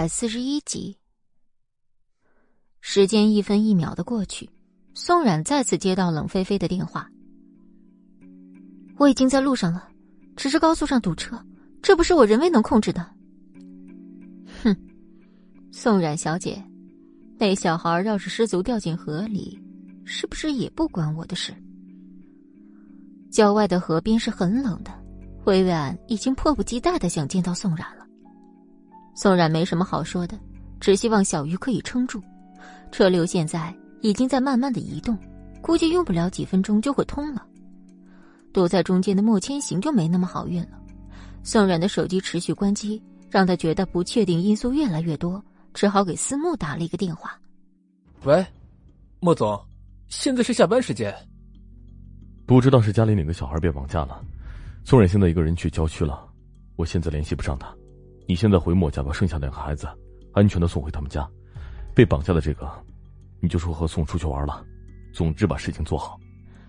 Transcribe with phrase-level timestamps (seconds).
[0.00, 0.96] 百四十一集，
[2.80, 4.48] 时间一分一秒的过去，
[4.94, 7.06] 宋冉再次接到冷菲菲的电话。
[8.96, 9.90] 我已经在路上了，
[10.36, 11.38] 只是高速上堵车，
[11.82, 13.06] 这不是我人为能控制的。
[14.62, 14.74] 哼，
[15.70, 16.64] 宋冉小姐，
[17.38, 19.62] 那小孩要是失足掉进河里，
[20.06, 21.52] 是不是也不关我的事？
[23.30, 24.90] 郊外的河边是很冷的，
[25.44, 27.99] 薇薇安已经迫不及待的想见到宋冉了。
[29.14, 30.38] 宋冉没什么好说的，
[30.80, 32.22] 只希望小鱼可以撑住。
[32.90, 35.16] 车流现在已经在慢慢的移动，
[35.60, 37.46] 估计用不了几分钟就会通了。
[38.52, 40.80] 堵在中间的莫千行就没那么好运了。
[41.42, 47.38] 宋冉的手机持续关机，让他觉得不确定因素越来越多，只好给思慕打了一个电话。
[48.24, 48.44] 喂，
[49.20, 49.58] 莫总，
[50.08, 51.14] 现在是下班时间。
[52.44, 54.20] 不知道是家里哪个小孩被绑架了，
[54.84, 56.28] 宋冉现在一个人去郊区了，
[56.74, 57.72] 我现在联系不上他。
[58.30, 59.88] 你现在回莫家把剩下两个孩子
[60.34, 61.28] 安全的送回他们家，
[61.96, 62.70] 被绑架的这个，
[63.40, 64.64] 你就说和宋出去玩了。
[65.12, 66.16] 总之把事情做好。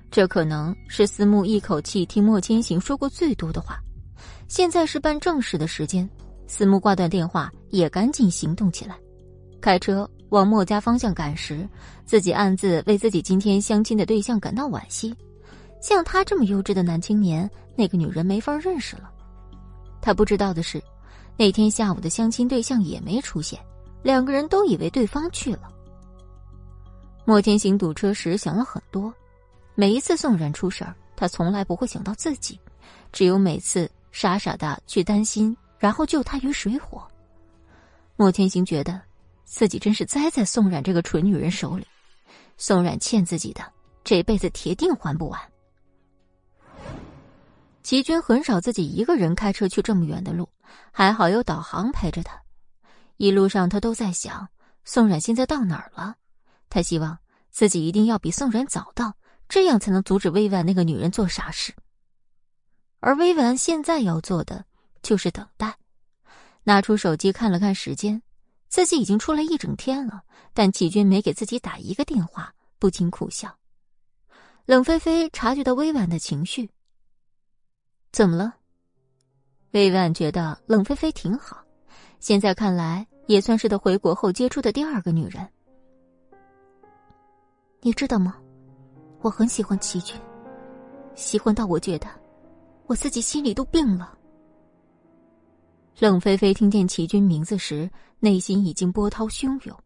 [0.09, 3.79] 这可能是思慕一口气听莫千行说过最多的话。
[4.47, 6.09] 现在是办正事的时间，
[6.47, 8.97] 思慕挂断电话，也赶紧行动起来，
[9.61, 11.69] 开车往莫家方向赶时，
[12.05, 15.15] 自己暗自为自己今天相亲的对象感到惋惜。
[15.79, 19.11] 像他这么优质的男青年，那个女人没法认识了。
[20.01, 20.81] 他不知道的是。
[21.41, 23.59] 那天下午的相亲对象也没出现，
[24.03, 25.73] 两个人都以为对方去了。
[27.25, 29.11] 莫天行堵车时想了很多，
[29.73, 32.59] 每一次宋冉出事儿，他从来不会想到自己，
[33.11, 37.01] 只有每次傻傻的去担心，然后救他于水火。
[38.17, 39.01] 莫天行觉得
[39.43, 41.87] 自己真是栽在宋冉这个蠢女人手里，
[42.55, 43.63] 宋冉欠自己的，
[44.03, 45.41] 这辈子铁定还不完。
[47.81, 50.47] 齐军很少自己一个人开车去这么远的路，
[50.91, 52.41] 还好有导航陪着他。
[53.17, 54.49] 一路上他都在想，
[54.83, 56.15] 宋冉现在到哪儿了？
[56.69, 57.19] 他希望
[57.49, 59.15] 自己一定要比宋冉早到，
[59.47, 61.75] 这样才能阻止薇婉那个女人做傻事。
[62.99, 64.65] 而薇婉现在要做的
[65.01, 65.77] 就是等待。
[66.63, 68.21] 拿出手机看了看时间，
[68.69, 73.57] 自己已经出来一整天了，但齐军没给自己打一个电话，不禁苦笑。
[74.65, 76.69] 冷菲菲察觉到薇婉的情绪。
[78.11, 78.55] 怎么了？
[79.71, 81.57] 魏婉觉得冷菲菲挺好，
[82.19, 85.47] 现在看来也算是他回国后接触的第二个女人。
[87.81, 88.35] 你知道吗？
[89.21, 90.19] 我很喜欢齐军，
[91.15, 92.07] 喜欢到我觉得
[92.87, 94.17] 我自己心里都病了。
[95.99, 97.89] 冷菲菲听见齐军名字时，
[98.19, 99.77] 内心已经波涛汹涌。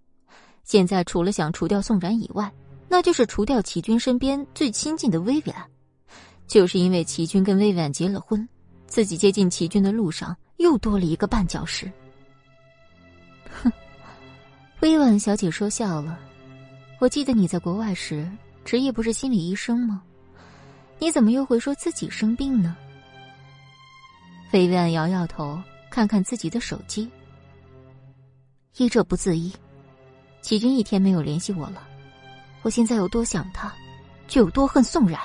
[0.63, 2.51] 现在除了想除掉宋冉以外，
[2.89, 5.63] 那就是除掉齐军身边最亲近的薇薇安。
[6.47, 8.47] 就是因为齐军跟魏婉结了婚，
[8.95, 11.91] 自己接近齐军的路上又多了一个绊脚石。
[13.61, 13.69] 哼，
[14.79, 16.17] 薇婉小姐说笑了。
[17.01, 18.25] 我记得你在国外时
[18.63, 20.01] 职业不是心理医生吗？
[20.97, 22.73] 你怎么又会说自己生病呢？
[24.53, 27.11] 薇婉摇摇头，看看自己的手机。
[28.77, 29.51] 医者不自医，
[30.39, 31.85] 齐军一天没有联系我了。
[32.61, 33.73] 我现在有多想他，
[34.25, 35.19] 就有多恨宋冉。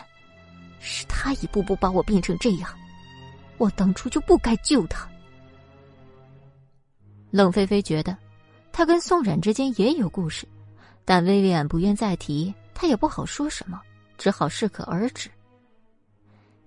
[0.81, 2.69] 是他一步步把我变成这样，
[3.61, 5.07] 我当初就不该救他。
[7.31, 8.17] 冷菲菲觉得，
[8.73, 10.49] 他跟宋冉之间也有故事，
[11.05, 13.79] 但薇薇安不愿再提，他也不好说什么，
[14.17, 15.29] 只好适可而止。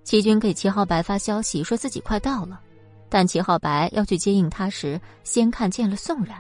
[0.04, 2.62] 齐军给齐浩白发消息，说自己快到了，
[3.10, 6.40] 但齐浩白要去接应他时，先看见了宋冉，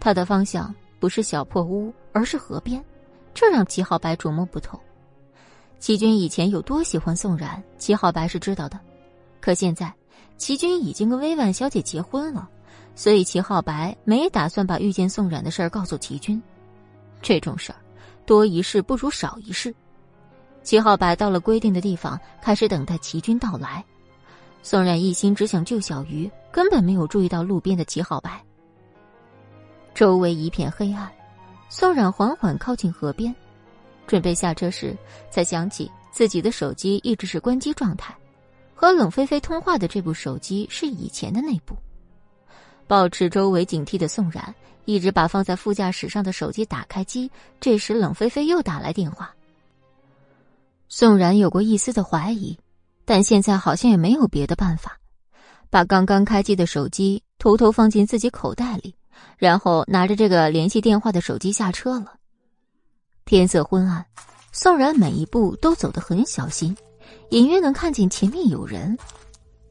[0.00, 2.82] 他的方向不是小破屋，而是河边，
[3.34, 4.80] 这让齐浩白琢磨不透。
[5.78, 8.80] 齐军以前有多喜欢宋冉，齐浩白是知道的。
[9.40, 9.92] 可现在，
[10.36, 12.48] 齐军已经跟薇婉小姐结婚了，
[12.94, 16.42] 所以齐浩白没打算把遇见宋冉的事儿告诉齐军。
[17.22, 17.76] 这种事儿，
[18.24, 19.74] 多一事不如少一事。
[20.62, 23.84] 齐浩白到了规定的地方，开始等待齐军到来。
[24.62, 28.42] 宋冉一心只想救小鱼，根本没有注意到路边的齐浩白。
[29.94, 31.08] 周围一片黑暗，
[31.68, 33.34] 宋冉缓缓靠近河边。
[34.08, 34.96] 准备下车时，
[35.30, 38.14] 才想起自己的手机一直是关机状态，
[38.76, 41.74] 和冷菲菲通话的这部手机是以前的那部。
[42.86, 47.28] 保持周围警惕的宋冉一直把放在副驾驶上的手机打开机。
[47.58, 49.34] 这时，冷菲菲又打来电话。
[50.88, 52.56] 宋冉有过一丝的怀疑，
[53.04, 55.00] 但现在好像也没有别的办法，
[55.70, 58.94] 把刚刚开机的手机偷偷放进自己口袋里，
[59.36, 62.12] 然后拿着这个联系电话的手机下车了。
[63.24, 64.06] 天色昏暗，
[64.52, 66.76] 宋冉每一步都走得很小心，
[67.30, 68.96] 隐约能看见前面有人。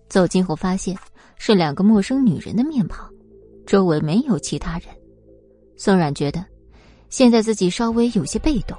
[0.07, 0.97] 走近后发现
[1.37, 3.09] 是两个陌生女人的面庞，
[3.65, 4.87] 周围没有其他人。
[5.75, 6.45] 宋冉觉得，
[7.09, 8.77] 现在自己稍微有些被动。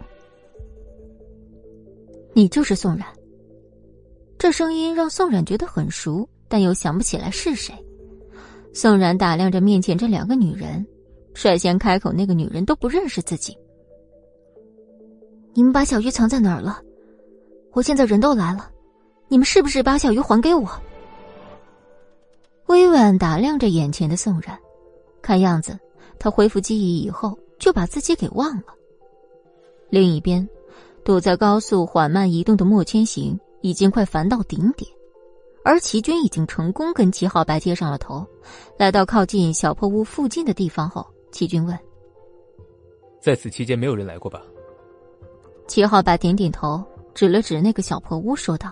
[2.32, 3.06] 你就是宋冉。
[4.38, 7.75] 这声音让宋冉觉得很熟，但又想不起来是谁。
[8.73, 10.87] 宋冉打量着面前这两个女人，
[11.34, 13.56] 率先开口那个女人都不认识自己。
[15.55, 16.82] 你们把小鱼藏在哪儿了？
[17.76, 18.70] 我现在人都来了，
[19.28, 20.67] 你们是不是把小鱼还给我？
[22.69, 24.58] 微婉打量着眼前的宋冉，
[25.20, 25.78] 看样子
[26.19, 28.75] 他恢复记忆以后就把自己给忘了。
[29.90, 30.49] 另一边，
[31.05, 34.90] 躲在高速缓慢移动的莫千行已经快烦到顶点，
[35.62, 38.26] 而齐军已经成功跟齐浩白接上了头。
[38.78, 41.78] 来到靠近小破屋附近的地方后，齐军问
[43.20, 44.43] ：“在此期间没有人来过吧？”
[45.69, 46.82] 齐浩白点点头，
[47.16, 48.70] 指了指那个小破屋，说道：“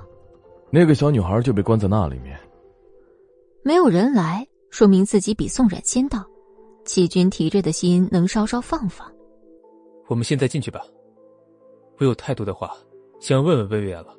[0.69, 2.39] 那个小女孩就被关在那里面。
[3.63, 6.23] 没有人来，说明自己比宋冉先到。
[6.85, 9.11] 齐军提着的心能稍稍放放。
[10.09, 10.83] 我们现在进去吧。
[11.99, 12.77] 我有太多的话
[13.19, 14.15] 想问问薇薇安了。”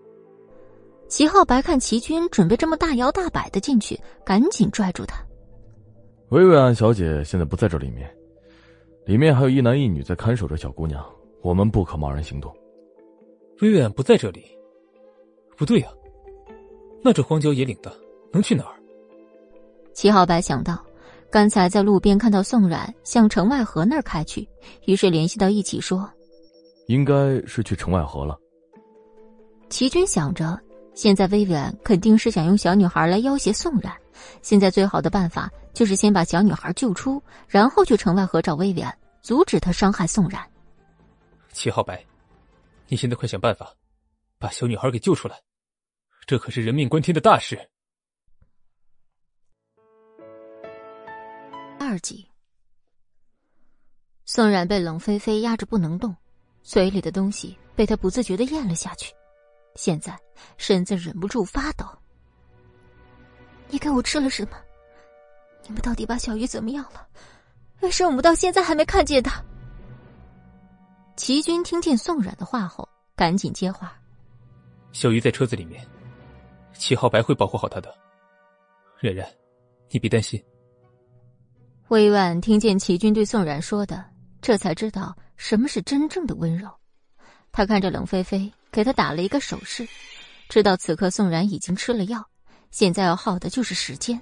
[1.07, 3.95] 齐浩白看齐军准备这么大摇大摆的进去，
[4.25, 5.23] 赶紧拽住他
[6.29, 8.11] ：“薇薇安小姐现在不在这里面，
[9.05, 11.05] 里面还有一男一女在看守着小姑娘，
[11.43, 12.51] 我们不可贸然行动。”
[13.61, 14.45] 薇薇安不在这里，
[15.55, 15.87] 不对呀，
[17.01, 17.95] 那这荒郊野岭的
[18.31, 18.75] 能去哪儿？
[19.93, 20.83] 齐浩白想到，
[21.31, 24.47] 刚才在路边看到宋冉向城外河那儿开去，
[24.85, 26.09] 于是联系到一起说
[26.87, 27.13] ：“应该
[27.47, 28.37] 是去城外河了。”
[29.69, 30.59] 齐军想着，
[30.93, 33.93] 现在薇薇安肯定是想用小女孩来要挟宋冉，
[34.41, 40.41] 现在最好的办法就是先把小女孩救出，然后去城外河找薇薇安，阻止他伤害宋冉。
[41.53, 42.03] 齐浩白。
[42.87, 43.75] 你现在快想办法，
[44.37, 45.41] 把小女孩给救出来，
[46.27, 47.69] 这可是人命关天的大事。
[51.79, 52.29] 二集，
[54.25, 56.15] 宋冉被冷菲菲压着不能动，
[56.61, 59.13] 嘴里的东西被他不自觉的咽了下去，
[59.75, 60.17] 现在
[60.57, 61.85] 身子忍不住发抖。
[63.67, 64.57] 你给我吃了什么？
[65.63, 67.07] 你们到底把小鱼怎么样了？
[67.81, 69.43] 为什么我们到现在还没看见他？
[71.15, 73.97] 齐军听见宋冉的话后，赶紧接话
[74.91, 75.85] ：“小鱼在车子里面，
[76.73, 77.93] 齐浩白会保护好他的。
[78.99, 79.25] 冉冉，
[79.89, 80.43] 你别担心。”
[81.87, 84.03] 魏婉听见齐军对宋冉说的，
[84.41, 86.69] 这才知道什么是真正的温柔。
[87.53, 89.87] 他看着冷菲菲，给他打了一个手势，
[90.49, 92.21] 知道此刻宋冉已经吃了药，
[92.71, 94.19] 现在要耗的就是时间。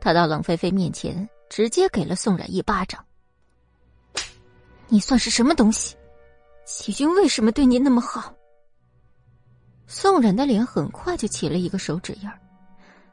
[0.00, 3.04] 他到冷菲菲面前，直接给了宋冉一巴掌。
[4.88, 5.96] 你算是什么东西？
[6.66, 8.32] 齐军为什么对你那么好？
[9.86, 12.40] 宋冉的脸很快就起了一个手指印儿，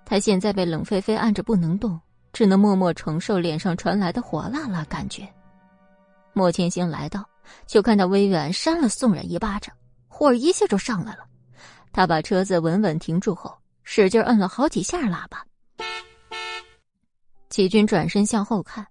[0.06, 2.00] 他现在被冷菲菲按着不能动，
[2.32, 5.28] 只能默默承受脸上传来的火辣辣感觉。
[6.34, 7.28] 莫千行来到，
[7.68, 9.76] 就看到微远扇了宋冉一巴掌，
[10.08, 11.26] 火一下就上来了。
[11.92, 13.54] 他把车子稳稳停住后，
[13.84, 15.46] 使劲摁了好几下喇叭。
[17.50, 18.88] 齐军转身向后看，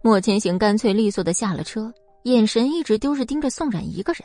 [0.00, 1.92] 莫千行干脆利索的下了车。
[2.28, 4.22] 眼神一直都是盯着宋冉一个人，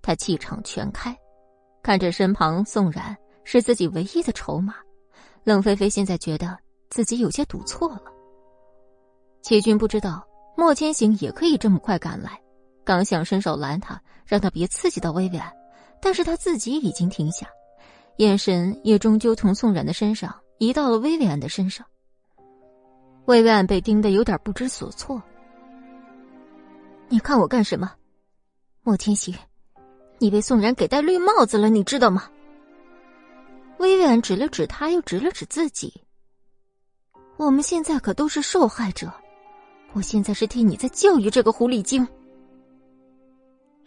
[0.00, 1.14] 他气场全开，
[1.82, 3.14] 看着身旁宋冉
[3.44, 4.74] 是自己唯一的筹码。
[5.44, 6.58] 冷菲菲现在觉得
[6.88, 8.02] 自己有些赌错了。
[9.42, 10.26] 齐军不知道
[10.56, 12.40] 莫千行也可以这么快赶来，
[12.84, 15.52] 刚想伸手拦他，让他别刺激到薇薇安，
[16.00, 17.46] 但是他自己已经停下，
[18.16, 21.86] 眼神也终究从宋冉的身上移到了薇薇安的身上。
[23.26, 25.22] 薇薇安被盯得有点不知所措。
[27.12, 27.92] 你看我干什么，
[28.84, 29.34] 莫千行？
[30.18, 32.30] 你被宋然给戴绿帽子了，你知道吗？
[33.78, 35.92] 微远指了指他，又指了指自己。
[37.36, 39.12] 我们现在可都是受害者，
[39.92, 42.06] 我现在是替你在教育这个狐狸精。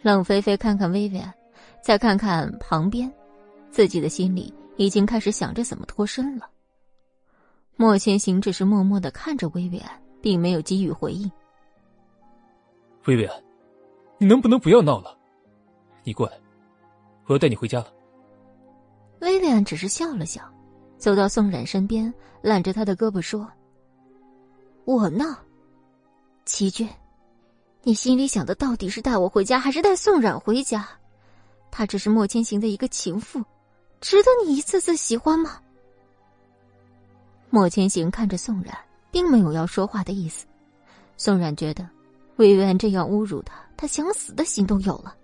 [0.02, 1.32] 冷菲菲看看薇薇安，
[1.82, 3.10] 再看看旁边，
[3.70, 6.46] 自己的心里已经开始想着怎么脱身了。
[7.76, 11.32] 莫千行只是默默的看着薇薇安，并没有给予回应。
[13.06, 13.42] 薇薇安，
[14.18, 15.16] 你能不能不要闹了？
[16.02, 16.38] 你过来，
[17.26, 17.92] 我要带你回家了。
[19.20, 20.42] 薇薇安只是笑了笑，
[20.96, 23.46] 走到宋冉身边，揽着他的胳膊说
[24.86, 25.36] ：“我闹，
[26.46, 26.88] 齐俊，
[27.82, 30.88] 你心里想的到底是带我回家，还是带宋冉回家？
[31.70, 33.44] 他只是莫千行的一个情妇，
[34.00, 35.60] 值得你一次次喜欢吗？”
[37.50, 38.74] 莫千行看着宋冉，
[39.10, 40.46] 并没有要说话的意思。
[41.18, 41.86] 宋冉觉得。
[42.36, 45.14] 魏婉这样侮辱他，他想死的心都有了。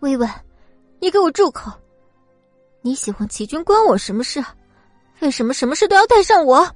[0.00, 0.30] 魏婉，
[1.00, 1.70] 你给我住口！
[2.82, 4.44] 你喜欢齐军关我什么事？
[5.20, 6.68] 为什么什么事都要带上我？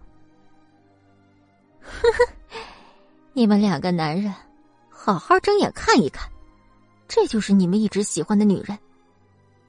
[3.34, 4.32] 你们两个男人，
[4.88, 6.30] 好好睁眼看一看，
[7.06, 8.78] 这就是你们一直喜欢的女人。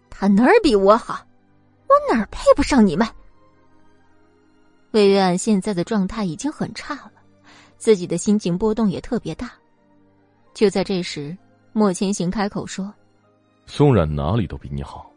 [0.10, 1.26] 她哪儿比我好？
[1.88, 3.08] 我哪儿配不上你们？
[4.92, 7.12] 魏月安现在的状态已经很差了，
[7.80, 9.52] 自己的心情波动也特别大。
[10.54, 11.36] 就在这时，
[11.74, 12.94] 莫千行开口说
[13.66, 15.10] ：“宋冉哪里都比你好。”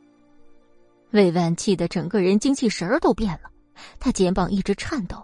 [1.11, 3.51] 魏万气得整个人精气神儿都变了，
[3.99, 5.23] 他肩膀一直颤抖，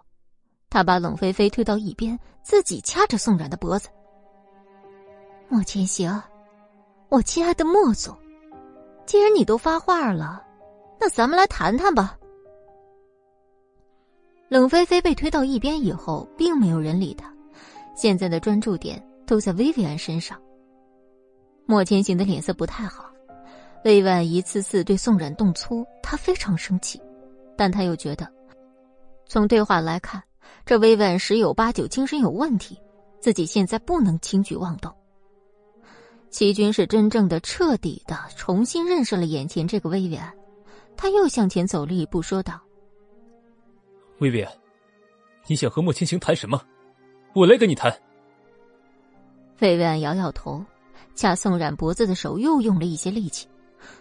[0.68, 3.88] 他把冷菲菲推到一边，自己掐着宋冉的脖子。
[5.49, 6.21] 莫千行，
[7.09, 8.14] 我亲爱的莫总，
[9.07, 10.45] 既然你都发话了，
[11.00, 12.17] 那咱们来谈谈吧。
[14.48, 17.32] 冷菲菲被推到一边以后，并没有人理她，
[17.94, 19.02] 现在的专注点。
[19.28, 20.40] 都在薇薇安身上。
[21.66, 23.12] 莫千行的脸色不太好，
[23.84, 26.98] 薇薇安一次次对宋冉动粗，他非常生气，
[27.54, 28.26] 但他又觉得，
[29.26, 30.22] 从对话来看，
[30.64, 32.80] 这薇薇安十有八九精神有问题，
[33.20, 34.90] 自己现在不能轻举妄动。
[36.30, 40.32] 齐军是真正的、彻底的重新认识了眼前这个薇薇安，
[40.96, 42.58] 他又向前走了一步，说道
[44.18, 44.52] ：“薇薇安，
[45.46, 46.60] 你想和莫千行谈什么？
[47.34, 47.90] 我来跟你谈。”
[49.60, 50.64] 薇薇安摇摇头，
[51.14, 53.48] 掐宋冉脖子的手又用了一些力气。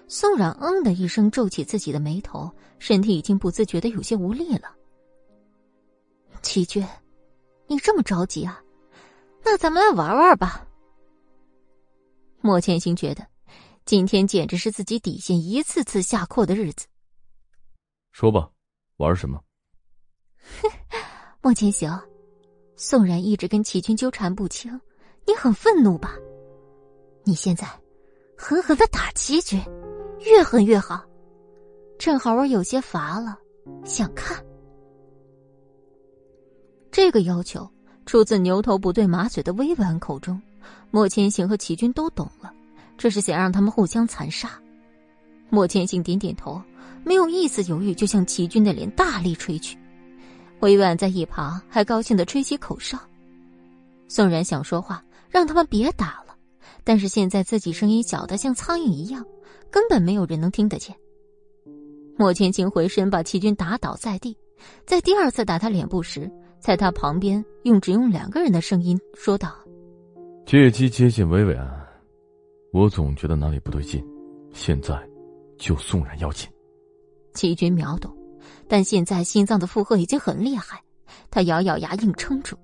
[0.07, 4.73] 宋冉“嗯”的一声，皱起自己的眉头，身体已经不自觉的有些无力了。
[6.41, 6.85] 齐军，
[7.67, 8.61] 你这么着急啊？
[9.43, 10.67] 那咱们来玩玩吧。
[12.41, 13.25] 莫千行觉得，
[13.85, 16.87] 今天简直是自己底线一次次下扩的日子。
[18.11, 18.49] 说吧，
[18.97, 19.39] 玩什么？
[20.61, 20.69] 哼
[21.41, 21.99] 莫千行，
[22.75, 24.79] 宋然一直跟齐军纠缠不清。
[25.25, 26.15] 你很愤怒吧？
[27.23, 27.67] 你现在
[28.37, 29.61] 狠狠的打齐军，
[30.21, 31.03] 越狠越好。
[31.99, 33.37] 正好我有些乏了，
[33.83, 34.41] 想看。
[36.91, 37.69] 这个要求
[38.05, 40.41] 出自牛头不对马嘴的威婉口中，
[40.91, 42.53] 莫千行和齐军都懂了，
[42.97, 44.49] 这是想让他们互相残杀。
[45.49, 46.61] 莫千行点点头，
[47.03, 49.77] 没有一丝犹豫，就向齐军的脸大力吹去。
[50.61, 52.97] 威婉在一旁还高兴的吹起口哨。
[54.07, 55.03] 宋然想说话。
[55.29, 56.35] 让他们别打了，
[56.85, 59.25] 但是现在自己声音小的像苍蝇一样，
[59.69, 60.95] 根本没有人能听得见。
[62.17, 64.35] 莫千行回身把齐军打倒在地，
[64.85, 69.53] 在第二次打他脸部时，在他旁边用只用两个人的声音说道
[70.47, 71.69] ：“借机接近薇薇安，
[72.71, 74.01] 我总觉得哪里不对劲，
[74.53, 74.97] 现在
[75.57, 76.49] 就宋然要紧。”
[77.35, 78.16] 齐军秒懂，
[78.67, 80.81] 但现在心脏的负荷已经很厉害，
[81.31, 82.57] 他咬咬牙硬撑住。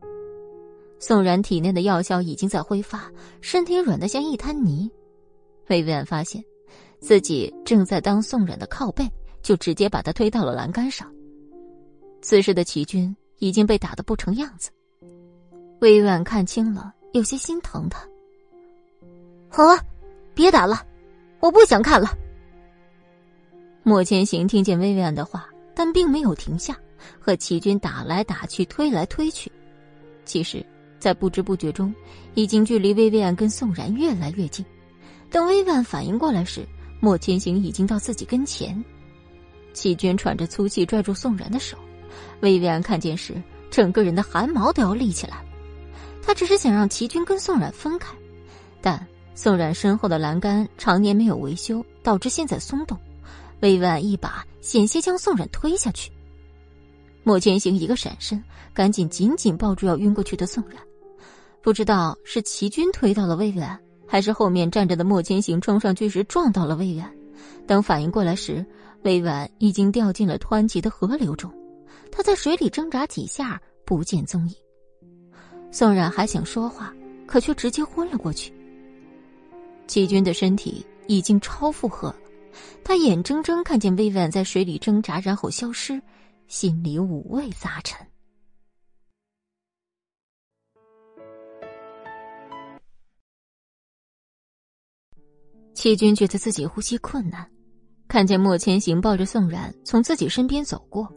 [0.99, 4.89] 宋然体内的药效已经在挥发，身体软得像一滩泥。
[5.69, 6.43] 魏婉发现
[6.99, 9.09] 自己正在当宋冉的靠背，
[9.41, 11.11] 就直接把他推到了栏杆上。
[12.21, 14.71] 此时的齐军已经被打得不成样子，
[15.81, 17.99] 魏婉看清了，有些心疼他。
[19.49, 19.77] 好了，
[20.33, 20.85] 别打了，
[21.41, 22.17] 我不想看了。
[23.83, 25.45] 莫千行听见魏婉的话，
[25.93, 26.75] 并没有停下，
[27.19, 29.49] 和齐军打来打去，推来推去。
[30.25, 30.65] 其实。
[30.99, 31.93] 在不知不觉中，
[32.33, 34.65] 已经距离薇薇安跟宋然越来越近。
[35.29, 36.65] 等薇薇安反应过来时，
[37.01, 38.81] 莫千行已经到自己跟前。
[39.73, 41.77] 齐军喘着粗气拽住宋然的手，
[42.39, 43.33] 薇薇安看见时，
[43.69, 45.45] 整个人的汗毛都要立起来了。
[46.21, 48.15] 他只是想让齐军跟宋然分开，
[48.79, 52.97] 但宋然身后的栏杆常年没有维修，导致现在松动。
[53.63, 56.11] 魏婉一把险些将宋冉推下去。
[57.23, 58.43] 莫千行一个闪身，
[58.73, 60.77] 赶紧紧紧抱住要晕过去的宋冉。
[61.61, 67.09] 不知道是齐军推到了魏远，还是后面站着的莫千行冲上去时撞到了魏远。
[67.65, 68.65] 等反应过来时，
[69.03, 71.49] 魏远已经掉进了湍急的河流中，
[72.11, 74.55] 他在水里挣扎几下不见踪影。
[75.71, 76.93] 宋冉还想说话，
[77.25, 78.53] 可却直接昏了过去。
[79.87, 82.15] 齐军的身体已经超负荷了，
[82.83, 86.01] 他眼睁睁看见魏远在水里挣扎，然后消失，
[86.47, 88.05] 心里五味杂陈。
[95.73, 97.49] 齐军觉得自己呼吸困难，
[98.07, 101.11] 看见莫千行抱着宋冉从自己身边走过，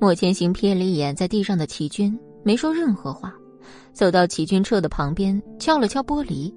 [0.00, 3.34] 莫千行瞥了一眼在地上的齐军，没说任何话，
[3.92, 6.54] 走到齐军车的旁边，敲了敲玻璃。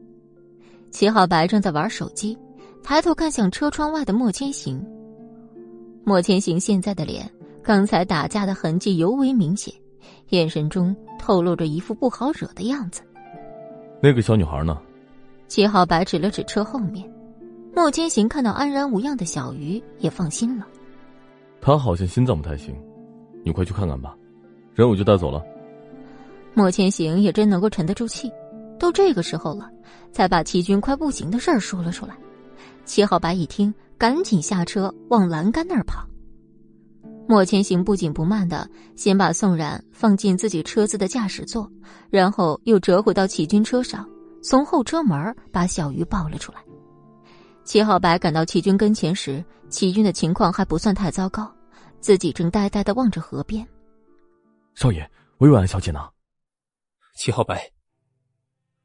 [0.92, 2.38] 齐浩白正在玩手机，
[2.84, 4.86] 抬头看向车窗外的莫千行。
[6.04, 7.30] 莫千行现在的脸，
[7.64, 9.74] 刚才打架的痕迹尤为明显，
[10.30, 13.02] 眼神中透露着一副不好惹的样子。
[14.02, 14.78] 那个小女孩呢？
[15.48, 17.10] 齐浩白指了指车后面。
[17.76, 20.68] 莫千行看到安然无恙的小鱼，也放心了。
[21.62, 22.76] 他好像心脏不太行，
[23.44, 24.16] 你快去看看吧。
[24.76, 25.42] 人我就带走了。
[26.54, 28.32] 莫千行也真能够沉得住气，
[28.78, 29.72] 都这个时候了，
[30.12, 32.16] 才把齐军快不行的事儿说了出来。
[32.86, 36.08] 齐浩白一听，赶紧下车往栏杆那儿跑。
[37.28, 41.72] 莫千行不紧不慢的先把宋冉放进自己车子的驾驶座，
[42.10, 44.08] 然后又折回到齐军车上，
[44.42, 46.60] 从后车门把小鱼抱了出来。
[47.64, 51.50] 齐浩白赶到齐军跟前时，齐军的情况还不算太糟糕，
[52.02, 53.66] 自己正呆呆的望着河边。
[54.76, 56.10] 少爷，薇薇安小姐呢？
[57.16, 57.72] 齐浩白，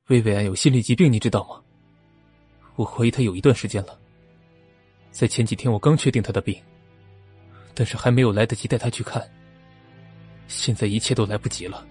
[0.06, 1.60] 薇薇安有心理疾病，你知道吗？
[2.78, 3.99] 我怀疑他有一段时间了。
[5.11, 6.56] 在前几天，我刚确定他的病。
[7.75, 9.23] 但是还没有来得及带他去看，
[10.49, 11.87] 现在一切都来不及了。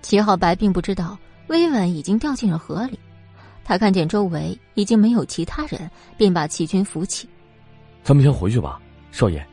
[0.00, 2.98] 齐浩白并不知道薇婉已经掉进了河里，
[3.62, 7.28] 他看见周围已经没有其他人，便把齐军扶起。
[8.02, 8.80] 咱们先回去吧，
[9.12, 9.46] 少爷，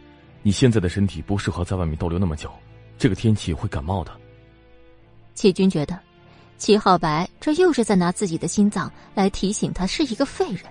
[0.44, 2.50] 你现在的身体不适合在外面逗留那么久，
[2.98, 4.12] 这个天气会感冒的。
[5.34, 6.00] 齐军觉得，
[6.58, 10.64] 齐浩白这又是在拿自己的心脏来提醒他是一个废人。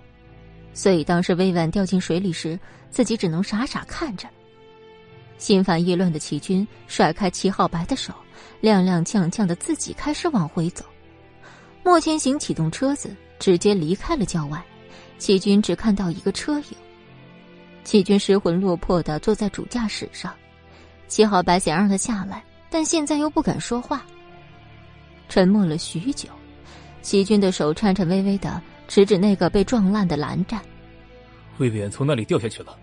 [0.72, 2.58] 所以当时薇婉掉进水里时，
[2.90, 4.28] 自己只能傻傻看着。
[5.38, 8.14] 心烦意乱的齐军甩开齐浩白的手，
[8.62, 10.84] 踉踉跄跄的自己开始往回走。
[11.84, 14.60] 莫千行启动车子，直接离开了郊外。
[15.18, 16.66] 齐军只看到一个车影。
[17.84, 20.34] 齐军失魂落魄的坐在主驾驶上，
[21.06, 24.04] 齐浩白想让他下来，但现在又不敢说话。
[25.28, 26.28] 沉默了许久，
[27.02, 28.62] 齐军的手颤颤巍巍的。
[28.86, 30.60] 指指那个被撞烂的蓝栈，
[31.56, 32.78] 魏远从那里掉下去了，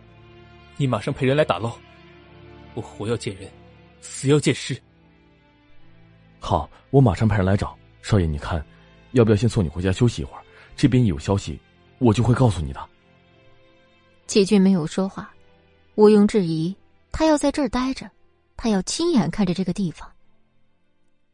[0.76, 1.78] 你马上派人来打捞。
[2.74, 3.48] 我活要见人，
[4.02, 4.76] 死要见尸。
[6.40, 8.26] 好，我马上派人来找少爷。
[8.26, 8.66] 你看，
[9.12, 10.42] 要不要先送你回家休息一会儿？
[10.76, 11.60] 这边一有消息，
[12.00, 12.90] 我就会告诉你的。
[14.26, 15.32] 齐军没有说话，
[15.96, 16.76] 毋庸置疑，
[17.12, 18.10] 他要在这儿待着，
[18.58, 20.11] 他要亲眼看着这个地方。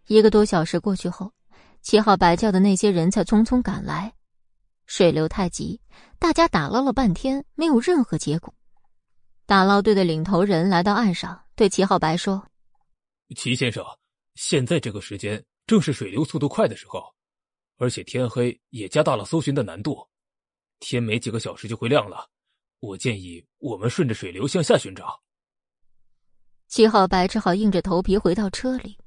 [0.08, 1.34] 一个多小时过去后，
[1.82, 4.14] 七号白教的那些人才匆匆赶来。
[4.86, 5.81] 水流太急，
[6.18, 8.53] 大家打捞了半天，没有任何结果。
[9.46, 12.48] 打捞队的领头人来到岸上，对齐浩白说
[13.36, 13.84] ：“齐先生，
[14.36, 17.03] 现在这个时间正是水流速度快的时候，
[17.77, 20.08] 而且天黑也加大了搜寻的难度。
[20.79, 22.29] 天没几个小时就会亮了，
[22.79, 25.22] 我建议我们顺着水流向下寻找。”
[26.70, 28.98] 齐浩白只好硬着头皮回到车里。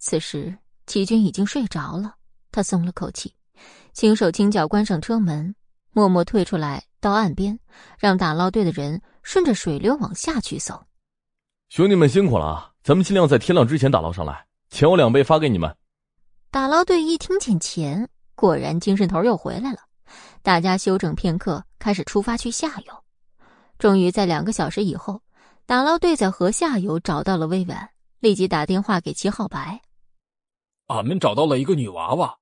[0.00, 2.14] 此时，齐军已经睡着了，
[2.50, 3.34] 他松了口气。
[3.92, 5.54] 轻手轻脚关上车门，
[5.92, 7.60] 默默退出来到岸边，
[7.98, 10.74] 让打捞队的人顺着水流往下去搜。
[11.68, 15.76] 兄弟们辛苦了啊，咱们尽量在天亮之前打捞上来，钱我两倍发给你们。
[16.50, 19.80] 打捞队一听见钱，果然精神头又回来了。
[20.40, 23.04] 大家休整片刻，开始出发去下游。
[23.78, 25.20] 终于在两个小时以后，
[25.66, 29.80] 打捞队在河下游找到了薇婉，立即打电话给齐浩白
[30.90, 32.36] ：“俺们找到了一个女娃娃。”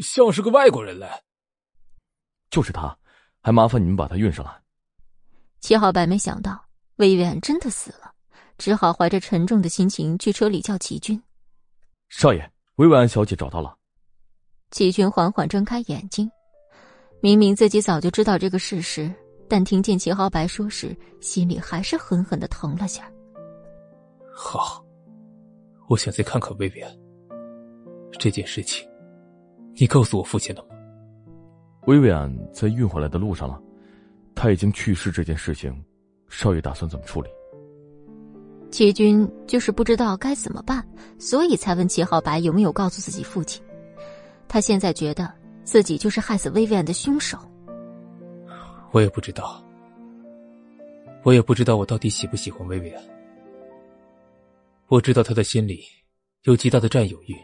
[0.00, 1.08] 像是个外国人嘞，
[2.50, 2.96] 就是她，
[3.40, 4.62] 还麻烦你们把她运上来。
[5.60, 6.64] 齐浩白没想到
[6.96, 8.12] 魏远真的死了，
[8.58, 11.20] 只好怀着沉重的心情去车里叫齐军。
[12.10, 13.76] 少爷，薇薇安小姐找到了。
[14.70, 16.30] 齐军缓缓睁开眼睛，
[17.20, 19.12] 明明自己早就知道这个事实，
[19.48, 23.10] 但听见齐浩白说时，心里还是狠狠的疼了下。
[24.32, 24.80] 好，
[25.88, 27.07] 我想再看看薇薇安。
[28.12, 28.88] 这件事情。
[29.74, 30.76] 你告诉我父亲了吗？
[31.86, 33.60] 薇薇安在运回来的路上了，
[34.34, 35.10] 他已经去世。
[35.10, 35.72] 这件事情，
[36.28, 37.28] 少爷打算怎么处理？
[38.70, 40.86] 齐军就是不知道该怎么办，
[41.18, 43.62] 所以才问齐浩白有没有告诉自己父亲。
[44.46, 45.32] 他现在觉得
[45.64, 47.38] 自己就是害死薇薇安的凶手。
[48.92, 49.64] 我也不知道，
[51.22, 53.02] 我也不知道我到底喜不喜欢薇薇安。
[54.88, 55.82] 我知道他的心里
[56.42, 57.34] 有极大的占有欲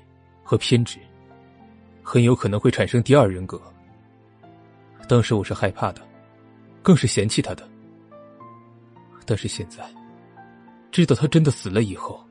[0.44, 0.98] 和偏执。
[2.02, 3.60] 很有可能会产生第二人格。
[5.08, 6.02] 当时我是害怕的，
[6.82, 7.66] 更是嫌弃他的。
[9.26, 9.82] 但是现在，
[10.92, 12.22] 知道他真的死了以后，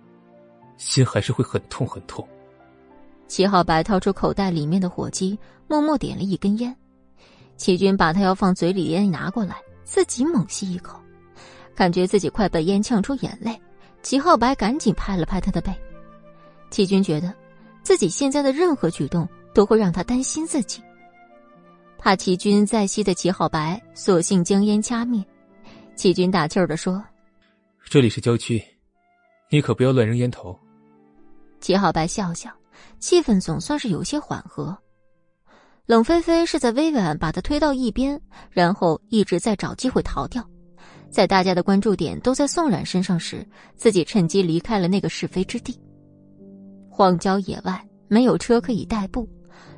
[0.78, 2.28] 心还是会很痛很痛。
[3.28, 6.76] 齐浩白掏出口袋里面的火机，默默点了一根烟。
[7.58, 11.00] 齐军把他要放嘴里烟拿过来，自己猛吸一口，
[11.74, 13.60] 感觉自己快被烟呛出眼泪。
[14.04, 15.74] 齐浩白赶紧拍了拍他的背。
[16.70, 17.34] 齐军觉得，
[17.84, 19.28] 自己现在的任何举动。
[19.54, 20.82] 都会让他担心自己，
[22.00, 25.24] 怕齐军再吸的齐好白，索性将烟掐灭。
[25.96, 27.06] 齐军打气儿的说
[27.88, 28.60] ：“这里是郊区，
[29.52, 30.60] 你可不要乱扔烟头。”
[31.62, 32.50] 齐好白笑笑，
[32.98, 34.76] 气氛总算是有些缓和。
[35.86, 38.20] 冷菲菲是在微婉把他推到一边，
[38.50, 40.44] 然后一直在找机会逃掉。
[41.12, 45.80] 在大家的关注点都在宋冉身上时，自己趁机离开了那个是非之地。
[46.96, 49.28] 荒郊野外，没有车可以代步。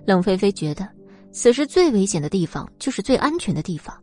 [0.06, 0.86] 冷菲菲觉得
[1.32, 3.96] 此时最危险的地方就是最安全的地方，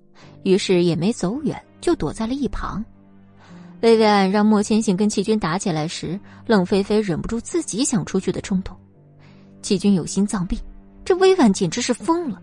[0.44, 2.82] 于是也没走远，就躲在了一旁。
[3.82, 8.74] 薇薇安让莫千行跟齐军打起来时，冷菲菲忍不住自己想出去的冲动。
[9.60, 10.58] 齐军有心脏病，
[11.04, 12.40] 这薇安简直是疯了。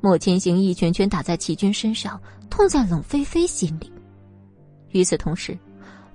[0.00, 3.92] 莫千行一拳拳打在齐军身上，痛在冷菲菲心里。
[4.90, 5.56] 与此同时，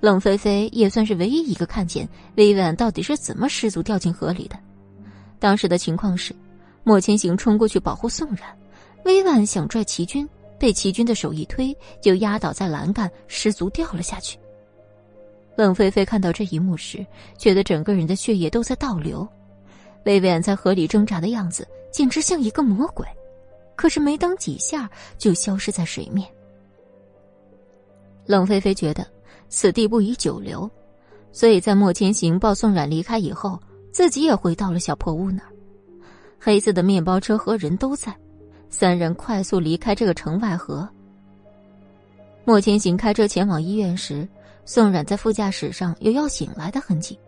[0.00, 4.58] 冷菲菲也算是唯一一个看见薇薇安到底是怎么失足掉进河里的。
[5.38, 6.34] 当时的情况是。
[6.82, 8.48] 莫千行冲过去保护宋冉，
[9.04, 10.26] 薇婉想拽齐军，
[10.58, 14.38] 被齐军的手一推，就压倒在栏杆，失足掉了下去。
[15.56, 19.28] 冷菲菲看到这一幕时，觉得整个人的血液都在倒流。
[20.04, 23.06] 薇婉在河里挣扎的样子，简直像一个魔鬼，
[23.76, 26.26] 可是没等几下，就消失在水面。
[28.24, 29.06] 冷菲菲觉得
[29.50, 30.70] 此地不宜久留，
[31.32, 33.60] 所以在莫千行抱宋冉离开以后，
[33.92, 35.50] 自己也回到了小破屋那儿。
[36.38, 38.16] 黑色的面包车和人都在，
[38.70, 40.88] 三人快速离开这个城外河。
[42.44, 44.26] 莫千行开车前往医院时，
[44.64, 47.18] 宋冉在副驾驶上有要醒来的痕迹，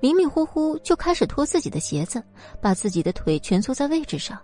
[0.00, 2.22] 迷迷糊糊就开始脱自己的鞋子，
[2.60, 4.36] 把自己的腿蜷缩在位置上。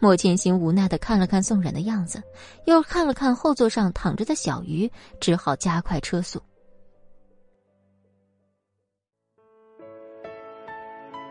[0.00, 2.22] 莫千行无奈的看了看宋冉的样子，
[2.66, 6.40] 又看了看后座上躺着的小鱼，只好加快车速。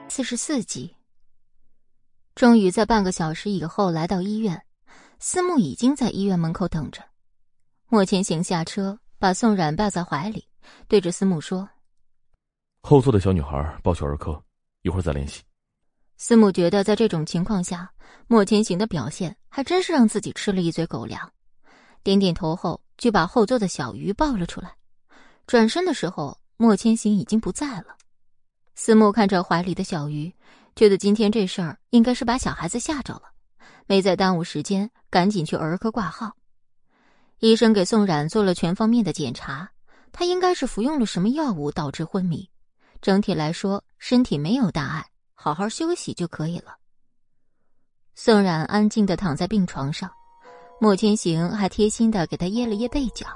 [0.09, 0.93] 四十四集。
[2.35, 4.61] 终于在半个小时以后来到医院，
[5.19, 7.01] 思慕已经在医院门口等着。
[7.87, 10.45] 莫千行下车，把宋冉抱在怀里，
[10.87, 11.67] 对着思慕说
[12.83, 14.39] ：“后座的小女孩报去儿科，
[14.81, 15.41] 一会儿再联系。”
[16.17, 17.91] 思慕觉得在这种情况下，
[18.27, 21.31] 莫千行的表现还真是让自己吃了一嘴狗粮，
[22.03, 24.75] 点点头后就把后座的小鱼抱了出来。
[25.45, 27.95] 转身的时候，莫千行已经不在了。
[28.75, 30.33] 思慕看着怀里的小鱼。
[30.75, 33.23] 觉得今天这事儿应该是把小孩子吓着了，
[33.87, 36.33] 没再耽误时间，赶紧去儿科挂号。
[37.39, 39.71] 医生给宋冉做了全方面的检查，
[40.11, 42.47] 他应该是服用了什么药物导致昏迷。
[43.01, 45.07] 整体来说，身体没有大碍，
[45.39, 46.75] 好好休息就可以了。
[48.15, 50.09] 宋冉安静的躺在病床上，
[50.81, 53.27] 莫千行还贴心的给他掖了掖被角。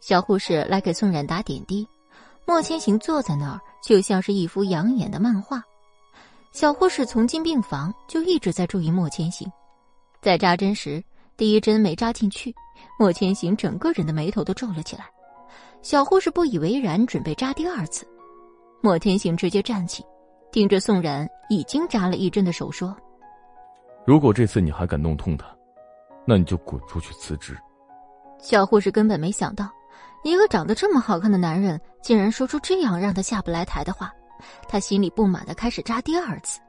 [0.00, 1.86] 小护士来给宋冉打点滴，
[2.46, 5.62] 莫千行坐在那儿，就像是一幅养眼的漫画。
[6.52, 9.46] 小护士从进病房就一直在注意莫千行，
[10.22, 11.04] 在扎针时，
[11.36, 12.54] 第一针没扎进去，
[12.98, 15.04] 莫千行整个人的眉头都皱了起来。
[15.82, 18.06] 小护士不以为然，准备扎第二次，
[18.80, 20.02] 莫千行直接站起，
[20.54, 22.96] 盯着宋冉已经扎了一针的手说
[24.06, 25.44] ：“如果这次你还敢弄痛他，
[26.24, 27.58] 那你就滚出去辞职。”
[28.38, 29.68] 小护士根本没想到，
[30.22, 34.14] 一个长得这么好看的男人竟然说出这样让他下不来台的话。
[34.68, 36.60] 他心里不满的开始扎第二次，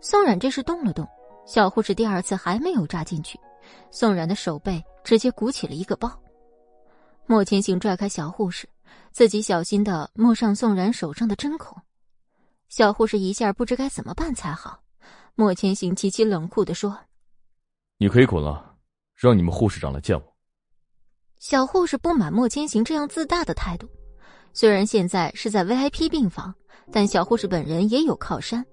[0.00, 1.06] 宋冉这时动了动，
[1.44, 3.38] 小护士第二次还没有扎进去，
[3.90, 6.10] 宋冉的手背直接鼓起了一个包。
[7.26, 8.66] 莫千行拽开小护士，
[9.12, 11.76] 自己小心的摸上宋冉手上的针孔，
[12.68, 14.82] 小护士一下不知该怎么办才好。
[15.34, 16.98] 莫千行极其冷酷的说
[17.98, 18.74] ：“你可以滚了，
[19.14, 20.36] 让你们护士长来见我。”
[21.38, 23.88] 小护士不满莫千行这样自大的态度。
[24.52, 26.52] 虽然现在是在 VIP 病房，
[26.90, 28.64] 但小护士本人也有靠山。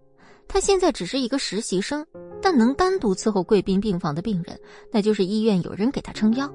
[0.47, 2.05] 她现在只是一个实习生，
[2.41, 4.59] 但能单独伺候贵宾病房的病人，
[4.91, 6.51] 那就是医院有人给她撑腰。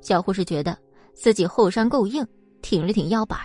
[0.00, 0.76] 小护士觉得
[1.14, 2.26] 自己后山够硬，
[2.62, 3.38] 挺了挺腰板。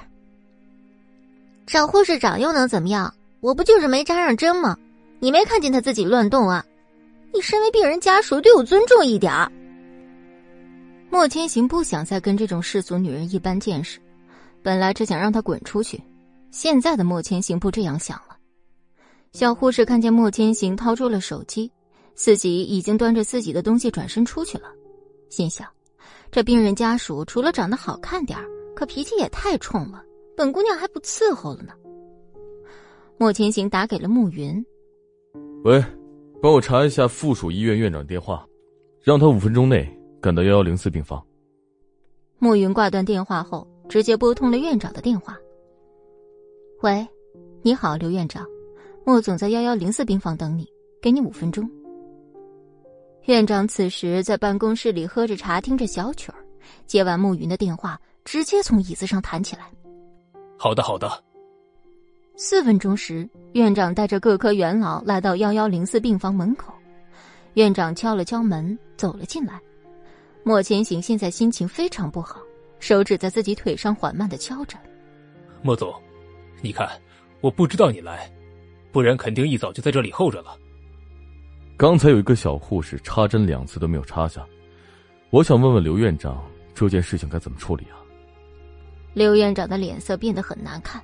[1.66, 3.14] 找护士长又能怎么样？
[3.40, 4.78] 我不就是没扎上针吗？
[5.20, 6.64] 你没看见他自己乱动啊？
[7.34, 9.34] 你身为病人家属，对我尊重一点
[11.10, 14.00] 莫千行不想再跟这种世俗女人一般见识。
[14.62, 16.02] 本来只想让她滚出去，
[16.52, 18.38] 现在的莫千行不这样想了。
[19.32, 21.72] 小护士看见莫千行掏出了手机，
[22.14, 24.70] 自己已经端着自己的东西转身出去了，
[25.30, 25.68] 心想：
[26.32, 30.04] 这病人家属除了长得好看点儿可脾气也太冲了，
[30.36, 31.74] 本姑娘还不伺候了呢。
[33.18, 34.66] 莫千行打给了慕云
[35.64, 35.84] ：“喂，
[36.42, 38.46] 帮我查一下附属医院院长电话，
[39.02, 39.88] 让他五分钟内
[40.22, 41.26] 赶到幺幺零四病房。”
[42.40, 43.68] 慕云挂断电话后。
[43.88, 45.38] 直接拨通了院长的电话。
[46.82, 47.08] 喂，
[47.62, 48.44] 你好，刘院长，
[49.06, 50.68] 莫总在幺幺零四病房等你，
[51.00, 51.70] 给你五分钟。
[53.26, 56.38] 院长此时在办公室里喝着茶，听着小曲儿，
[56.88, 59.72] 接完慕云的电话，直接从椅子上弹起来。
[60.58, 61.24] 好的，好的。
[62.38, 66.74] 四分钟时，院长带着各科元老来到幺幺零四病房门口。
[67.54, 69.60] 院长敲了敲门，走了进来。
[70.44, 72.40] 莫千行现在心情非常不好。
[72.80, 74.78] 手指在自己腿上缓慢的敲着。
[75.62, 75.94] 莫总，
[76.62, 76.88] 你看，
[77.42, 78.30] 我不知道你来，
[78.92, 80.58] 不然肯定一早就在这里候着了。
[81.78, 84.46] 刚才有一个小护士插针两次都没有插下，
[85.32, 87.98] 我想问问刘院长，这件事情该怎么处理啊？
[89.16, 91.02] 刘院长的脸色变得很难看，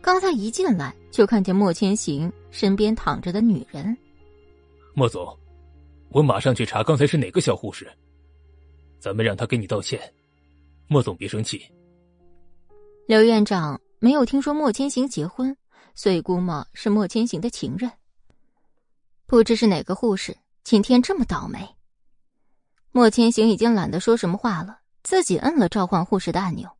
[0.00, 3.94] 刚才一进来就看见莫千行身边躺着的女人。
[4.94, 5.36] 莫总，
[6.10, 7.90] 我马上去查刚才是哪个小护士，
[9.00, 10.00] 咱们让他给你道歉。
[10.86, 11.60] 莫总别生气。
[13.08, 15.56] 刘院长没有听说莫千行结婚，
[15.96, 17.90] 所以估摸是莫千行的情人。
[19.26, 21.68] 不知是哪个护士今天这么倒霉。
[22.92, 26.70] 莫千行已经懒得说什么话了，自己摁了召唤护士的按钮。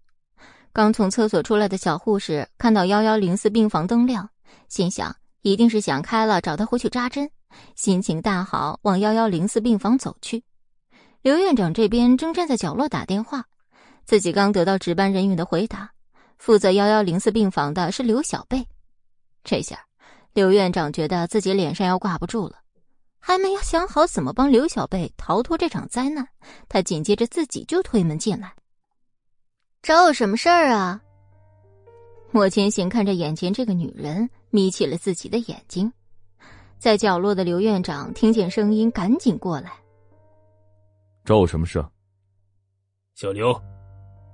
[0.72, 4.28] 刚从厕所出来的小护士看到幺幺零四病房灯亮，
[4.68, 7.30] 心想一定是想开了，找他回去扎针，
[7.74, 10.44] 心情大好，往幺幺零四病房走去。
[11.22, 13.44] 刘院长这边正站在角落打电话，
[14.04, 15.90] 自己刚得到值班人员的回答，
[16.38, 18.66] 负责幺幺零四病房的是刘小贝。
[19.44, 19.84] 这下。
[20.32, 22.54] 刘院长觉得自己脸上要挂不住了，
[23.18, 26.24] 还没有想好怎么帮刘小贝逃脱这场灾难，
[26.68, 28.54] 他紧接着自己就推门进来，
[29.82, 31.00] 找我什么事儿啊？
[32.30, 35.90] 莫千行看着眼前这个女人，眯起了自己的眼睛。
[36.78, 39.72] 在角落的刘院长听见声音，赶紧过来，
[41.24, 41.82] 找我什么事？
[43.14, 43.58] 小刘，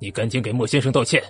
[0.00, 1.22] 你赶紧给莫先生道歉。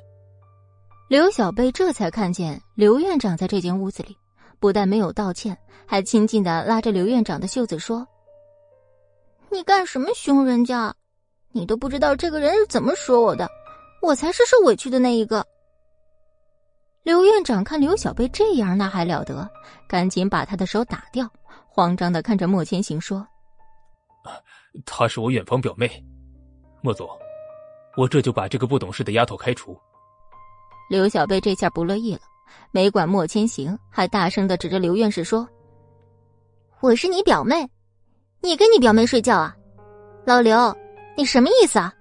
[1.09, 4.17] 刘小贝这才看见刘院长在这间屋子里。
[4.59, 8.09] 不但没有道歉，还亲近的拉着刘院长的袖子说
[9.53, 10.95] ：“你干什么凶人家？
[11.53, 13.49] 你都不知道这个人是怎么说我的，
[14.07, 15.45] 我才是受委屈的那一个。”
[17.03, 19.49] 刘院长看刘小贝这样，那还了得？
[19.89, 21.29] 赶紧把他的手打掉，
[21.69, 23.27] 慌张的看着莫千行说
[24.85, 26.05] ：“她是我远房表妹，
[26.83, 27.09] 莫总，
[27.97, 29.77] 我这就把这个不懂事的丫头开除。”
[30.91, 32.21] 刘小贝这下不乐意了。
[32.71, 35.49] 没管莫千行，还大声的指着刘院士说
[36.81, 37.69] ：“我是你表妹，
[38.41, 39.57] 你跟你表妹睡觉啊？
[40.25, 40.77] 老刘，
[41.17, 41.93] 你什么意思啊？”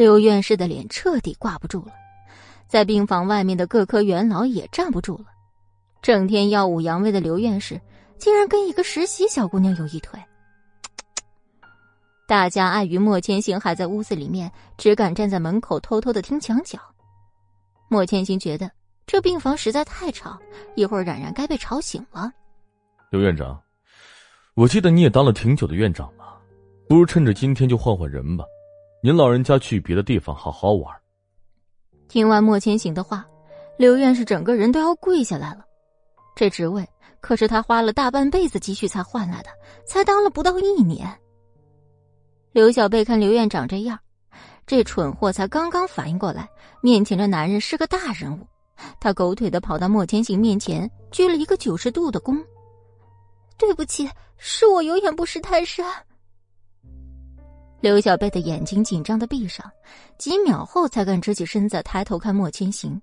[0.00, 1.92] 刘院士的脸彻底挂不住了，
[2.66, 5.26] 在病房外面的各科元老也站不住了。
[6.00, 7.78] 整天耀武扬威的刘院士，
[8.16, 10.18] 竟然跟一个实习小姑娘有一腿。
[12.26, 16.78] 大家碍于莫千行还在屋子里面，只敢站在门口偷偷的听墙角。
[17.88, 18.70] 莫千行觉得。
[19.06, 20.38] 这病房实在太吵，
[20.76, 22.32] 一会儿冉冉该被吵醒了。
[23.10, 23.60] 刘院长，
[24.54, 26.38] 我记得你也当了挺久的院长了，
[26.88, 28.44] 不如趁着今天就换换人吧。
[29.02, 30.94] 您老人家去别的地方好好玩。
[32.06, 33.26] 听完莫千行的话，
[33.78, 35.64] 刘院士整个人都要跪下来了。
[36.36, 36.86] 这职位
[37.18, 39.48] 可是他花了大半辈子积蓄才换来的，
[39.86, 41.08] 才当了不到一年。
[42.52, 43.98] 刘小贝看刘院长这样，
[44.66, 46.46] 这蠢货才刚刚反应过来，
[46.82, 48.46] 面前的男人是个大人物。
[49.00, 52.38] 他狗腿的跑到莫千行面前，鞠了一个九十度的躬。
[53.56, 55.86] 对不起，是我有眼不识泰山。
[57.80, 59.70] 刘小贝的眼睛紧张的闭上，
[60.18, 63.00] 几秒后才敢直起身子，抬头看莫千行。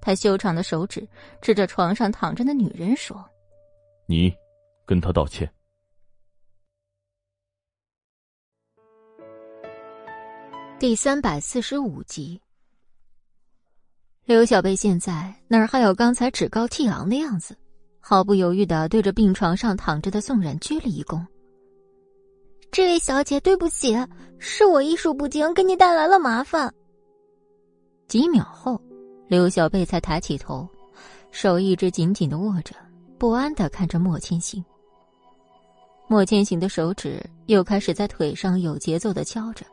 [0.00, 1.08] 他修长的手指
[1.40, 3.24] 指着床上躺着的女人说
[4.06, 4.34] ：“你，
[4.84, 5.50] 跟他道歉。”
[10.78, 12.38] 第三百四十五集。
[14.26, 17.56] 刘小贝现在哪儿还有刚才趾高气昂的样子？
[18.00, 21.24] 毫不犹豫的对着病床上躺着的宋冉鞠了一躬
[22.74, 23.96] ：“这位小姐，对不起，
[24.40, 26.74] 是我医术不精，给你带来了麻烦。”
[28.08, 28.82] 几秒后，
[29.28, 30.68] 刘小贝才抬起头，
[31.30, 32.74] 手一直紧紧的握着，
[33.16, 34.62] 不安的看着莫千行。
[36.08, 39.64] 莫千行的手指又开始在腿上有节奏的敲着，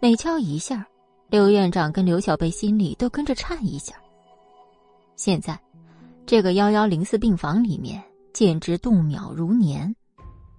[0.00, 0.84] 每敲一下。
[1.28, 3.94] 刘院长跟刘小贝心里都跟着颤一下。
[5.14, 5.56] 现在，
[6.26, 9.94] 这个幺幺零四病房里面简直度秒如年，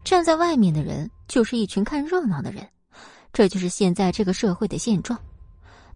[0.06, 2.68] 站在外面的人就是一群看热闹的人，
[3.34, 5.20] 这就是现在这个社会的现状。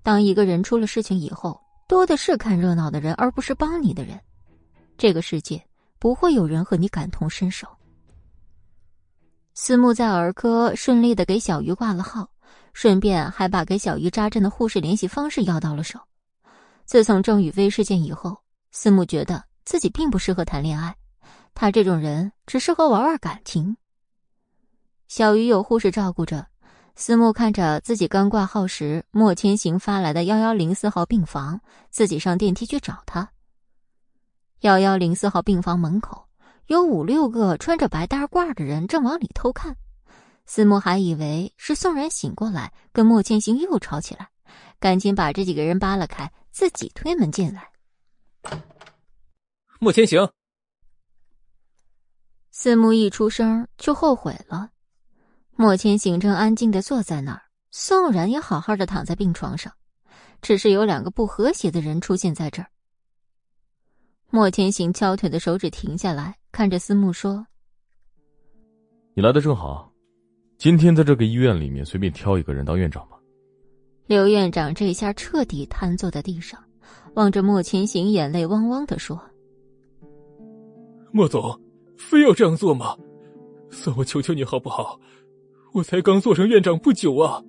[0.03, 4.19] 当一个人出了事情以后，多的是看热闹的人，而不是帮你的人。
[4.97, 5.63] 这个世界
[5.97, 7.67] 不会有人和你感同身受。
[9.53, 12.29] 思慕在儿科顺利的给小鱼挂了号。
[12.71, 15.99] 顺便还把给小鱼扎针的护士联系方式要到了手。
[16.85, 18.37] 自从郑宇飞事件以后，
[18.71, 20.95] 思慕觉得自己并不适合谈恋爱，
[21.53, 23.75] 他这种人只适合玩玩感情。
[25.09, 26.45] 小鱼有护士照顾着，
[26.95, 33.27] 思慕看着自己刚挂号时莫千行发来的幺幺零四号病房，自己上电梯去找他。
[34.59, 36.27] 幺幺零四号病房门口
[36.67, 39.75] 有五六个穿着白大褂的人正往里偷看。
[40.45, 44.29] 思慕还以为是宋然醒过来，跟莫千行又吵起来，
[44.79, 47.71] 赶紧把这几个人扒拉开，自己推门进来。
[49.79, 50.29] 莫千行。
[52.51, 54.69] 司慕一出声就后悔了。
[55.61, 59.73] 莫千行正安静的坐在那儿，宋然也好好的躺在病床上，
[60.41, 62.69] 只是有两个不和谐的人出现在这儿。
[64.29, 67.45] 莫千行敲腿的手指停下来，看着司慕说
[69.13, 69.91] ：“你来的正好，
[70.57, 73.19] 今天在这个医院里面随便挑一个人当院长吧。”
[74.07, 76.57] 刘院长这下彻底瘫坐在地上，
[77.15, 79.21] 望着莫千行，眼泪汪汪的说
[81.11, 81.61] ：“莫总，
[81.97, 82.95] 非要这样做吗？
[83.69, 84.97] 算我求求你好不好？
[85.73, 87.43] 我才刚做上院长不久啊，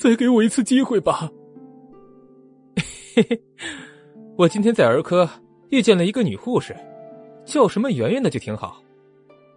[0.00, 1.30] 再给我一次机会吧。”
[3.14, 3.42] 嘿嘿，
[4.36, 5.28] 我今天在儿科
[5.70, 6.74] 遇见了一个女护士，
[7.44, 8.82] 叫什么圆圆的就挺好，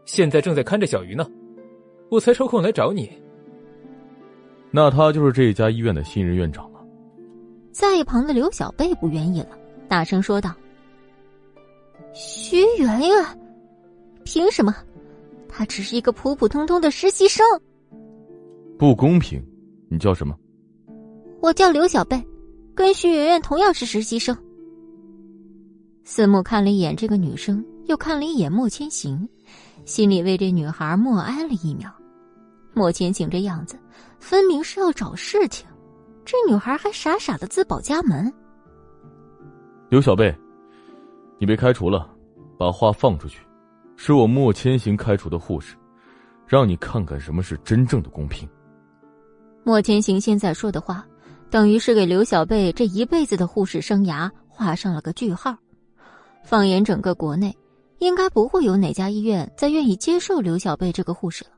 [0.05, 1.25] 现在正在看着小鱼呢，
[2.09, 3.09] 我才抽空来找你。
[4.71, 6.83] 那他就是这家医院的新任院长了。
[7.71, 9.49] 在一旁的刘小贝不愿意了，
[9.87, 10.53] 大声说道
[12.13, 13.39] ：“徐媛媛，
[14.23, 14.75] 凭什么？
[15.47, 17.45] 她只是一个普普通通的实习生。
[18.83, 19.41] 不公平！
[19.87, 20.37] 你叫什么？
[21.41, 22.21] 我叫刘小贝，
[22.75, 24.37] 跟徐媛媛同样是实习生。”
[26.03, 29.25] 司慕看了一眼这个女生，又看了一眼莫千行，
[29.85, 31.89] 心里为这女孩默哀了一秒。
[32.73, 33.79] 莫千行这样子。
[34.19, 35.65] 分明是要找事情，
[36.25, 38.29] 这女孩还傻傻的自报家门。
[39.87, 40.35] 刘小贝，
[41.39, 42.13] 你被开除了，
[42.59, 43.39] 把话放出去，
[43.95, 45.77] 是我莫千行开除的护士，
[46.45, 48.45] 让你看看什么是真正的公平。
[49.63, 51.05] 莫千行现在说的话，
[51.49, 55.55] 等于是给刘小贝这一辈子的护士生涯画上了个句号。
[56.43, 57.55] 放眼整个国内，
[57.99, 61.51] 应该不会有哪家医院再愿意接受刘小贝这个护士了。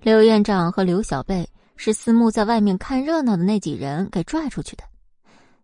[0.00, 4.84] 刘院长和刘小贝是司慕在外面看热闹的那几人给拽出去的，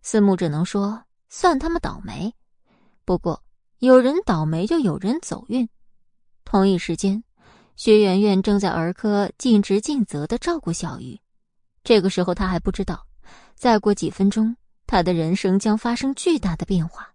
[0.02, 2.30] 司慕只能说算他们倒霉。
[3.06, 3.42] 不过
[3.78, 5.66] 有人倒霉就有人走运。
[6.44, 7.24] 同一时间，
[7.76, 11.20] 薛媛媛正在儿科尽职尽责的照顾小鱼。
[11.84, 13.06] 这个时候，她还不知道，
[13.54, 17.08] 再过几分钟，她的人生将发生巨大的变化。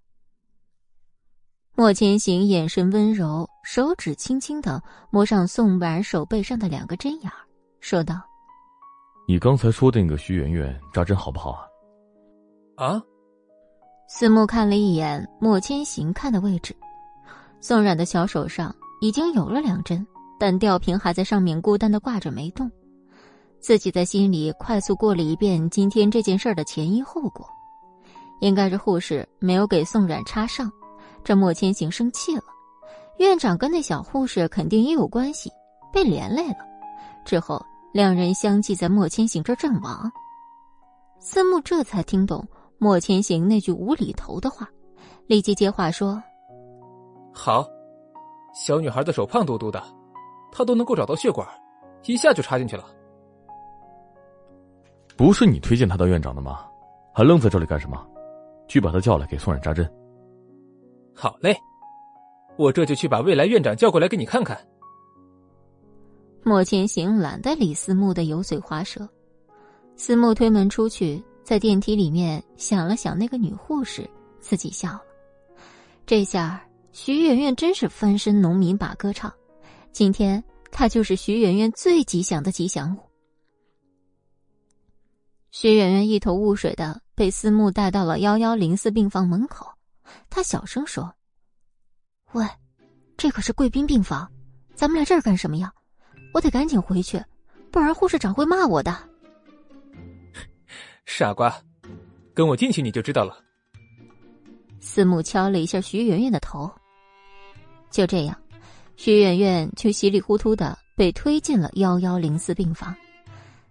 [1.73, 7.37] 莫千行眼神温柔，手指轻轻的摸上宋冉手背上的两个针眼儿
[7.79, 8.21] 说道
[9.27, 11.65] ：“你刚才说的那个徐媛媛扎针好不好啊？”
[12.85, 13.01] 啊！
[14.07, 16.75] 司慕看了一眼莫千行看的位置，
[17.61, 20.05] 宋冉的小手上已经有了两针，
[20.41, 22.67] 但吊瓶还在上面孤单的挂着没动。
[23.59, 27.47] 自己在心里快速过了一遍今天这件事的前因后果，
[28.39, 30.71] 应该是护士没有给宋冉插上。
[31.23, 32.41] 这莫千行生气了，
[33.19, 35.51] 院长跟那小护士肯定也有关系，
[35.93, 36.57] 被连累了。
[37.23, 40.11] 之后两人相继在莫千行这阵亡。
[41.19, 42.43] 司慕这才听懂
[42.79, 44.67] 莫千行那句无厘头的话，
[45.27, 46.19] 立即接话说
[47.31, 47.63] ：“好，
[48.55, 49.83] 小女孩的手胖嘟嘟的，
[50.51, 51.47] 她都能够找到血管，
[52.05, 52.85] 一下就插进去了。
[55.15, 56.65] 不是你推荐他当院长的吗？
[57.13, 58.07] 还愣在这里干什么？
[58.67, 59.89] 去把他叫来给宋冉扎针。”
[61.13, 61.55] 好嘞，
[62.57, 64.57] 我这就去把未来院长叫过来给你看看。
[66.43, 69.07] 莫千行懒得理思慕的油嘴滑舌，
[69.95, 74.09] 思慕推门出去，在电梯里面想了想那个女护士，
[74.39, 75.01] 自己笑了。
[76.05, 76.59] 这下
[76.91, 79.31] 徐媛媛真是翻身农民把歌唱，
[79.91, 82.99] 今天他就是徐媛媛最吉祥的吉祥物。
[85.51, 89.67] 徐媛媛一头雾水的被思慕带到了幺幺零四病房门口。
[90.29, 91.13] 她小声说
[92.31, 92.45] ：“喂，
[93.17, 94.31] 这可是贵宾病房，
[94.75, 95.71] 咱们来这儿干什么呀？
[96.33, 97.21] 我得赶紧回去，
[97.69, 98.97] 不然护士长会骂我的。
[101.05, 101.53] ”傻瓜，
[102.33, 103.37] 跟我进去你就知道了。
[104.79, 106.71] 司慕敲了一下徐媛媛的头。
[107.89, 108.41] 就这样，
[109.03, 112.95] 徐媛媛就稀里糊涂的被推进了幺幺零四病房，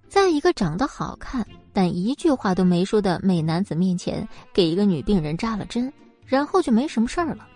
[0.09, 5.93] 在一个长得好看但一句话都没说的美男子面前，给一个女病人扎了针。
[6.27, 7.47] 然后就没什么事儿了，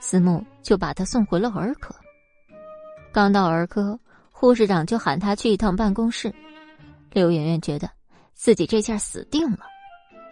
[0.00, 1.94] 思慕就把他送回了儿科。
[3.12, 4.00] 刚到儿科，
[4.30, 6.34] 护士长就喊他去一趟办公室。
[7.12, 7.90] 刘媛媛觉得
[8.32, 9.60] 自己这下死定了，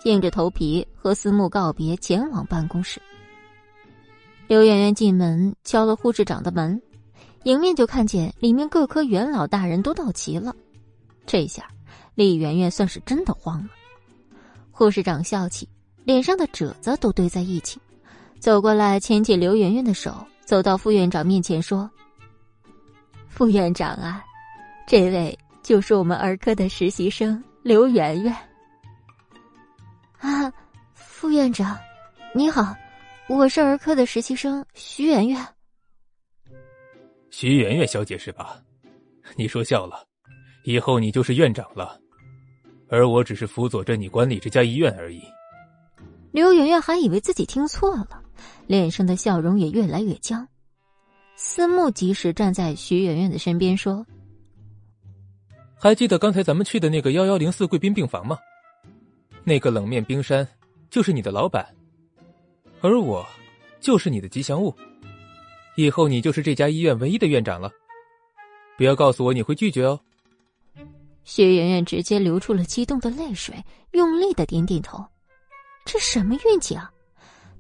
[0.04, 3.02] 硬着头皮和思慕告别，前往办公室。
[4.48, 6.80] 刘媛媛进门敲了护士长的门，
[7.46, 10.52] 迎面就看见里面各科元老大人都到齐了。
[11.26, 11.68] 这下
[12.16, 13.68] 李媛媛算是真的慌了。
[14.72, 15.68] 护士长笑起，
[16.02, 17.78] 脸上的褶子都堆在一起。
[18.40, 21.88] 走过来，牵起刘媛媛的手，走到副院长面前说
[23.30, 24.24] ：“副院长啊，
[24.84, 28.36] 这位就是我们儿科的实习生刘媛媛。”
[30.18, 30.52] 啊，
[30.94, 31.78] 副院长，
[32.34, 32.74] 你好，
[33.28, 35.46] 我是儿科的实习生徐圆圆。
[37.38, 38.58] 徐媛媛小姐是吧？
[39.36, 40.06] 你说笑了，
[40.64, 42.00] 以后你就是院长了，
[42.88, 45.20] 而我只是辅佐着你管理这家医院而已。
[46.32, 48.22] 刘媛媛还以为自己听错了，
[48.66, 50.48] 脸上的笑容也越来越僵。
[51.34, 54.06] 思慕及时站在徐媛媛的身边说
[55.76, 58.38] ：“还记得刚才咱们去的那个幺幺零四贵宾病房吗？
[59.44, 60.48] 那个冷面冰山
[60.88, 61.66] 就是你的老板，
[62.80, 63.22] 而我
[63.78, 64.74] 就是你的吉祥物。
[65.76, 67.70] 以后你就是这家医院唯一的院长了。
[68.76, 69.98] 不要告诉我你会拒绝哦。”
[71.24, 73.54] 薛媛媛直接流出了激动的泪水，
[73.92, 75.04] 用力的点点头。
[75.84, 76.90] 这什么运气啊！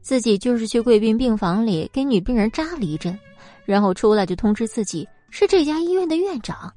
[0.00, 3.18] 自己就是去贵宾病房里给女病人扎了一针。
[3.64, 6.72] 然后出来就通知自己是这家医院的院长，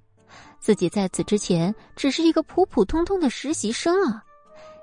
[0.60, 4.24] 自己在此之前只是一个普普通通的实习生啊，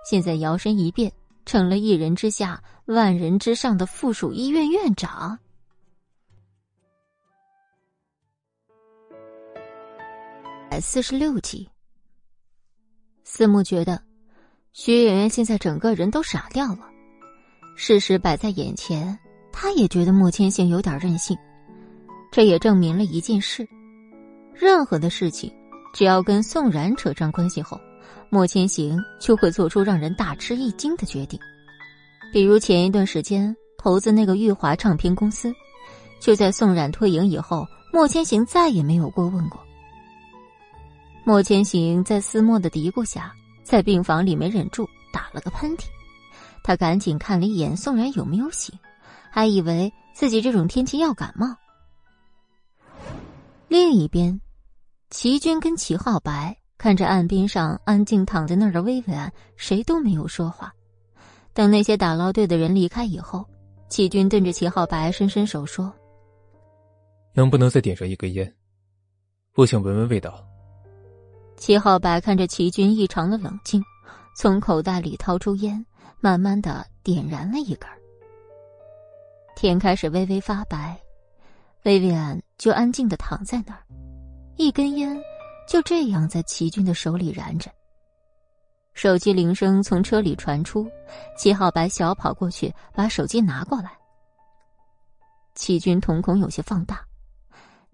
[0.08, 1.12] 现在摇身一变
[1.44, 5.36] 成了一人之下万人之上的附属医院院长。
[10.68, 11.68] 百四十六集，
[13.22, 14.02] 思慕觉得
[14.72, 16.80] 徐媛媛现在整个人都傻掉了，
[17.76, 19.16] 事实摆在眼前，
[19.52, 21.38] 他也觉得莫千行有点任性。
[22.32, 23.66] 这也证明了一件事：
[24.52, 25.54] 任何的事情，
[25.94, 27.80] 只要跟宋然扯上关系后，
[28.28, 31.38] 莫千行就会做出让人大吃一惊的决定。
[32.32, 35.54] 比如前一段时间投资那个玉华唱片公司，
[36.20, 39.64] 就在宋冉退营以后，莫千行再也没有过问过。
[41.26, 45.86] 莫千行在思莫的嘀咕下，在病房里没忍住打了个喷嚏，
[46.62, 48.78] 他赶紧看了一眼宋冉有没有醒，
[49.28, 51.48] 还以为自己这种天气要感冒。
[53.66, 54.40] 另一边，
[55.10, 60.72] 齐军跟齐浩白看着岸边上安静躺在那儿的薇薇安，谁都没有说话。
[61.52, 63.44] 等那些打捞队的人离开以后，
[63.88, 65.92] 齐军对着齐浩白伸伸手说
[67.34, 68.54] ：“能不能再点上一根烟？
[69.56, 70.40] 我想闻闻味道。”
[71.56, 73.82] 齐浩白看着齐军异常的冷静，
[74.36, 75.84] 从口袋里掏出烟，
[76.20, 77.88] 慢慢的点燃了一根。
[79.56, 80.96] 天开始微微发白。
[81.84, 83.80] 薇薇安就安静的躺在那儿，
[84.56, 85.16] 一根烟
[85.68, 87.70] 就这样在齐军的手里燃着。
[88.92, 90.90] 手机铃声从车里传出，
[91.38, 93.92] 齐浩白小跑过去把手机拿过来。
[95.54, 97.04] 齐军瞳孔有些放大，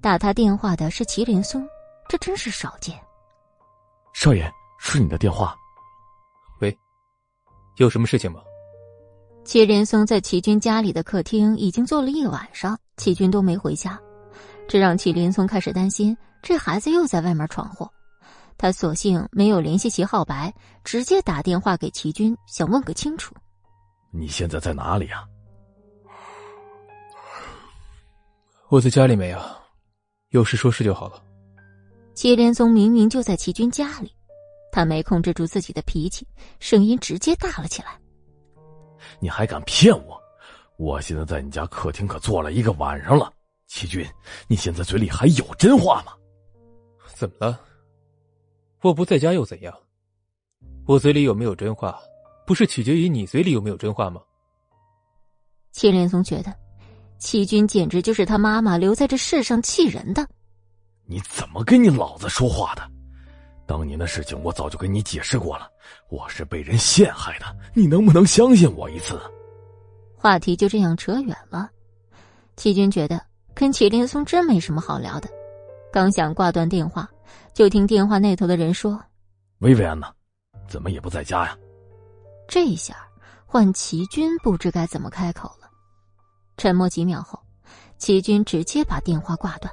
[0.01, 1.69] 打他电话的是祁连松，
[2.09, 2.99] 这真是少见。
[4.13, 5.57] 少爷，是你的电话。
[6.61, 6.77] 喂，
[7.77, 8.41] 有什么事情吗？
[9.45, 13.99] 祁连松在齐军家里的客厅已经坐了一晚上，齐军都没回家，
[14.69, 17.91] 这让祁连松开始担心这孩子又在外面闯祸。
[18.57, 20.55] 他索性没有联系齐浩白，
[20.85, 23.35] 直接打电话给齐军，想问个清楚。
[24.13, 25.25] 你现在在哪里啊？
[28.69, 29.59] 我在家里没啊，
[30.29, 31.21] 有事说事就好了。
[32.15, 34.15] 祁连松明明就在齐军家里，
[34.71, 36.27] 他没控制住自己的脾气，
[36.61, 37.99] 声音直接大了起来。
[39.19, 40.21] 你还敢骗我？
[40.79, 43.33] 我现在在你家客厅可坐了一个晚上了，
[43.67, 44.07] 齐军，
[44.49, 46.13] 你现在嘴里还有真话吗？
[47.15, 47.61] 怎么了？
[48.83, 49.75] 我不在家又怎样？
[50.87, 51.99] 我嘴里有没有真话，
[52.47, 54.21] 不是取决于你嘴里有没有真话吗？
[55.73, 56.53] 祁连松觉得，
[57.19, 60.27] 齐军简直就是他妈妈留在这世上气人的。
[61.13, 62.81] 你怎么跟你老子说话的？
[63.67, 65.71] 当年的事情我早就跟你解释过了，
[66.09, 67.45] 我是被人陷害的，
[67.75, 69.21] 你能不能相信我一次？
[70.17, 71.69] 话题就这样扯远了。
[72.57, 73.21] 齐军觉得
[73.53, 75.29] 跟祁连松真没什么好聊的，
[75.93, 77.07] 刚想挂断电话，
[77.53, 78.99] 就听电话那头的人说
[79.61, 80.07] ：“薇薇安呢？
[80.67, 81.55] 怎么也不在家呀？”
[82.49, 82.97] 这下
[83.45, 85.69] 换齐军不知该怎么开口了。
[86.57, 87.39] 沉默几秒后，
[87.99, 89.71] 齐军直接把电话挂断。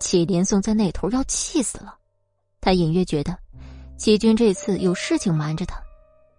[0.00, 1.96] 祁连松在那头要气死了。
[2.60, 3.36] 他隐约觉得，
[3.96, 5.80] 齐军这次有事情瞒着他，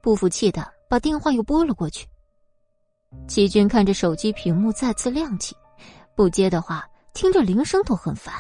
[0.02, 2.08] 不服气的把电话又拨了过去。
[3.28, 5.56] 齐军看着手机屏幕再次亮起，
[6.16, 8.34] 不接的话，听着铃声都很烦。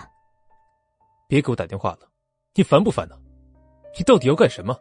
[1.27, 1.99] 别给我打电话了，
[2.53, 3.15] 你烦不烦呢？
[3.97, 4.77] 你到底要干什么？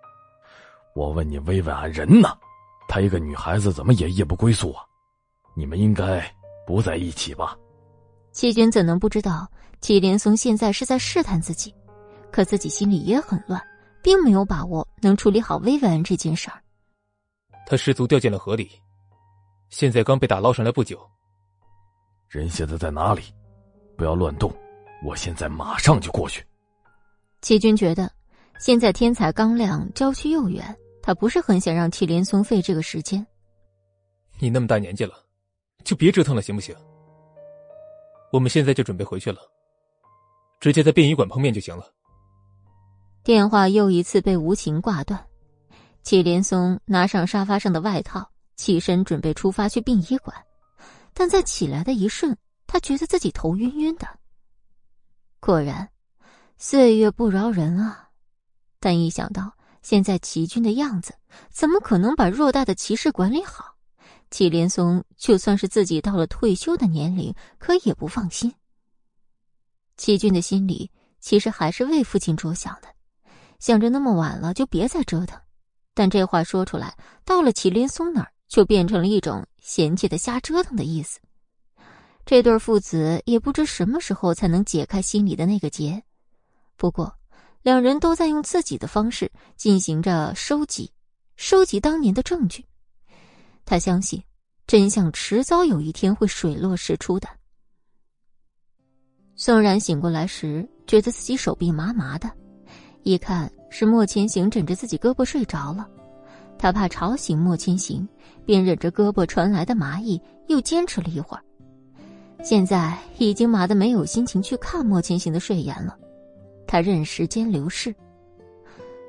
[0.94, 2.36] 我问你，薇薇安人呢？
[2.88, 4.82] 她一个女孩子怎么也夜不归宿啊？
[5.54, 6.22] 你们应该
[6.66, 7.56] 不在一起吧？
[8.38, 11.74] 齐军怎能不知道祁连松现在是在试探自己？
[12.30, 13.60] 可自己心里也很乱，
[14.00, 16.62] 并没有把握能处理好薇薇安这件事儿。
[17.66, 18.70] 他失足掉进了河里，
[19.70, 21.04] 现在刚被打捞上来不久。
[22.28, 23.22] 人现在在哪里？
[23.96, 24.54] 不要乱动，
[25.04, 26.46] 我现在马上就过去。
[27.42, 28.08] 齐军觉得
[28.60, 33.26] 现在天才刚亮，郊区又远，他不是很想让祁连松费这个时间。
[34.38, 35.24] 你那么大年纪了，
[35.82, 36.72] 就别折腾了，行不行？
[38.30, 39.38] 我们现在就准备回去了，
[40.60, 41.92] 直接在殡仪馆碰面就行了。
[43.22, 45.24] 电话又一次被无情挂断。
[46.02, 50.34] 祁连松拿上沙发上的外套，起身准备出发去殡仪馆，
[51.12, 54.06] 但在起来的一瞬，他觉得自己头晕晕的。
[55.40, 55.88] 果然，
[56.56, 58.08] 岁月不饶人啊！
[58.80, 59.52] 但一想到
[59.82, 61.14] 现在齐军的样子，
[61.50, 63.74] 怎么可能把偌大的骑士管理好？
[64.30, 68.54] 祁连松就算是自己到了退休的年龄，可也不放心。
[69.96, 72.88] 齐军的心里其实还是为父亲着想的，
[73.58, 75.40] 想着那么晚了就别再折腾。
[75.94, 81.18] 但这话说出来，到了祁连松那儿，就变成了一种嫌弃的瞎折腾的意思。
[82.24, 86.00] 这对父子也不知什么时候才能解开心里的那个结。
[86.76, 87.12] 不过，
[87.62, 90.92] 两人都在用自己的方式进行着收集，
[91.34, 92.64] 收集当年的证据。
[93.68, 94.18] 他相信，
[94.66, 97.28] 真相迟早有一天会水落石出的。
[99.36, 102.30] 宋然醒过来时，觉得自己手臂麻麻的，
[103.02, 103.52] 一看。
[103.70, 105.86] 是莫千行枕着自己胳膊睡着了，
[106.58, 108.08] 他怕吵醒莫千行，
[108.46, 111.44] 便忍着胳膊传来的麻意，又坚持了一会儿。
[112.42, 115.94] 现在已经麻得没有心情去看莫千行的睡颜了，
[116.66, 117.94] 他任时间流逝。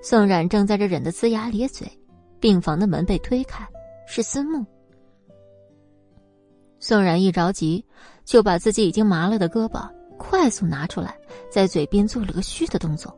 [0.04, 1.90] 宋冉正在这忍得龇牙咧嘴，
[2.42, 3.66] 病房的门被推开，
[4.12, 4.66] 是思慕。
[6.80, 7.86] 宋冉一着急，
[8.26, 9.88] 就把自己已经麻了的胳膊
[10.18, 11.16] 快速拿出来，
[11.48, 13.16] 在嘴边做了个嘘的动作。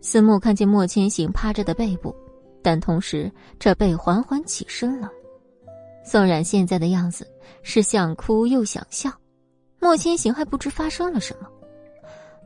[0.00, 2.12] 思慕看见莫千行趴着的背部，
[2.64, 3.30] 但同时
[3.60, 5.08] 这背缓缓起身了。
[6.04, 7.24] 宋冉现在的样子
[7.62, 9.08] 是想哭又想笑，
[9.78, 11.48] 莫千行还不知发生了什么。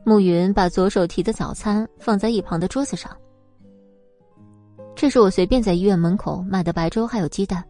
[0.05, 3.17] 暮云把左手提的早餐放在一旁的桌子上。
[4.97, 7.63] 这是我随便在医院门口买的白粥，还有鸡蛋，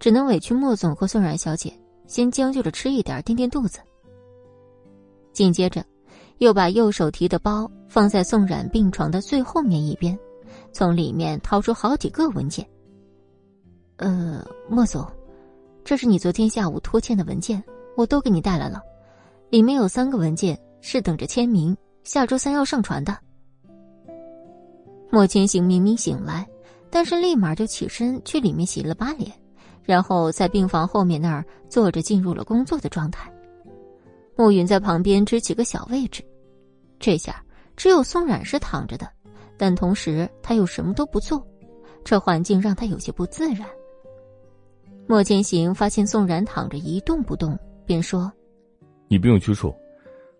[0.00, 1.72] 只能委屈莫总和宋冉小姐
[2.08, 3.78] 先将就着吃一点垫垫肚子。
[5.32, 5.84] 紧接着。
[6.38, 10.18] 又把右手提的包放在宋冉病床的最后面一边，
[10.72, 12.66] 从里面掏出好几个文件。
[13.98, 15.06] 呃，莫总，
[15.84, 17.62] 这是你昨天下午拖欠的文件，
[17.96, 18.82] 我都给你带来了。
[19.48, 23.16] 里面有三个文件是等着签名，下周三要上传的。
[25.10, 26.44] 莫千行明明醒来，
[26.94, 29.28] 但是立马就起身去里面洗了把脸，
[29.82, 33.28] 然后在病房后面那儿坐着进入了工作的状态。
[34.36, 36.22] 暮云在旁边支起个小位置，
[37.00, 39.10] 这下只有宋冉是躺着的，
[39.56, 41.44] 但同时他又什么都不做，
[42.04, 43.66] 这环境让他有些不自然。
[45.08, 48.32] 莫千行发现宋冉躺着一动不动，便说
[49.10, 49.74] ：“你不用拘束，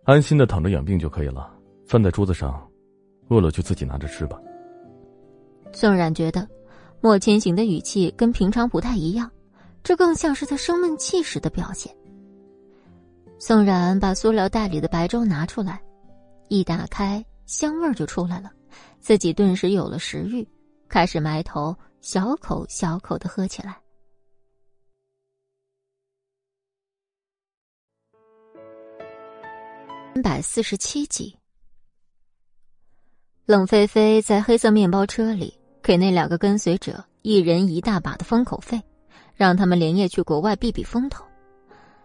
[0.05, 1.53] 安心的躺着养病就可以了。
[1.85, 2.65] 饭在桌子上，
[3.27, 4.41] 饿了就自己拿着吃吧。”
[5.75, 6.49] 宋冉觉得
[7.01, 9.31] 莫千行的语气跟平常不太一样，
[9.83, 11.95] 这更像是他生闷气时的表现。
[13.39, 15.83] 宋冉把塑料袋里的白粥拿出来，
[16.49, 18.51] 一打开，香味就出来了，
[19.01, 20.49] 自己顿时有了食欲，
[20.89, 23.77] 开始埋头小口小口的喝起来。
[30.15, 31.37] 三百四十七集，
[33.47, 35.53] 冷菲菲在黑色面包车里
[35.85, 38.83] 给那两个跟随者一人一大把的封口费，
[39.35, 41.23] 让他们连夜去国外避避风头。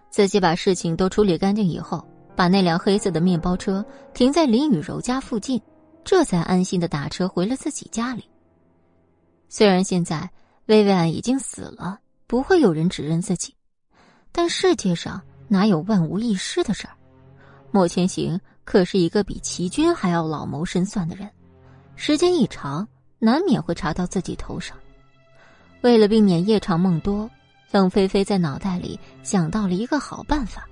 [0.10, 2.06] 自己把事情都处理干净以后，
[2.36, 5.62] 把那辆黑色的面包车停在林雨柔家附近，
[6.04, 8.26] 这才安心的打车回了自己家里。
[9.48, 10.30] 虽然现在
[10.66, 13.56] 薇薇安已经死了，不会有人指认自己，
[14.34, 16.94] 但世界上哪有万无一失的事儿？
[17.72, 21.30] 莫千行可是一个比齐军还要老谋深算的人，
[21.96, 22.86] 时间一长，
[23.20, 24.76] 难免会查到自己头上。
[25.82, 27.30] 为了避免夜长梦多。
[27.72, 30.68] 冷菲菲在脑袋里想到了一个好办法，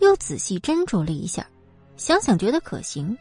[0.00, 1.48] 又仔细斟酌了一下，
[1.96, 3.16] 想想觉得可行。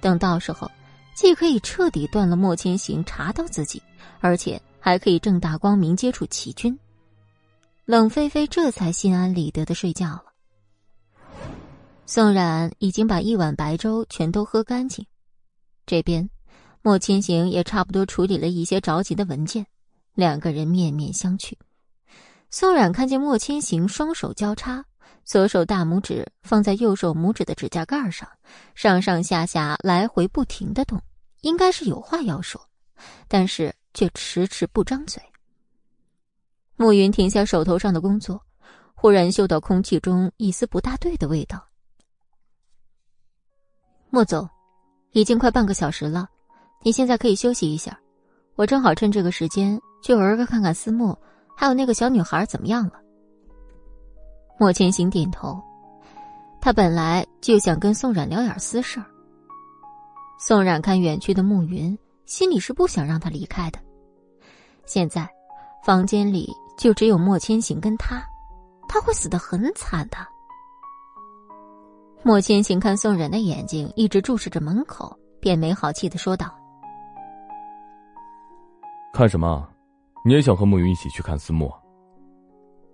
[0.00, 0.70] 等到时候，
[1.14, 3.82] 既可以彻底断了莫千行查到自己，
[4.20, 6.78] 而且还可以正大光明接触齐军。
[7.84, 10.24] 冷菲菲这才心安理得的睡觉了。
[12.06, 15.04] 宋冉已经把一碗白粥全都喝干净，
[15.84, 16.30] 这边
[16.82, 19.66] 莫千行也差不多处理了一些着急的文件，
[20.14, 21.52] 两个人面面相觑。
[22.50, 24.84] 宋冉看见莫千行双手交叉，
[25.24, 28.28] 左手大拇指放在右手拇指的指甲盖上，
[28.74, 31.00] 上上下下来回不停的动，
[31.42, 32.60] 应该是有话要说，
[33.28, 35.22] 但是却迟迟不张嘴。
[36.76, 38.40] 暮云停下手头上的工作，
[38.94, 41.62] 忽然嗅到空气中一丝不大对的味道。
[44.08, 44.48] 莫总，
[45.12, 46.28] 已经快半个小时了，
[46.82, 47.98] 你现在可以休息一下，
[48.56, 51.16] 我正好趁这个时间去儿个看看思慕。
[51.54, 52.94] 还有那个小女孩怎么样了？
[54.58, 55.60] 莫千行点头，
[56.58, 59.04] 他本来就想跟宋冉聊点私事儿。
[60.38, 63.78] 宋冉看远去的暮云，心里是不想让他离开的。
[64.86, 65.28] 现在，
[65.84, 68.22] 房间里就只有莫千行跟他，
[68.88, 70.16] 他会死得很惨的。
[72.22, 76.54] 莫千行看宋冉的眼睛一直注视着门口，便没好气的说道
[79.12, 79.68] ：“看什么？
[80.24, 81.70] 你也想和慕云一起去看私墓？”“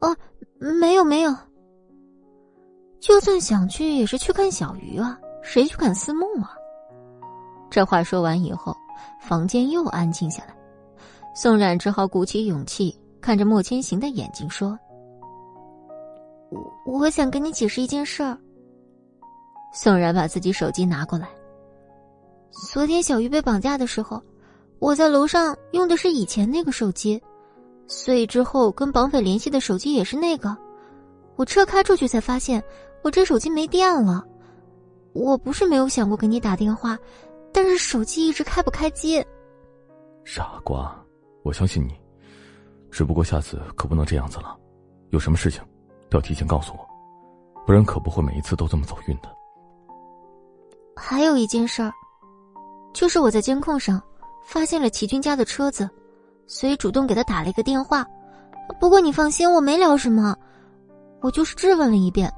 [0.01, 0.17] 哦，
[0.59, 1.35] 没有没有。
[3.01, 6.53] 就算想去，也是去看小鱼啊，谁去看私墓啊？”
[7.71, 8.75] 这话说完以后，
[9.21, 10.57] 房间又安静下来。
[11.35, 14.79] 宋冉只好鼓起勇气，看着莫千行的眼睛说
[16.51, 18.39] ：“我我想跟你解释一件事儿。”
[19.75, 21.29] 宋冉把自己手机拿过来。
[22.73, 24.23] 昨天小鱼被绑架的时候，
[24.79, 27.23] 我在楼上用的是以前那个手机，
[27.87, 30.57] 所以之后跟绑匪联系的手机也是那个。
[31.37, 32.63] 我车开出去才发现，
[33.03, 34.25] 我这手机没电了。
[35.13, 36.99] 我不是没有想过给你打电话。
[37.53, 39.25] 但是手机一直开不开机。
[40.25, 40.95] 傻瓜，
[41.43, 41.95] 我相信你，
[42.91, 44.55] 只不过下次可不能这样子了。
[45.09, 45.63] 有什么事情，
[46.11, 46.87] 都要提前告诉我，
[47.65, 49.35] 不然可不会每一次都这么走运的。
[50.95, 51.91] 还有一件事儿，
[52.93, 54.03] 就是我在监控上
[54.47, 55.89] 发现了齐军家的车子，
[56.47, 58.07] 所以主动给他打了一个电话。
[58.81, 60.37] 不过你放心，我没聊什么，
[61.21, 62.33] 我就是质问了一遍，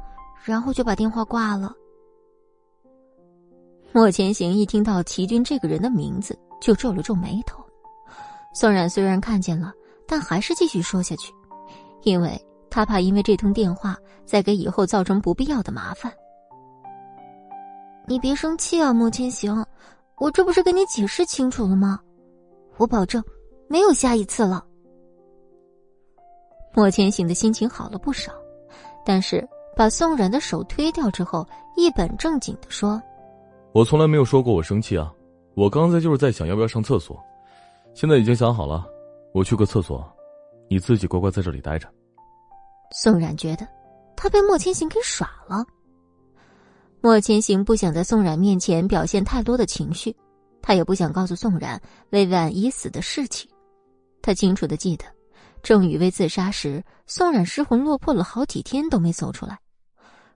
[0.45, 1.73] 然后就把电话挂了。
[3.93, 7.65] 莫千行一听到齐军这个人的名字，就皱了皱眉头。
[8.55, 9.73] 宋冉虽然看见了，
[10.07, 11.33] 但还是继续说下去，
[12.03, 12.39] 因为
[12.71, 16.13] 他怕因为这通电话再给以后造成不必要的麻烦。
[18.07, 19.65] 你别生气啊，莫千行，
[20.21, 22.01] 我这不是跟你解释清楚了吗？
[22.77, 23.23] 我保证，
[23.69, 24.64] 没有下一次了。
[26.75, 28.33] 莫千行的心情好了不少，
[29.05, 29.47] 但是
[29.77, 31.47] 把宋冉的手推掉之后，
[31.77, 33.01] 一本正经的说。
[33.73, 35.12] 我从来没有说过我生气啊，
[35.55, 37.21] 我刚才就是在想要不要上厕所，
[37.95, 38.87] 现在已经想好了，
[39.33, 40.05] 我去个厕所，
[40.69, 41.89] 你自己乖乖在这里待着。
[42.93, 43.66] 宋冉觉得
[44.16, 45.64] 他被莫千行给耍了。
[47.01, 50.14] 莫千行不想在宋冉面前表现太多的情绪，
[50.61, 51.80] 他也不想告诉宋冉
[52.11, 53.49] 魏婉已死的事情。
[54.20, 55.05] 他清楚的记得，
[55.62, 59.59] 郑宇薇自杀时，宋冉失魂落魄了好几天都没走出来。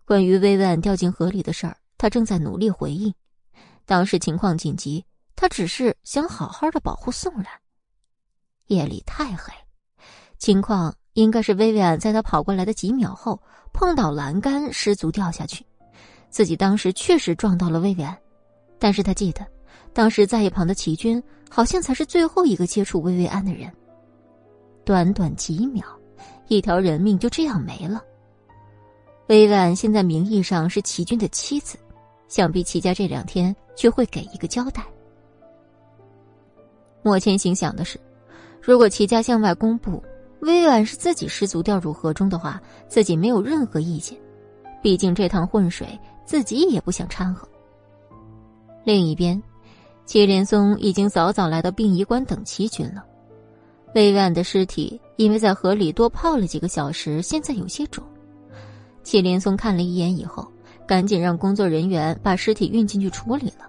[0.04, 3.12] 关于魏婉掉进河里的事儿，他正在努力回忆。
[3.84, 5.04] 当时情况紧急，
[5.34, 7.46] 他只是想好好的保护宋冉。
[8.68, 9.52] 夜里太黑，
[10.38, 13.42] 情况应该是薇薇安在他跑过来的几秒后
[13.72, 15.66] 碰到栏杆失足掉下去，
[16.32, 18.18] 自己当时确实撞到了薇薇安，
[18.78, 19.46] 但是他记得，
[19.92, 23.70] 当时在一旁的齐军好像才是最后一个接触薇薇安的人。
[24.84, 25.84] 短短几秒，
[26.48, 28.02] 一条人命就这样没了。
[29.28, 31.78] 薇薇安现在名义上是齐军的妻子。
[32.28, 34.82] 想必齐家这两天就会给一个交代。
[37.02, 38.00] 莫千行想的是，
[38.62, 40.02] 如果齐家向外公布
[40.40, 42.58] 薇婉是自己失足掉入河中的话，
[42.88, 44.18] 自己没有任何意见。
[44.80, 45.86] 毕竟这趟浑水
[46.24, 47.48] 自己也不想掺和。
[48.84, 49.42] 另一边，
[50.06, 53.04] 祁连松已经早早来到殡仪馆等齐军了。
[53.94, 58.02] 魏婉的尸体因为在河里多泡了几个小时，现在有些肿。
[59.02, 60.46] 祁连松看了一眼以后。
[60.84, 63.66] 赶紧让工作人员把尸体运进去处理了。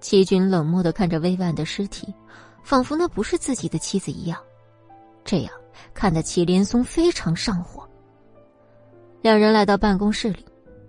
[0.00, 2.12] 齐军冷漠的看着魏万的尸体，
[2.64, 4.40] 仿佛那不是自己的妻子一样，
[5.24, 5.52] 这样
[5.92, 7.86] 看得祁连松非常上火。
[9.20, 10.44] 两人来到办公室里，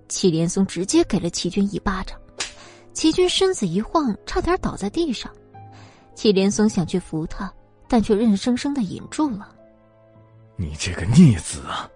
[0.10, 2.20] 齐连松直接给了齐军一巴掌，
[2.93, 5.32] 齐军身子一晃，差点倒在地上。
[6.16, 7.49] 祁连松想去扶他，
[7.88, 9.55] 但却硬生生的引住了。
[10.57, 11.89] 你这个逆子啊！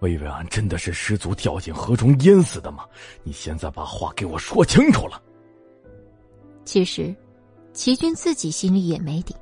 [0.00, 2.84] 薇薇安真的是失足掉进河中淹死的吗？
[3.22, 5.22] 你现在把话给我说清楚了。
[6.64, 7.14] 其实，
[7.72, 9.34] 齐军自己心里也没底。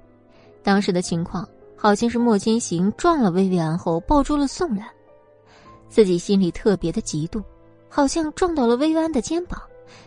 [0.62, 4.86] 当时的情况好像是莫千行撞了薇薇安后抱住了宋然，
[5.88, 7.42] 自己心里特别的嫉妒，
[7.88, 9.60] 好像撞到了薇薇安的肩膀，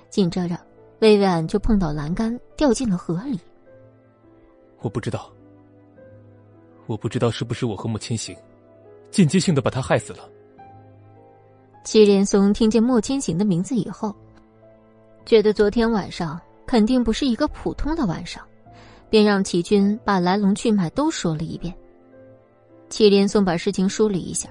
[0.09, 0.57] 紧接着
[0.99, 3.39] 薇薇安就碰到栏杆掉进了河里。
[4.81, 5.31] 我不知道，
[6.87, 8.35] 我不知道是不是我和莫千行
[9.11, 10.29] 间接性的把他害死了。
[11.83, 14.15] 祁连松听见莫千行的名字以后，
[15.25, 18.43] 觉得昨天晚上肯定不是一个普通的晚上，
[19.09, 21.73] 便让齐军把来龙去脉都说了一遍。
[22.89, 24.49] 祁连松把事情梳理一下，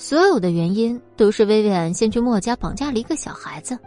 [0.00, 3.78] 所有的原因都是薇薇安先去墨家绑架了一个小孩子。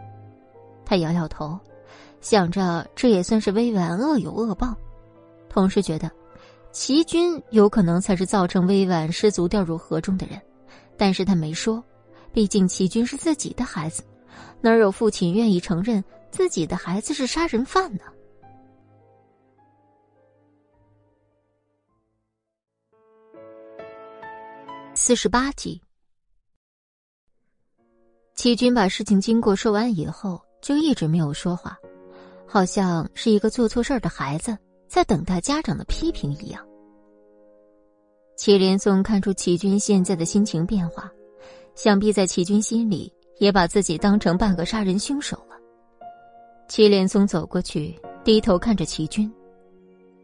[0.86, 1.60] 他摇摇头，
[2.22, 4.78] 想着这也算是薇薇安恶有恶报，
[5.50, 6.12] 同时觉得
[6.72, 10.40] 齐军有可能才是造成薇薇安失足掉入河中的人。
[10.96, 11.84] 但是他没说，
[12.32, 14.04] 毕竟齐军是自己的孩子，
[14.62, 18.04] 哪有父亲愿意承认自己的孩子是杀人犯呢？
[24.94, 25.82] 四十八集，
[28.36, 31.78] 齐军把事情经过说完以后，就一直没有说话，
[32.48, 34.58] 好像是一个做错事儿的孩子
[34.88, 36.66] 在等待家长的批评一样。
[38.36, 41.10] 祁连松看出齐军现在的心情变化，
[41.76, 45.56] 想必在齐军心里也把自己当成半个杀人凶手了。
[46.68, 49.32] 祁连松走过去，低头看着齐军：“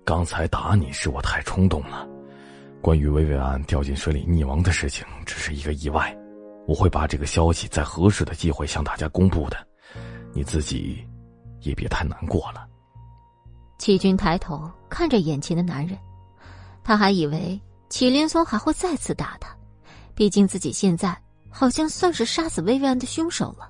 [0.03, 2.07] 刚才打你是我太冲动了。
[2.81, 6.17] 关于薇薇安掉进水里溺亡的事情，只是一个意外。
[6.67, 9.57] 我会把这个消息在合适的机会向大家公布的，
[10.33, 11.03] 你自己
[11.61, 12.67] 也别太难过了。”
[13.79, 15.97] 齐军抬头看着眼前的男人，
[16.83, 17.59] 他还以为。
[17.91, 19.49] 祁连松还会再次打他，
[20.13, 23.67] 毕竟自己现在好像算是杀死薇薇安的凶手了。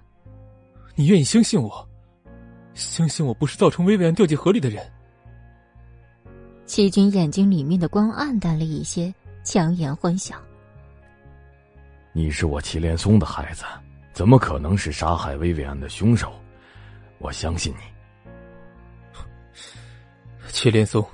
[0.93, 1.87] 你愿意相信我？
[2.73, 4.85] 相信我不是造成薇薇安掉进河里的人？
[6.65, 9.15] 齐军眼睛里面的光暗淡了一些，
[9.45, 10.35] 强颜欢笑。
[12.11, 13.63] 你是我祁连松的孩子，
[14.13, 16.33] 怎么可能是杀害薇薇安的凶手？
[17.19, 19.21] 我相信你，
[20.49, 21.05] 祁连松。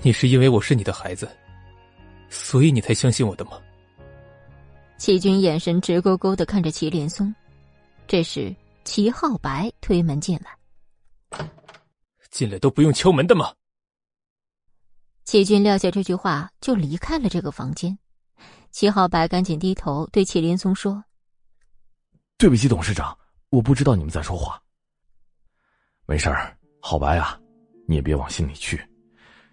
[0.00, 1.28] 你是因为我是你的孩子。
[2.28, 3.60] 所以你才相信我的吗？
[4.96, 7.34] 齐军眼神直勾勾的看着祁连松。
[8.06, 8.54] 这时，
[8.84, 11.46] 齐浩白推门进来。
[12.30, 13.52] 进来都不用敲门的吗？
[15.24, 17.98] 齐军撂下这句话就离开了这个房间。
[18.72, 21.04] 齐浩白赶紧低头对祁林松说
[22.38, 23.16] ：“对不起，董事长，
[23.50, 24.58] 我不知道你们在说话。
[26.06, 27.38] 没事儿，浩白啊，
[27.86, 28.82] 你也别往心里去。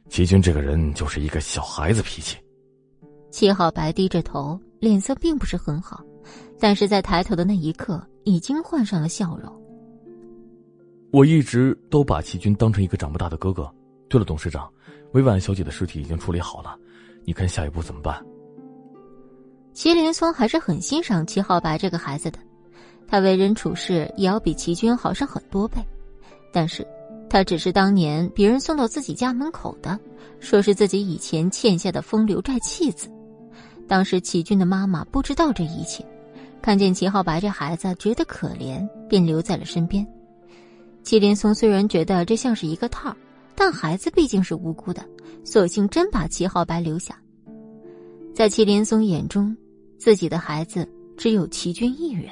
[0.08, 2.38] 齐军这个人就是一个小孩子脾气。”
[3.30, 6.02] 齐浩白低着头，脸色并不是很好，
[6.58, 9.54] 但是在抬头的那一刻，已经换上了笑容。
[11.12, 13.70] 我一直都把齐军当成一个长不大的哥哥。
[14.08, 14.72] 对了，董事长，
[15.12, 16.80] 薇婉小姐的尸体已经处理好了，
[17.26, 18.26] 你看下一步怎么办？
[19.80, 22.40] 齐连松还是很欣赏齐浩白这个孩子的，
[23.08, 25.78] 他为人处事也要比齐军好上很多倍，
[26.52, 26.86] 但是，
[27.30, 29.98] 他只是当年别人送到自己家门口的，
[30.42, 33.08] 说是自己以前欠下的风流债弃子。
[33.88, 36.06] 当时齐军的妈妈不知道这一切，
[36.62, 40.06] 看见齐浩白这孩子觉得可怜，便留在了身边。
[41.04, 43.16] 祁连松虽然觉得这像是一个套
[43.56, 45.02] 但孩子毕竟是无辜的，
[45.46, 47.18] 索性真把齐浩白留下。
[48.36, 49.56] 在祁连松眼中，
[50.00, 50.88] 自己的孩子
[51.18, 52.32] 只有齐军一人。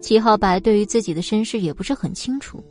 [0.00, 2.64] 齐浩白对于自己的身世也不是很清楚，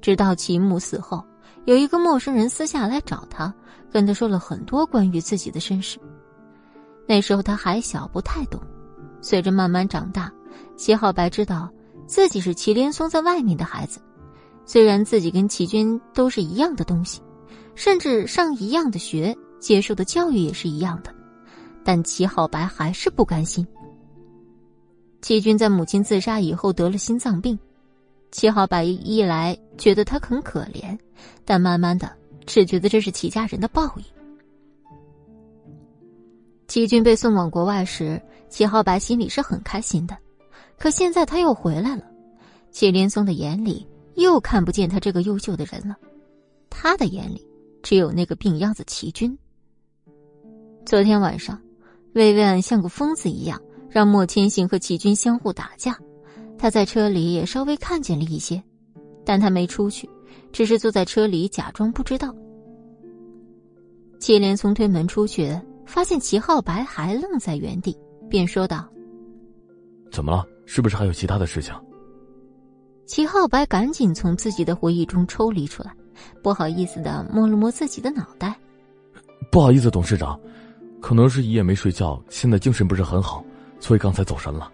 [0.00, 1.24] 直到齐母死后，
[1.64, 3.54] 有一个陌生人私下来找他，
[3.90, 5.98] 跟他说了很多关于自己的身世。
[7.06, 8.60] 那时候他还小，不太懂。
[9.20, 10.32] 随着慢慢长大，
[10.76, 11.70] 齐浩白知道
[12.06, 14.00] 自己是齐连松在外面的孩子。
[14.64, 17.20] 虽然自己跟齐军都是一样的东西，
[17.74, 21.14] 甚至上一样的学，接受的教育也是一样的，
[21.88, 23.66] 但齐浩白还是不甘心。
[25.22, 27.58] 齐军在母亲自杀以后得了心脏病，
[28.30, 30.98] 齐浩白一来觉得他很可怜，
[31.46, 32.14] 但慢慢的
[32.44, 34.04] 只觉得这是齐家人的报应。
[36.66, 38.20] 齐军被送往国外时，
[38.50, 40.14] 齐浩白心里是很开心的。
[40.78, 42.04] 可现在他又回来了，
[42.70, 45.96] 齐连松的眼里又看不见他这个优秀的人了，
[46.68, 47.42] 他的眼里
[47.82, 49.38] 只有那个病秧子齐军。
[50.84, 51.58] 昨天晚上，
[52.14, 55.96] 薇薇安像个疯子一样，让莫千行和齐军相互打架。
[56.58, 58.62] 他在车里也稍微看见了一些，
[59.24, 60.08] 但他没出去，
[60.52, 62.34] 只是坐在车里假装不知道。
[64.18, 65.58] 祁连松推门出去。
[65.88, 67.96] 发现齐浩白还愣在原地，
[68.28, 68.86] 便说道
[70.12, 70.44] ：“怎么了？
[70.66, 71.74] 是不是还有其他的事情？”
[73.08, 75.90] 齐浩白赶紧从自己的回忆中抽离出来，
[76.42, 78.54] 不好意思的摸了摸自己的脑袋
[79.50, 80.38] ：“不好意思，董事长，
[81.00, 83.44] 可能是一夜没睡觉，现在精神不是很好，
[83.80, 84.70] 所以刚才走神了。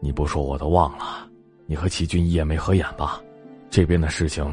[0.00, 1.28] 你不说我都忘了，
[1.66, 3.20] 你和齐军一夜没合眼吧？
[3.68, 4.46] 这边的事情，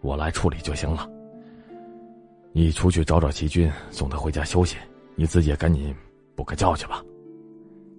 [0.00, 1.08] 我来处理就行了。”
[2.54, 4.76] 你出去找找齐军，送他回家休息。
[5.14, 5.94] 你自己也赶紧
[6.34, 7.02] 补个觉去吧。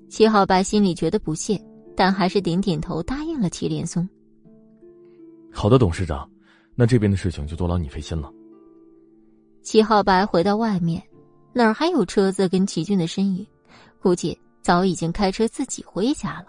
[0.10, 1.60] 齐浩白心里觉得不屑，
[1.96, 4.08] 但还是点点头答应了齐连松。
[5.52, 6.30] 好的，董事长，
[6.76, 8.32] 那这边的事情就多劳你费心了。
[9.64, 11.02] 齐浩白回到外面，
[11.54, 13.46] 哪儿还有车子跟齐军的身影？
[14.02, 16.48] 估计早已经开车自己回家了。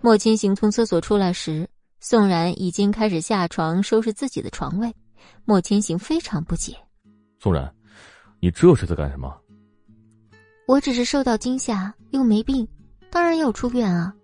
[0.00, 1.68] 莫千行从厕所出来时，
[2.00, 4.94] 宋然已经开始下床收拾自己的床位。
[5.44, 6.76] 莫千行非常不解。
[7.40, 7.74] 宋然，
[8.40, 9.36] 你这是在干什么？
[10.66, 12.66] 我只是受到惊吓，又没病，
[13.10, 14.14] 当然要出院啊。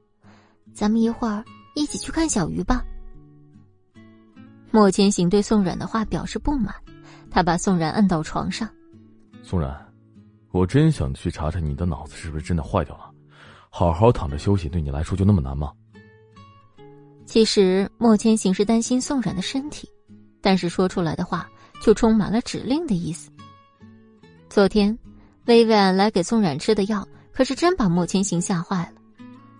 [0.72, 1.44] 咱们一会儿
[1.74, 2.84] 一起去看小鱼吧。
[4.70, 6.74] 莫千行对宋冉的话表示不满，
[7.30, 8.68] 他把宋冉摁到床上。
[9.46, 9.70] 宋冉，
[10.52, 13.10] 我真想去查查你的脑子是不是真的坏掉了。
[13.68, 15.70] 好好躺着休息，对你来说就那么难吗？
[17.26, 19.86] 其实莫千行是担心宋冉的身体，
[20.40, 21.46] 但是说出来的话
[21.82, 23.30] 就充满了指令的意思。
[24.48, 24.98] 昨天，
[25.44, 29.02] 薇薇安来给宋冉吃的药，可是真把莫千行吓坏了。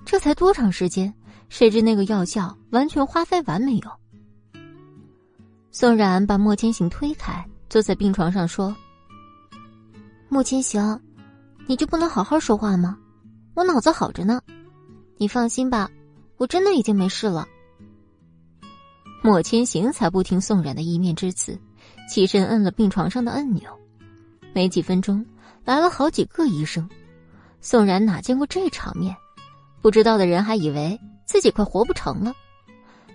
[0.07, 1.13] 这才多长时间，
[1.51, 4.63] 谁知那个药效完全花费完没有？
[5.71, 8.75] 宋冉把莫千行推开，坐在病床上说
[10.35, 11.01] ：“莫千行，
[11.69, 12.99] 你就不能好好说话吗？
[13.55, 14.43] 我脑子好着呢，
[15.17, 15.89] 你放心吧，
[16.39, 17.47] 我真的已经没事了。”
[19.23, 21.57] 莫千行才不听宋冉的一面之词，
[22.11, 23.71] 起身摁了病床上的按钮。
[24.53, 25.25] 没几分钟，
[25.65, 26.91] 来了好几个医生。
[27.61, 29.15] 宋冉哪见过这场面？
[29.81, 32.33] 不知道的人还以为自己快活不成了。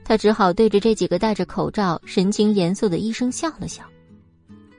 [0.05, 3.83] 他只好对着这几个戴着口罩、神情严肃的医生笑了笑。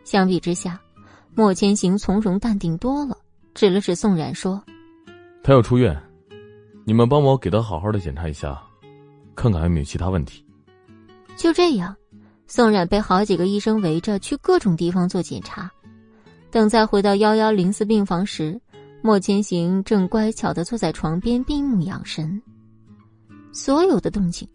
[0.05, 0.81] 相比之下，
[1.41, 3.17] 莫千行从容淡定多了，
[3.55, 4.63] 指了指宋冉说
[5.43, 5.99] ：“他要出院，
[6.85, 8.63] 你们帮我给他好好的检查一下，
[9.35, 10.45] 看看还有没有其他问题。”
[11.39, 11.97] 就这样，
[12.47, 15.71] 宋冉被好几个医生围着去各种地方做检查。
[16.51, 18.61] 等再回到幺幺零四病房时，
[19.01, 22.39] 莫千行正乖巧的坐在床边闭目养神。
[23.51, 24.47] 所有的动静，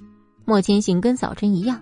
[0.45, 1.81] 莫千行跟早晨一样，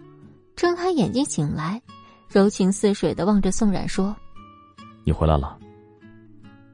[0.56, 1.82] 睁开眼睛醒来，
[2.30, 4.16] 柔情似水的望着宋冉说
[5.04, 5.58] ：“你回来了。”“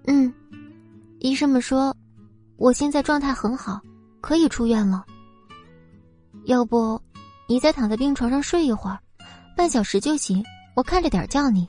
[0.08, 0.34] 嗯，
[1.20, 1.96] 医生们说，
[2.58, 3.80] 我现在状态很好，
[4.22, 5.06] 可以出院了。
[6.46, 7.02] 要不，
[7.48, 9.00] 你再躺在病床上睡一会儿，
[9.56, 10.44] 半小时就行，
[10.76, 11.68] 我看着点叫你。”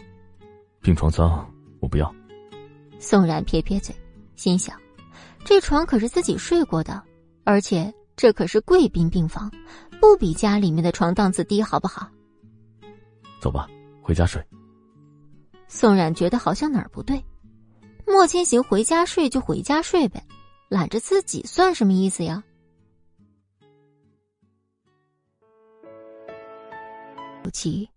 [0.81, 1.49] 病床脏。
[1.81, 2.15] 我不要。
[2.99, 3.97] 宋然撇撇嘴，
[4.37, 4.79] 心想：
[5.47, 7.03] 这床可是自己睡过的，
[7.43, 9.51] 而且这可是贵宾病房，
[9.99, 12.07] 不比家里面的床档次低，好不好？
[13.41, 13.67] 走吧，
[14.03, 14.47] 回家睡。
[15.73, 17.25] 宋冉觉得好像哪儿不对。
[18.05, 20.21] 莫千行回家睡就回家睡呗，
[20.69, 22.43] 揽着自己算什么意思呀？
[27.43, 27.89] 不急。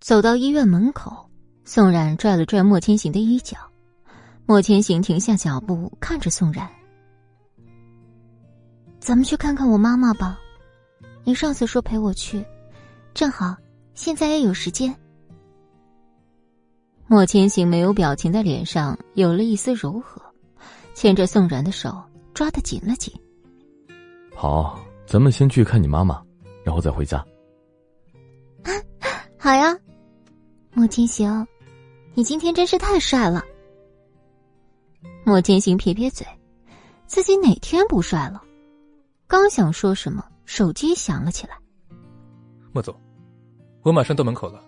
[0.00, 1.28] 走到医院门口。
[1.64, 3.56] 宋冉拽了拽莫千行的衣角，
[4.46, 6.70] 莫千行停下脚步，看着宋冉
[9.00, 10.38] ：“咱们去看看我妈妈吧。
[11.24, 12.46] 你上次说陪我去，
[13.14, 13.56] 正好
[13.94, 14.96] 现在也有时间。”
[17.08, 20.20] 莫千行没有表情的脸上有了一丝柔和，
[20.94, 22.02] 牵着宋然的手
[22.34, 23.12] 抓得紧了紧。
[24.34, 26.22] “好，咱们先去看你妈妈，
[26.64, 27.18] 然后再回家。
[28.64, 28.70] ”“啊
[29.38, 29.76] 好呀，
[30.72, 31.46] 莫千行。”
[32.14, 33.44] 你今天真是太帅了。
[35.22, 36.26] 莫千行撇撇嘴，
[37.06, 38.42] 自己哪天不帅了？
[39.26, 41.58] 刚想说什么，手机响了起来。
[42.72, 42.98] 莫总，
[43.82, 44.64] 我马上到门口了。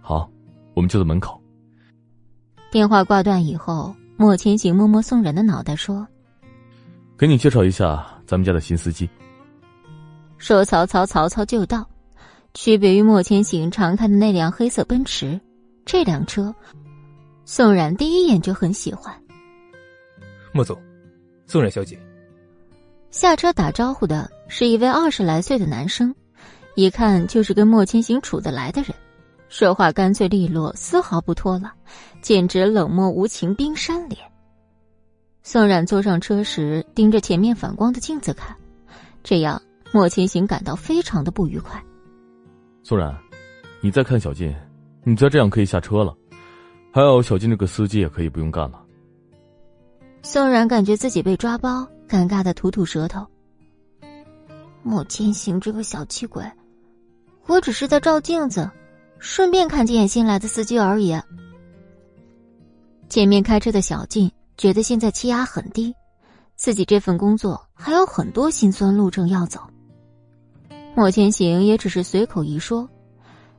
[0.00, 0.30] 好，
[0.76, 1.40] 我们就在门口。
[2.70, 6.06] 电话挂断以后，莫千行摸摸宋冉的脑袋说
[7.16, 9.08] ：“给你介绍一下咱们家的新司机。”
[10.36, 11.88] 说曹操，曹操就到。
[12.52, 15.40] 区别于莫千行常开的那辆黑色奔驰。
[15.86, 16.54] 这辆车，
[17.44, 19.14] 宋冉第一眼就很喜欢。
[20.52, 20.76] 莫总，
[21.46, 21.98] 宋冉小姐。
[23.10, 26.14] 下车打招呼的是一位二十来岁的男生，
[26.74, 28.94] 一看就是跟莫千行处得来的人，
[29.48, 31.72] 说话干脆利落，丝毫不拖拉，
[32.20, 34.20] 简直冷漠无情冰山脸。
[35.42, 38.56] 宋冉坐上车时，盯着前面反光的镜子看，
[39.22, 39.60] 这样
[39.92, 41.82] 莫千行感到非常的不愉快。
[42.82, 43.16] 宋冉，
[43.80, 44.54] 你再看小静。
[45.08, 46.12] 你再这样可以下车了，
[46.92, 48.82] 还有小金这个司机也可以不用干了。
[50.22, 53.24] 宋冉感觉自己被抓包，尴尬的吐吐舌头。
[54.82, 56.42] 莫千行这个小气鬼，
[57.46, 58.68] 我只是在照镜子，
[59.18, 61.18] 顺便看几眼新来的司机而已。
[63.08, 65.94] 前面开车的小静觉得现在气压很低，
[66.56, 69.60] 自己这份工作还有很多辛酸路程要走。
[70.94, 72.88] 莫千行也只是随口一说。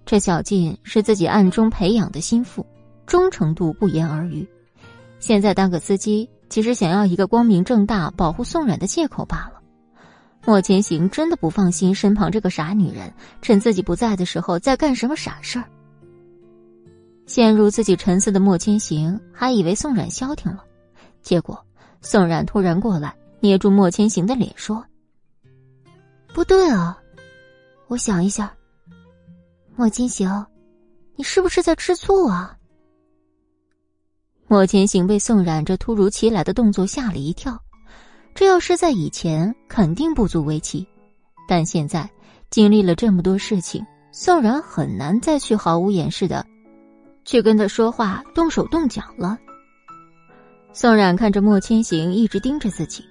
[0.05, 2.65] 这小静是自己暗中培养的心腹，
[3.05, 4.47] 忠诚度不言而喻。
[5.19, 9.56] 现在当个司机，其实想要一个光明正大保护宋冉的借口罢了。
[10.47, 15.65] 莫千行真的不放心身旁这个傻女人，趁自己不在的时候在干什么傻事儿。
[17.25, 20.63] 陷入自己沉思的莫千行还以为宋冉消停了，
[21.21, 21.61] 结果
[21.99, 24.81] 宋冉突然过来捏住莫千行的脸说
[26.33, 26.97] ：“不对啊，
[27.89, 28.49] 我想一下。”
[29.75, 30.45] 莫千行，
[31.17, 32.57] 你是不是在吃醋啊？
[34.47, 37.61] 莫千行被宋冉这突如其来的动作吓了一跳，
[38.37, 40.87] 这要是在以前，肯定不足为奇，
[41.47, 42.07] 但现在
[42.51, 46.45] 经历了这么多事情，宋冉很难再去毫无掩饰的
[47.25, 49.39] 去跟他说话、动手动脚了。
[50.71, 53.03] 宋冉看着莫千行一直盯着自己，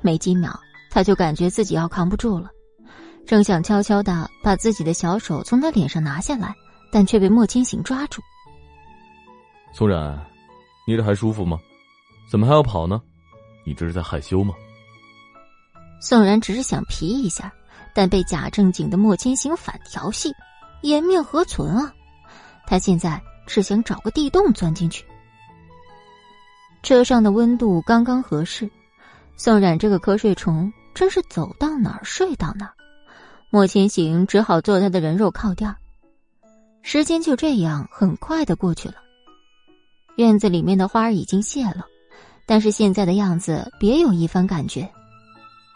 [0.00, 0.56] 没几秒，
[0.92, 2.48] 他就感觉自己要扛不住了，
[3.26, 6.54] 正想悄悄的把自己的小手从他脸上拿下来，
[6.92, 8.22] 但却被莫千行抓住。
[9.72, 10.16] 宋冉。
[10.86, 11.58] 你这还舒服吗？
[12.30, 13.02] 怎么还要跑呢？
[13.66, 14.54] 你这是在害羞吗？
[16.00, 17.52] 宋然只是想皮一下，
[17.94, 20.32] 但被假正经的莫千行反调戏，
[20.82, 21.92] 颜面何存啊？
[22.66, 25.04] 他现在只想找个地洞钻进去。
[26.82, 28.70] 车上的温度刚刚合适，
[29.36, 32.74] 宋冉这个瞌睡虫真是走到哪儿睡到哪儿。
[33.50, 35.74] 莫千行只好做他的人肉靠垫。
[36.82, 38.94] 时间就这样很快的过去了。
[40.16, 41.84] 院子里面的花已经谢了，
[42.46, 44.88] 但是现在的样子别有一番感觉。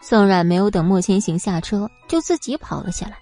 [0.05, 3.17] 宋冉没有等莫千行下车，就自己跑了下来。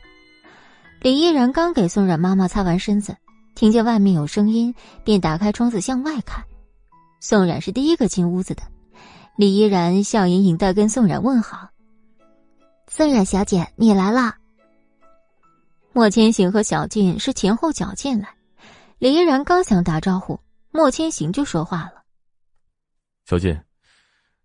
[0.99, 3.15] 李依然刚给宋冉妈妈擦完身子，
[3.53, 4.73] 听见外面有声音，
[5.03, 6.43] 便打开窗子向外看。
[7.19, 8.63] 宋冉是第一个进屋子的，
[9.37, 11.69] 李依然笑盈盈的跟宋冉问好
[12.89, 14.35] ：“宋冉小姐，你来啦。”
[15.93, 18.29] 莫千行和小静是前后脚进来，
[18.97, 20.39] 李依然刚想打招呼。
[20.71, 22.01] 莫千行就说话了
[23.29, 23.55] ：“小静，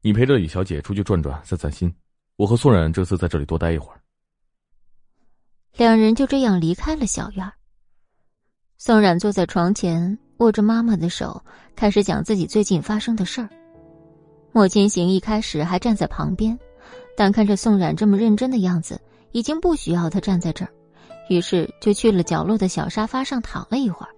[0.02, 1.90] 你陪着李小姐出去转转，散散心。
[2.36, 4.00] 我和宋冉这次在这里多待一会儿。”
[5.76, 7.52] 两人就这样离开了小院。
[8.78, 11.42] 宋冉坐在床前，握着妈妈的手，
[11.74, 13.48] 开始讲自己最近发生的事儿。
[14.52, 16.58] 莫千行一开始还站在旁边，
[17.16, 19.00] 但看着宋冉这么认真的样子，
[19.32, 20.70] 已经不需要他站在这儿，
[21.28, 24.12] 于是就去了角落的小沙发上躺了一会儿。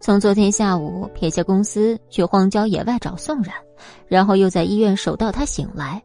[0.00, 3.54] 从昨天下午撇下公司去荒郊野外找宋冉，
[4.06, 6.02] 然后又在医院守到他醒来，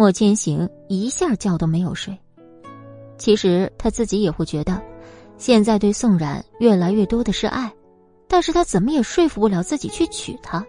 [0.00, 2.18] 莫千行一下觉都没有睡。
[3.18, 4.80] 其实他自己也会觉得，
[5.36, 7.70] 现在对宋冉越来越多的是爱，
[8.26, 10.64] 但是他怎么也说服不了自己去娶她。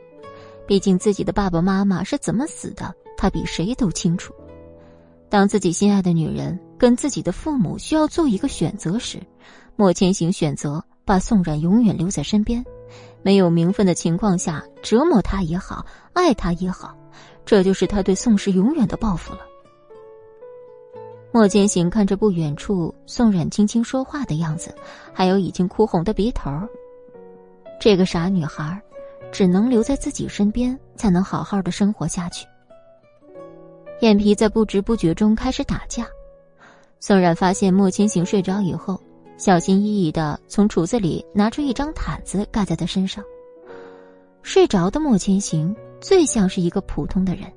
[0.68, 4.34] 毕竟自己的爸爸妈妈是怎么死的，他比谁都清楚。
[5.30, 9.18] 当自己心爱的女人跟自己的父母需要做一个选择时，
[9.78, 10.84] 莫千行选择。
[11.04, 12.64] 把宋冉永远留在身边，
[13.24, 16.96] 没有名分的情况下折磨她也好，爱她也好，
[17.46, 19.42] 这就是他对宋氏永远的报复了。
[21.32, 24.76] 莫千行看着不远处宋冉轻轻说话的样子，
[25.14, 26.52] 还有已经哭红的鼻头，
[27.80, 28.82] 这个傻女孩，
[29.32, 32.46] 只能留在自己身边，才能好好的生活下去。
[34.02, 36.06] 眼皮在不知不觉中开始打架，
[37.00, 39.00] 宋冉发现莫千行睡着以后。
[39.38, 43.24] 小心翼翼的从橱子里拿出一张毯子盖在他身上。
[44.44, 47.50] 睡着的莫千行最像是一个普通的人。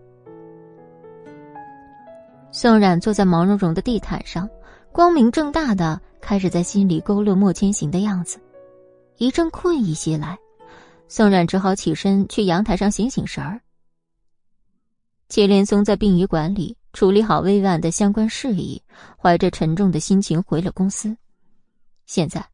[2.52, 4.48] 宋冉坐在毛茸茸的地毯上，
[4.92, 8.38] 光明正大的开始在心里勾勒莫千行的样子。
[9.16, 10.38] 一阵困意袭来，
[11.08, 13.60] 宋冉只好起身去阳台上醒醒神儿。
[15.28, 18.80] 祁连松在殡仪馆里处理好薇婉的相关事宜，
[19.20, 21.16] 怀着沉重的心情回了公司。
[22.06, 22.44] 现在，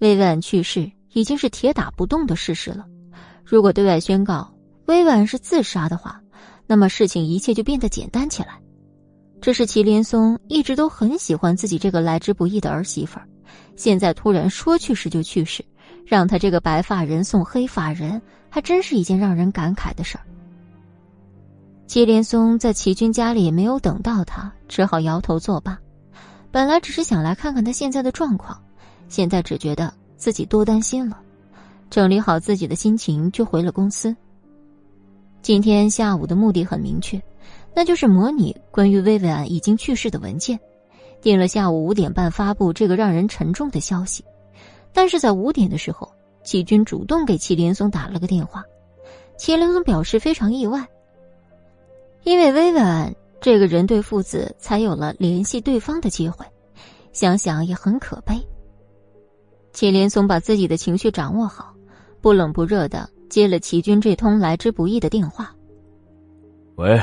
[0.00, 2.84] 薇婉去世已经是铁打不动的事实了。
[3.44, 4.52] 如果对外宣告
[4.88, 6.18] 薇婉是自杀的话，
[6.66, 8.58] 那么事情一切就变得简单起来。
[9.38, 13.28] 这是祁连松一直都很喜欢自己这个来之不易的儿媳妇儿，
[13.76, 15.62] 现在突然说去世就去世，
[16.06, 20.24] 让他这个白发人送黑发人，还真是一件让人感慨的事儿。
[21.86, 25.78] 祁连松在祁军家里没有等到他，只好摇头作罢。
[26.50, 28.58] 本来只是想来看看他现在的状况。
[29.10, 31.20] 现在只觉得自己多担心了，
[31.90, 34.16] 整理好自己的心情，就回了公司。
[35.48, 37.18] 今天下午的目的很明确，
[37.74, 40.60] 那就是模拟关于薇薇安已经去世的文件，
[41.22, 44.22] 定了下午五点半发布这个让人沉重的消息。
[44.92, 46.12] 但是在五点的时候，
[46.44, 48.62] 齐军主动给祁连松打了个电话，
[49.38, 50.86] 祁连松表示非常意外，
[52.24, 56.44] 因为薇薇安这个人对父子才有了联系对方的机会，
[57.14, 58.34] 想想也很可悲。
[59.72, 61.72] 祁连松把自己的情绪掌握好，
[62.20, 65.54] 不冷不热的接了齐军这通来之不易的电话。
[66.76, 67.00] 喂，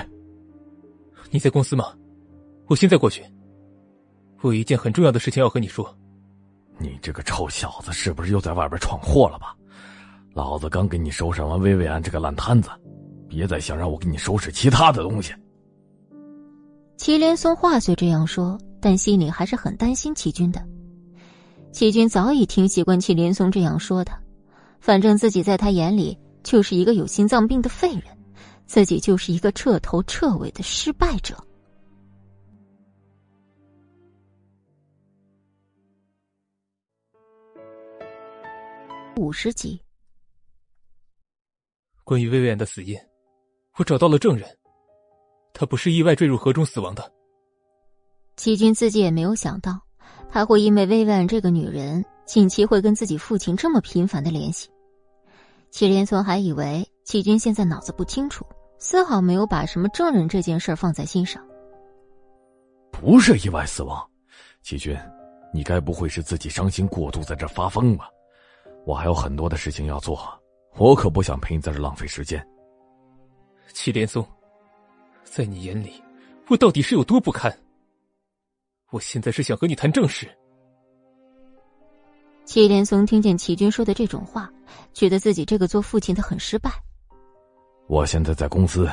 [1.31, 1.93] 你在公司吗？
[2.67, 3.23] 我现在过去。
[4.41, 5.95] 我有一件很重要的事情要和你说。
[6.77, 9.55] 你这个臭小子，是不是又在外边闯祸了吧？
[10.33, 12.69] 老子刚给你收拾完薇薇安这个烂摊子，
[13.29, 15.33] 别再想让我给你收拾其他的东西。
[16.97, 20.61] 祁连松话虽这样说，但心里还是很担心齐军的。
[21.71, 24.19] 齐军早已听习惯祁连松这样说他，
[24.85, 28.03] 反正自己在他眼里就是一个有心脏病的废人，
[28.67, 31.35] 自己就是一个彻头彻尾的失败者。
[39.17, 39.81] 五十集，
[42.03, 42.95] 关于薇薇安的死因，
[43.79, 44.47] 我找到了证人，
[45.51, 47.11] 她不是意外坠入河中死亡的。
[48.35, 49.81] 齐军自己也没有想到，
[50.29, 54.69] 他会因为薇薇安这个女人，近期会跟自己父亲这么频繁的联系。
[55.71, 58.45] 祁连松还以为祁军现在脑子不清楚，
[58.79, 61.45] 丝毫没有把什么证人这件事放在心上。
[62.91, 64.09] 不是意外死亡，
[64.63, 64.97] 祁军，
[65.53, 68.09] 你该不会是自己伤心过度，在这发疯吧？
[68.85, 70.17] 我还有很多的事情要做，
[70.77, 72.45] 我可不想陪你在这浪费时间。
[73.73, 74.25] 祁连松，
[75.23, 76.01] 在你眼里，
[76.47, 77.53] 我到底是有多不堪？
[78.91, 80.29] 我现在是想和你谈正事。
[82.45, 84.49] 祁连松听见齐军说的这种话，
[84.93, 86.71] 觉得自己这个做父亲的很失败。
[87.87, 88.87] 我现在在公司，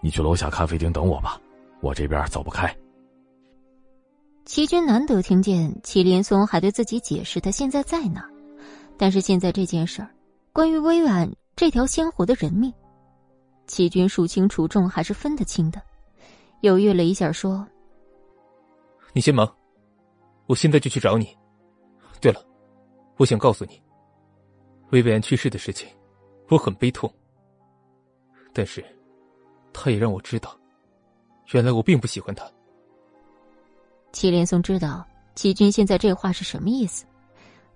[0.00, 1.40] 你去楼下咖啡厅等我吧，
[1.80, 2.74] 我这边走不开。
[4.44, 8.28] 齐军难得听见祁连松还对自己解释他现在在哪，
[8.96, 10.08] 但是现在这件事儿，
[10.52, 12.72] 关于薇婉这条鲜活的人命，
[13.66, 15.82] 齐军孰轻孰重还是分得清的。
[16.60, 17.66] 犹豫了一下，说。
[19.12, 19.52] 你先忙，
[20.46, 21.36] 我现在就去找你。
[22.20, 22.40] 对了，
[23.16, 23.80] 我想告诉你，
[24.90, 25.88] 薇薇安去世的事情，
[26.48, 27.12] 我很悲痛。
[28.52, 28.84] 但是，
[29.72, 30.56] 他也让我知道，
[31.52, 32.44] 原来我并不喜欢他。
[34.12, 37.04] 祁连松知道祁军现在这话是什么意思，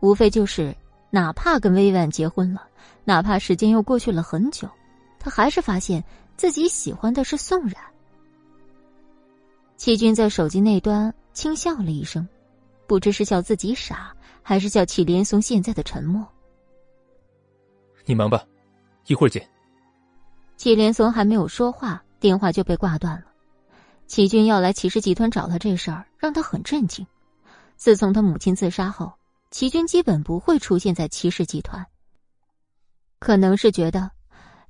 [0.00, 0.74] 无非就是，
[1.10, 2.68] 哪怕跟薇薇安结婚了，
[3.04, 4.68] 哪怕时间又过去了很久，
[5.18, 6.02] 他还是发现
[6.36, 7.74] 自己喜欢的是宋冉。
[9.76, 11.14] 齐军在手机那端。
[11.34, 12.26] 轻笑了一声，
[12.88, 14.12] 不知是笑自己傻，
[14.48, 16.26] 还是叫祁连松现在的沉默。
[18.06, 18.42] 你忙吧，
[19.06, 19.46] 一会儿见。
[20.56, 23.26] 祁连松还没有说话，电话就被挂断了。
[24.06, 27.06] 祁军要来祁氏集团找他这事儿，让他很震惊。
[27.76, 29.12] 自从他母亲自杀后，
[29.50, 31.84] 祁军基本不会出现在祁氏集团。
[33.18, 34.10] 可能是觉得，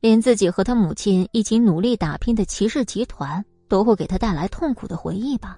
[0.01, 5.57] 连自己和他母亲一起努力打拼的祁氏集团，都会给他带来痛苦的回忆吧。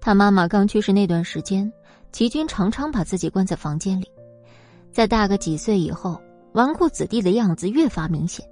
[0.00, 1.72] 他妈妈刚去世那段时间，
[2.12, 4.06] 齐军常常把自己关在房间里。
[4.92, 6.20] 在大个几岁以后，
[6.52, 8.46] 纨绔子弟的样子越发明显，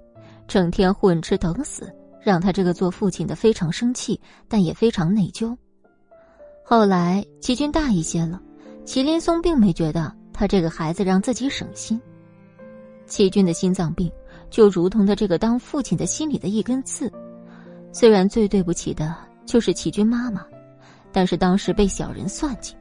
[0.49, 1.93] 整天混吃等死，
[2.23, 5.55] 让他这个做父亲的非常生气，但也非常内疚。
[6.65, 8.41] 后来齐军大一些了，
[8.87, 12.01] 齐林松并没觉得他这个孩子让自己省心。
[13.07, 14.11] 齐军的心脏病
[14.49, 17.13] 就如同他这个当父亲的心里的一根刺，
[17.93, 20.47] 虽然最对不起的就是齐军妈妈。
[21.13, 22.73] 但是当时被小人算计，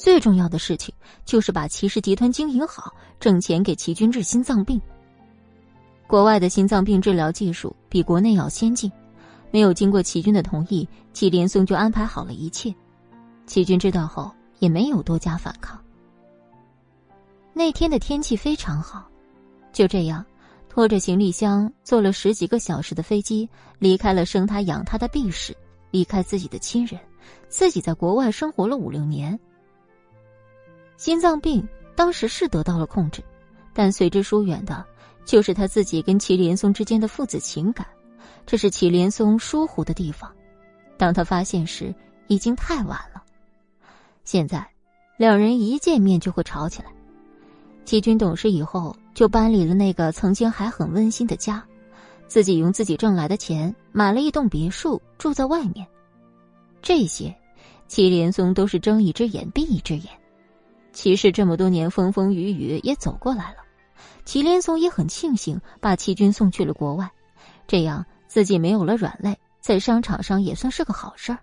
[0.00, 0.94] 最重要的事情
[1.26, 2.90] 就是把齐氏集团经营好，
[3.20, 4.80] 挣钱给齐军治心脏病。
[6.06, 8.90] 国外的心脏病治疗技术比国内要先进，
[9.50, 12.74] 没有经过齐军的同意，祁连松就安排好了一切。
[13.44, 15.78] 齐军知道后也没有多加反抗。
[17.52, 19.06] 那天的天气非常好，
[19.70, 20.24] 就这样，
[20.70, 23.46] 拖着行李箱坐了十几个小时的飞机，
[23.78, 25.54] 离开了生他养他的避世，
[25.90, 26.98] 离开自己的亲人。
[27.50, 29.38] 自己在国外生活了五六年，
[31.00, 33.24] 心脏病当时是得到了控制，
[33.72, 34.84] 但随之疏远的，
[35.24, 37.86] 就是他自己跟祁连松之间的父子情感，
[38.44, 40.30] 这是祁连松疏忽的地方。
[40.98, 41.94] 当他发现时，
[42.26, 43.22] 已经太晚了。
[44.24, 44.68] 现在，
[45.16, 46.92] 两人一见面就会吵起来。
[47.86, 51.64] 齐军懂事以后，就搬离了那个曾经还很温馨的家，
[52.26, 55.86] 自己用自己挣来的钱买了一栋别墅，住在外面。
[56.82, 57.34] 这些，
[57.88, 60.19] 祁连松都是睁一只眼闭一只眼。
[60.92, 63.58] 齐氏这么多年风风雨雨也走过来了，
[64.24, 67.10] 祁连松也很庆幸把齐军送去了国外，
[67.66, 71.38] 这样自己没有了软肋，在商场上也算是个好事儿。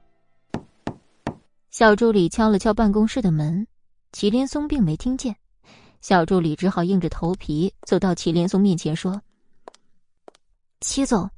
[1.69, 3.68] 小助理敲了敲办公室的门，
[4.11, 5.36] 祁连松并没听见，
[6.02, 9.22] 小助理只好硬着头皮走到祁连松面前说
[10.82, 11.30] ：“齐总，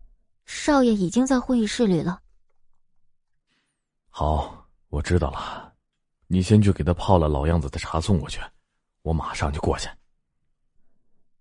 [0.45, 2.21] 少爷已经在会议室里了。”
[4.09, 5.68] 好，我知道了，
[6.31, 8.39] 你先去给他泡了老样子的茶送过去，
[9.01, 9.89] 我马上就过去。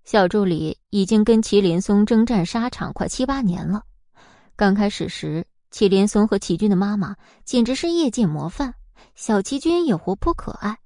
[0.04, 3.84] 小助理已经跟祁连松征战沙场快七八年了，
[4.56, 8.74] 刚开始时，祁连松和祁军的妈妈简直是业界模范，
[9.14, 10.78] 小祁军也活泼可爱。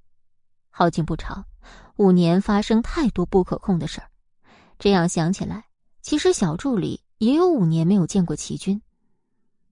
[0.69, 1.47] 好景不长，
[1.95, 4.11] 五年发生太多不可控的事儿，
[4.81, 5.67] 这样想起来，
[6.01, 8.83] 其实小助理也有五年没有见过祁军。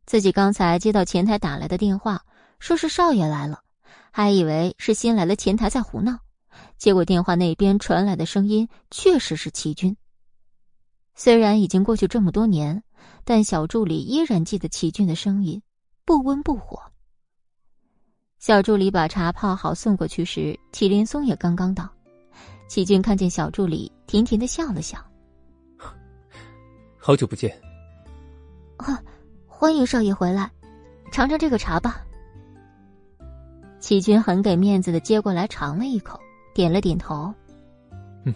[0.06, 2.24] 自己刚才接到前台打来的电话，
[2.60, 3.64] 说是少爷来了，
[4.10, 6.18] 还以为是新来的前台在胡闹，
[6.78, 9.96] 结果电话那边传来的声音确实是齐军。
[11.14, 12.82] 虽然已经过去这么多年，
[13.24, 15.62] 但小助理依然记得齐军的声音，
[16.04, 16.80] 不温不火。
[18.38, 21.88] 小助理把茶泡好送过去时，祁连松也刚刚到。
[22.68, 24.98] 齐军看见小助理，甜甜的笑了笑
[26.96, 27.50] ：“好久不见。
[28.78, 28.98] ”“啊，
[29.46, 30.50] 欢迎少爷回来，
[31.12, 32.02] 尝尝这个茶吧。”
[33.80, 36.20] 齐军很给面子的接过来尝了一口，
[36.54, 37.34] 点了点头
[38.24, 38.34] ：“嗯，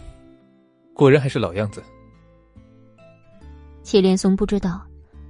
[0.95, 1.83] 果然还是老样子。”
[3.85, 4.83] 祁连松不知道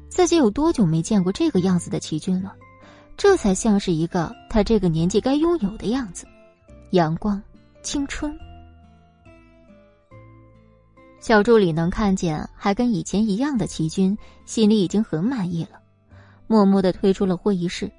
[0.09, 2.55] 自己有多久没见过这个样子的齐军了。
[3.17, 6.27] 这才像是一个他这个年纪该拥有的样子，
[6.91, 7.41] 阳光、
[7.83, 8.37] 青春。
[11.21, 15.81] 小助理能看见还跟以前一样的齐军，心里已经很满意了，
[16.49, 17.91] 默默的退出了会议室，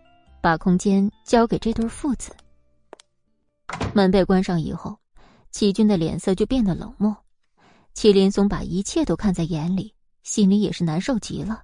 [0.45, 2.31] 把空间交给这对父子。
[3.95, 4.99] 门被关上以后，
[5.49, 7.17] 齐军的脸色就变得冷漠。
[7.95, 11.63] 祁连松把一切都看在眼里，心里也是难受极了，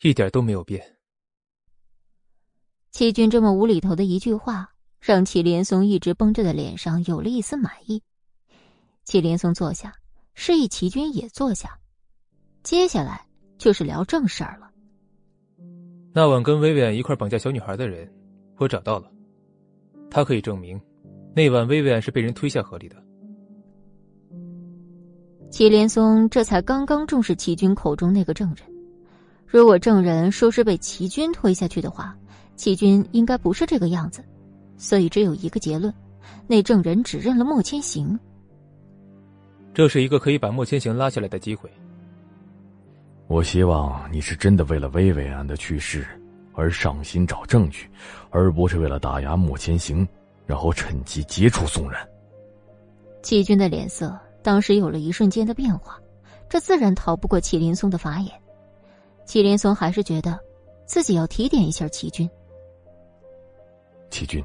[0.00, 0.96] 一点都没有变。
[2.90, 8.02] 齐军这么无厘头的一句话，让祁连松一直绷着的脸上有了一丝满意。
[9.04, 9.94] 祁连松坐下，
[10.34, 11.78] 示意齐军也坐下。
[12.64, 13.24] 接下来
[13.56, 14.65] 就是聊正事儿了。
[16.16, 18.10] 那晚跟薇薇安一块绑架小女孩的人，
[18.56, 19.04] 我找到了，
[20.10, 20.80] 他可以证明，
[21.34, 22.96] 那晚薇薇安是被人推下河里的。
[25.50, 28.66] 祁连松这才刚刚重视齐军口中那个证人，
[29.46, 32.16] 如果证人说是被齐军推下去的话。
[32.54, 34.24] 齐军应该不是这个样子，
[34.78, 35.92] 所以只有一个结论：
[36.46, 38.18] 那证人指认了莫千行。
[39.74, 41.70] 这是一个可以把莫千行拉下来的机会。
[43.28, 46.06] 我希望你是真的为了薇薇安的去世
[46.54, 47.90] 而上心找证据，
[48.30, 50.06] 而不是为了打压莫千行，
[50.46, 52.08] 然后趁机接触宋然。
[53.22, 56.00] 齐军的脸色当时有了一瞬间的变化，
[56.48, 58.32] 这自然逃不过祁连松的法眼。
[59.24, 60.38] 祁连松还是觉得
[60.86, 62.30] 自己要提点一下齐军。
[64.08, 64.42] 齐军，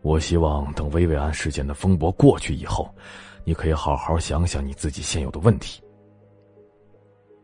[0.00, 2.88] 我希望等薇薇安事件的风波过去以后，
[3.42, 5.82] 你可以好好想想你自己现有的问题。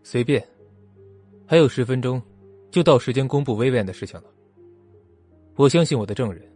[0.08, 0.40] 随便，
[1.48, 2.22] 还有十分钟，
[2.70, 4.26] 就到时间公布薇薇安的事情了。
[5.56, 6.48] 我相信我的证人，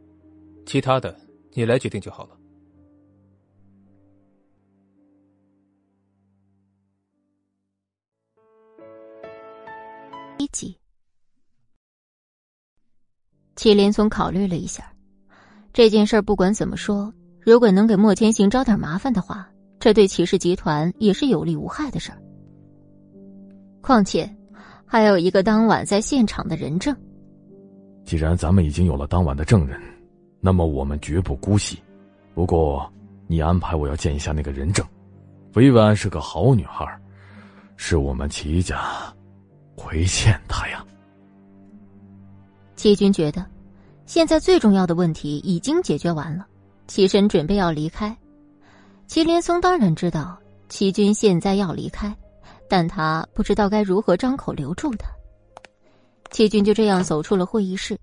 [0.64, 1.18] 其他的
[1.54, 2.38] 你来决定就好了。
[10.38, 10.78] 一集。
[13.56, 14.94] 祁连松考虑了一下，
[15.72, 19.50] 这件事不管怎么说，如果能给莫千行招点麻烦的话，
[19.80, 22.22] 这对齐氏集团也是有利无害的事儿。
[23.80, 24.28] 况且，
[24.86, 26.94] 还有一个当晚在现场的人证。
[28.04, 29.80] 既然咱们已经有了当晚的证人，
[30.40, 31.78] 那么我们绝不姑息。
[32.34, 32.90] 不过，
[33.26, 34.84] 你安排我要见一下那个人证。
[35.54, 36.86] 薇薇安是个好女孩，
[37.76, 38.80] 是我们齐家
[39.76, 40.84] 亏欠她呀。
[42.76, 43.44] 齐军觉得，
[44.06, 46.46] 现在最重要的问题已经解决完了，
[46.86, 48.16] 起身准备要离开。
[49.06, 50.38] 齐连松当然知道
[50.68, 52.16] 齐军现在要离开，
[52.70, 55.08] 但他不知道该如何张口留住他。
[56.30, 57.98] 齐军就这样走出了会议室，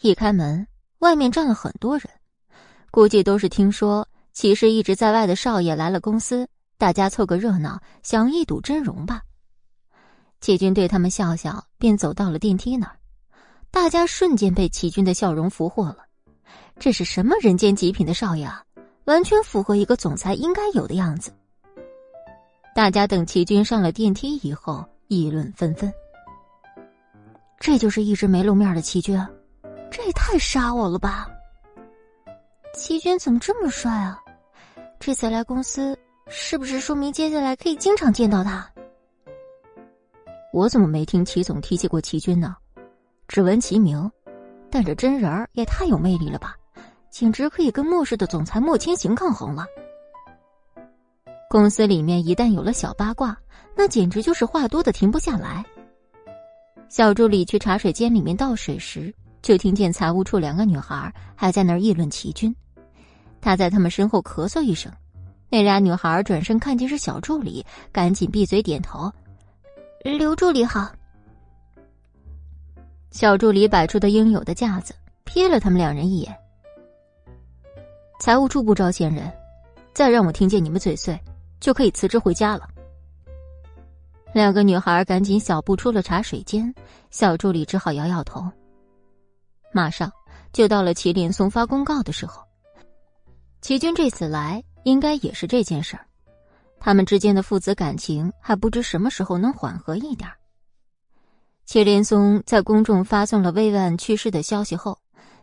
[0.00, 0.66] 一开门，
[1.00, 2.08] 外面站了很多人，
[2.90, 6.48] 估计都是听说齐氏一直在外的少爷来了公司，
[6.78, 9.20] 大家凑个热闹，想一睹真容吧。
[10.40, 12.96] 齐军对他们笑笑，便走到了电梯那儿。
[13.70, 15.98] 大家瞬间被齐军的笑容俘获了，
[16.78, 18.62] 这是什么人间极品的少爷啊！
[19.04, 21.30] 完全符合一个总裁应该有的样子。
[22.74, 25.92] 大家等齐军上了电梯以后，议论纷纷。
[27.58, 29.20] 这就是一直没露面的齐军，
[29.90, 31.28] 这也太杀我了吧！
[32.72, 34.20] 齐军怎么这么帅啊？
[35.00, 38.70] 这次来公司，是不是说明接下来可以经常见到他？
[40.52, 42.54] 我怎么没听齐总提起过齐军呢？
[43.26, 44.08] 只闻其名，
[44.70, 46.54] 但这真人也太有魅力了吧！
[47.10, 49.66] 简直可以跟末世的总裁莫千行抗衡了。
[51.50, 53.34] 公司里面一旦有了小八卦，
[53.74, 55.64] 那简直就是话多的停不下来。
[56.90, 62.54] 小助理去茶水间里面倒水时，就听见财务处两个女孩还在那儿议论齐军。
[63.40, 64.92] 他在他们身后咳嗽一声，
[65.48, 69.10] 那俩女孩转身看见是小助理，赶紧闭嘴点头
[70.04, 70.92] ：“刘助理好。”
[73.10, 74.94] 小助理摆出的应有的架子，
[75.24, 76.36] 瞥了他们两人一眼。
[78.20, 79.32] 财务处不招闲人，
[79.94, 81.18] 再让我听见你们嘴碎，
[81.60, 82.68] 就可以辞职回家了。
[84.32, 86.72] 两个女孩赶紧小步出了茶水间，
[87.10, 88.44] 小助理只好摇摇头。
[89.72, 90.10] 马上
[90.52, 92.42] 就到了祁连松发公告的时候。
[93.60, 96.06] 齐军这次来，应该也是这件事儿。
[96.78, 100.30] 他们之间的父子感情还不知什么时候能缓和一点。
[101.64, 104.96] 祁连松在公众发送了魏万去世的消息后，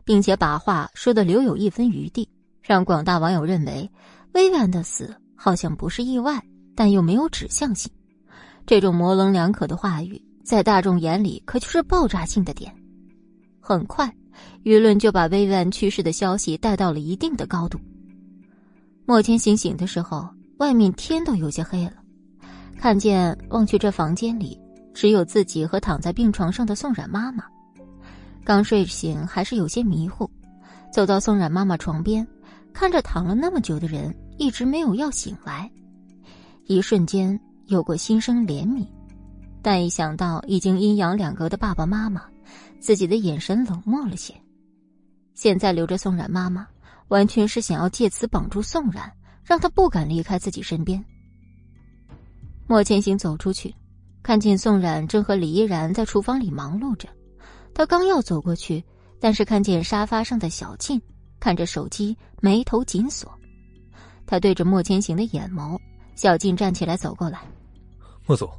[0.03, 2.29] 并且把话说的留有一分余地，
[2.61, 3.91] 让广大网友认为
[4.33, 6.41] 魏万的死好像不是意外，
[6.75, 7.91] 但又没有指向性。
[8.65, 12.73] 这种模棱两可的话语，在大众眼里可就是爆炸性的点。
[13.59, 14.11] 很快，
[14.63, 17.79] 舆论就把薇薇安去世的消息带到了一定的高度。
[19.05, 20.27] 莫千行醒的时候。
[20.59, 21.95] 外面天都有些黑了，
[22.79, 24.57] 看见望去这房间里
[24.93, 27.43] 只有自己和躺在病床上的宋冉妈妈。
[28.41, 30.31] 刚睡醒还是有些迷糊，
[30.93, 32.25] 走到宋冉妈妈床边，
[32.71, 35.69] 看着躺了那么久的人一直没有要醒来，
[36.65, 38.87] 一瞬间有过心生怜悯，
[39.61, 42.23] 但一想到已经阴阳两隔的爸爸妈妈，
[42.79, 44.33] 自己的眼神冷漠了些。
[45.33, 46.67] 现在留着宋冉妈妈，
[47.07, 49.11] 完全是想要借此绑住宋冉。
[49.47, 51.05] 让他不敢离开自己身边。
[52.65, 53.71] 莫千行走出去，
[54.23, 57.07] 看见宋冉正和李依然在厨房里忙碌着。
[57.71, 58.83] 他刚要走过去，
[59.19, 60.99] 但是看见沙发上的小静
[61.39, 63.31] 看着手机，眉头紧锁。
[64.27, 65.79] 他对着莫千行的眼眸，
[66.15, 67.41] 小静站起来走过来
[68.25, 68.49] ：“莫总，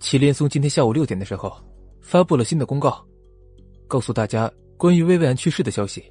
[0.00, 1.56] 祁连松今天下午六点的时候
[2.00, 3.04] 发布了新的公告，
[3.86, 6.04] 告诉大家关于薇薇安去世的消息。”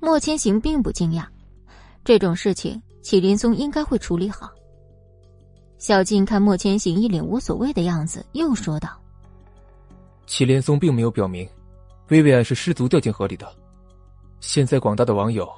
[0.00, 1.26] 莫千行并不惊讶。
[2.04, 4.50] 这种事情，祁连松应该会处理好。
[5.78, 8.90] 小静看莫千行一脸无所谓的样子，又说道
[10.26, 11.48] ：“祁连松并没有表明，
[12.08, 13.46] 薇薇安是失足掉进河里的。
[14.40, 15.48] 现在广大的网友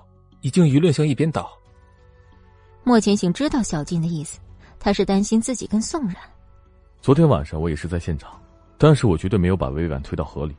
[0.41, 1.51] 已经舆论向一边倒。”
[2.85, 4.39] 莫千行知道小静的意思，
[4.79, 6.17] 他是担心自己跟宋冉。
[7.01, 8.41] 昨天晚上我也是在现场，
[8.77, 10.57] 但是我绝对没有把薇薇安推到河里。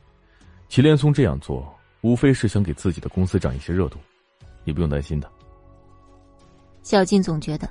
[0.68, 3.98] 祁连松这样做，无非是想给自己的公司涨一些热度，
[4.62, 5.28] 你不用担心的。
[6.82, 7.68] 小静总觉得，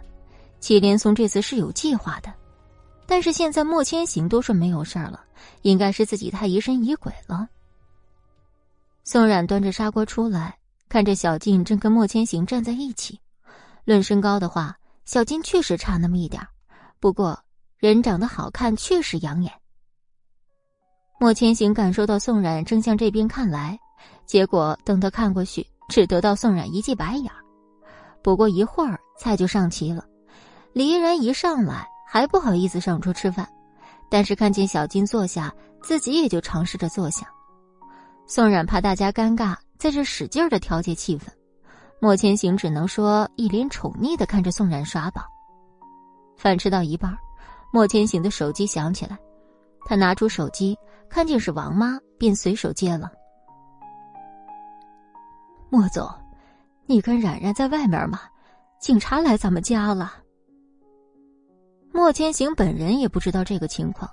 [0.60, 2.32] 祁连松这次是有计划的，
[3.08, 5.24] 但是现在莫千行都说没有事儿了，
[5.62, 7.48] 应该是自己太疑神疑鬼了。
[9.06, 10.59] 宋冉端着砂锅出来，
[10.90, 13.20] 看着小静正跟莫千行站在一起。
[13.86, 14.76] 论身高的话，
[15.06, 16.46] 小静确实差那么一点
[17.00, 17.40] 不过
[17.78, 19.54] 人长得好看确实养眼。
[21.20, 23.78] 莫千行感受到宋冉正向这边看来，
[24.26, 27.38] 结果等他看过去，只得到宋冉一记白眼儿。
[28.24, 30.04] 不过一会儿，菜就上齐了。
[30.74, 33.48] 李依然一上来还不好意思上桌吃饭，
[34.10, 37.28] 但是看见小金坐下，自己也就尝试着坐下。
[38.28, 41.24] 宋冉怕大家尴尬，在这使劲的调节气氛。
[42.02, 45.24] 莫千行只能说一脸宠溺的看着宋冉耍宝。
[46.38, 47.18] 饭吃到一半，
[47.72, 49.18] 莫千行的手机响起来，
[49.86, 50.78] 他拿出手机，
[51.10, 53.10] 看见是王妈，便随手接了。
[55.70, 56.08] 莫总。
[56.86, 58.20] 你跟冉冉在外面吗？
[58.82, 60.12] 警察来咱们家了。
[61.94, 64.10] 莫千行本人也不知道这个情况，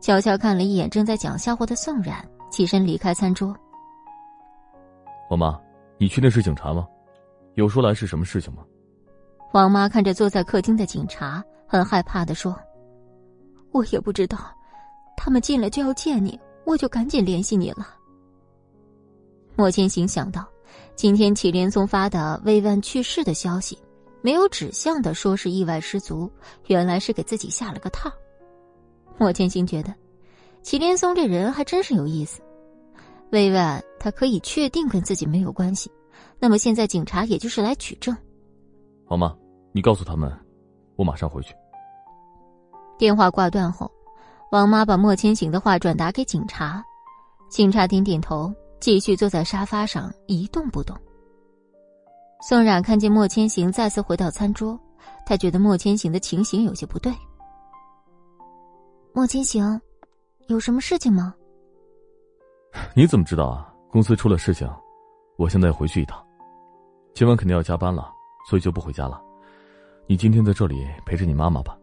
[0.00, 3.52] 悄悄看了一眼正在讲笑话的宋冉，起身离开餐桌。
[5.34, 5.60] 王妈，
[5.98, 6.86] 你确定是警察吗？
[7.54, 8.62] 有说来是什么事情吗？
[9.52, 12.56] 王妈看着坐在客厅的警察，很害怕的说
[13.74, 14.38] ：“我也不知道，
[15.16, 17.96] 他们进来就要见你，我就赶紧联系你了。”
[19.56, 20.46] 莫千行想到。
[20.94, 23.76] 今天祁连松发的慰问去世的消息，
[24.22, 26.30] 没有指向的说是意外失足，
[26.68, 28.08] 原来是给自己下了个套。
[29.18, 29.92] 莫千行觉得，
[30.62, 32.40] 祁连松这人还真是有意思。
[33.34, 35.90] 魏万他可以确定跟自己没有关系，
[36.38, 38.16] 那么现在警察也就是来取证。
[39.04, 39.36] 好吗，
[39.72, 40.32] 你告诉他们，
[40.94, 41.52] 我马上回去。
[42.96, 43.90] 电话挂断后，
[44.52, 46.80] 王妈把莫千行的话转达给警察，
[47.50, 48.54] 警察点点头。
[48.80, 50.94] 继续坐在沙发上一动不动。
[52.46, 54.78] 宋冉看见莫千行再次回到餐桌，
[55.24, 57.10] 他觉得莫千行的情形有些不对。
[59.14, 59.80] 莫千行，
[60.48, 61.34] 有什么事情吗？
[62.94, 63.72] 你怎么知道啊？
[63.90, 64.68] 公司出了事情，
[65.36, 66.22] 我现在回去一趟，
[67.14, 68.10] 今晚肯定要加班了，
[68.48, 69.20] 所以就不回家了。
[70.06, 71.78] 你今天在这里陪着你妈妈吧。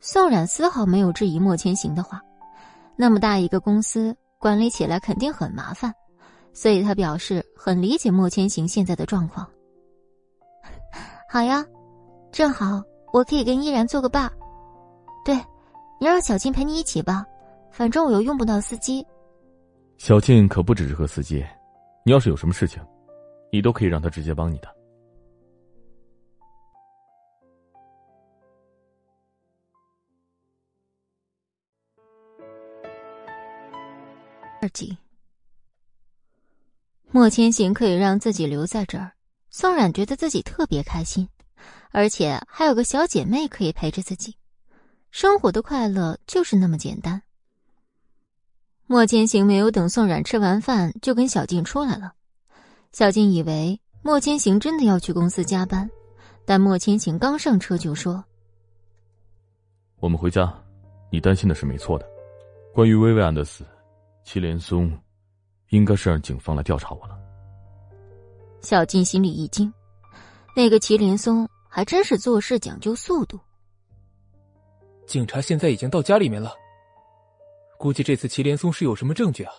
[0.00, 2.20] 宋冉丝毫没有质疑莫千行的话，
[2.96, 4.16] 那么大一个公司。
[4.38, 5.94] 管理起来肯定很麻烦，
[6.52, 9.48] 所以他表示很理解莫千行现在的状况。
[11.30, 11.64] 好呀，
[12.32, 12.82] 正好
[13.12, 14.28] 我可以跟依然做个伴。
[15.24, 15.36] 对，
[16.00, 17.24] 你让小静陪你一起吧，
[17.70, 19.06] 反正我又用不到司机。
[20.02, 21.46] 小静可不只是个司机，
[22.04, 22.84] 你要是有什么事情，
[23.52, 24.68] 你都可以让他直接帮你的。
[34.60, 34.98] 二级，
[37.12, 39.12] 莫千行可以让自己留在这儿，
[39.50, 41.28] 宋冉觉得自己特别开心，
[41.92, 44.36] 而且还有个小姐妹可以陪着自己，
[45.12, 47.22] 生活的快乐就是那么简单。
[48.92, 52.12] 莫千行没有等宋冉吃完饭，就跟小静出来了。
[52.92, 55.88] 小静以为莫千行真的要去公司加班，
[56.44, 58.22] 但莫千行刚上车就说
[59.98, 60.52] ：“我们回家，
[61.10, 62.06] 你担心的是没错的。
[62.74, 63.64] 关于薇薇安的死，
[64.24, 64.92] 祁连松
[65.70, 67.18] 应该是让警方来调查我了。”
[68.60, 69.72] 小静心里一惊，
[70.54, 73.40] 那个祁连松还真是做事讲究速度。
[75.06, 76.52] 警察现在已经到家里面了。
[77.82, 79.52] 估计这次祁连松是有什么证据啊，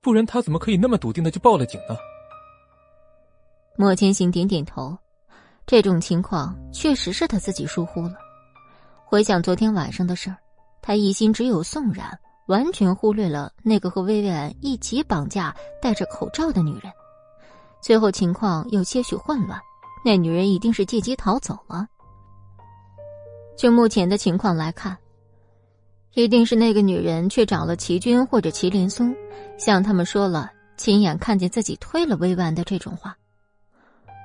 [0.00, 1.96] 不然他怎么可以那么笃定的就报了警呢？
[3.76, 4.96] 莫千行点点头，
[5.66, 8.14] 这种情况确实是他自己疏忽了。
[9.04, 10.36] 回想昨天晚上的事儿，
[10.80, 12.16] 他一心只有宋冉，
[12.46, 15.52] 完全忽略了那个和薇薇安一起绑架、
[15.82, 16.92] 戴着口罩的女人。
[17.82, 19.60] 最后情况有些许混乱，
[20.04, 21.84] 那女人一定是借机逃走了。
[23.58, 24.96] 就目前的情况来看。
[26.14, 29.14] 一定是那个女人去找了齐军或者齐林松，
[29.58, 33.16] 向他们说了亲眼看见自己推了薇婉的这种话。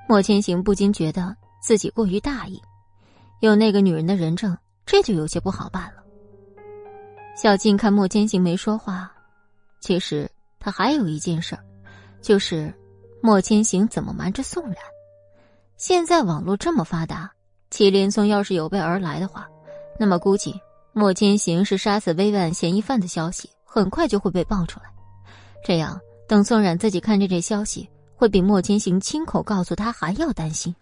[0.08, 2.62] 莫千行不禁觉得自己过于大意，
[3.40, 4.56] 有那个女人的人证，
[4.86, 6.02] 这就有些不好办了。
[7.36, 9.12] 小静看莫千行没说话，
[9.80, 10.30] 其实
[10.60, 11.64] 他还有一件事儿，
[12.20, 12.72] 就是
[13.20, 14.76] 莫千行怎么瞒着宋冉？
[15.76, 17.32] 现在网络这么发达，
[17.70, 19.48] 齐连松要是有备而来的话，
[19.98, 20.54] 那么估计。
[20.92, 24.86] 莫千行是杀死薇婉嫌疑犯的消息，很快就会被爆出来。
[25.64, 30.74] 这样，等宋冉自己看见这消息，会比莫千行亲口告诉他还要担心。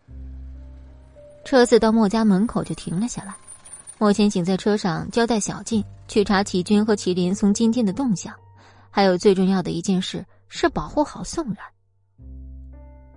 [1.44, 3.34] 车子到莫家门口就停了下来，
[3.98, 8.34] 莫千行在车上交代小静去查齐军和祁连松今天的动向，
[8.90, 11.56] 还有最重要的一件事是保护好宋冉。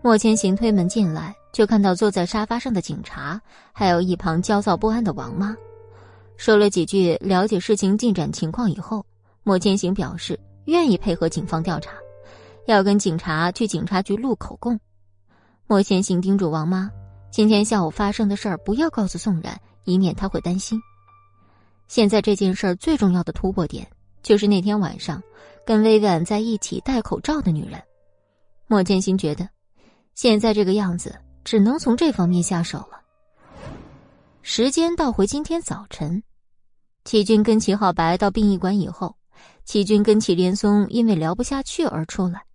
[0.02, 3.40] 莫千行推门进来，就看到坐在沙发上的警察，
[3.72, 5.56] 还有一旁焦躁不安的王妈。
[6.42, 9.06] 说了几句了解事情进展情况以后，
[9.44, 11.92] 莫千行表示愿意配合警方调查，
[12.66, 14.80] 要跟警察去警察局录口供。
[15.68, 16.90] 莫千行叮嘱王妈，
[17.30, 20.82] 今天下午发生的事儿不要告诉宋冉，以免他会担心。
[21.88, 23.88] 现在这件事儿最重要的突破点
[24.24, 25.22] 就是那天晚上
[25.64, 27.80] 跟薇婉在一起戴口罩的女人。
[28.66, 29.48] 莫千行觉得，
[30.16, 33.00] 现在这个样子只能从这方面下手了。
[34.42, 36.24] 时间倒回今天早晨。
[37.04, 39.16] 齐军跟齐浩白到殡仪馆以后，
[39.66, 42.46] 齐军跟齐连松因为聊不下去而出来，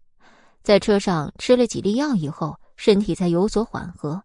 [0.63, 4.23] 在车上吃了几粒药以后，身体才有所缓和。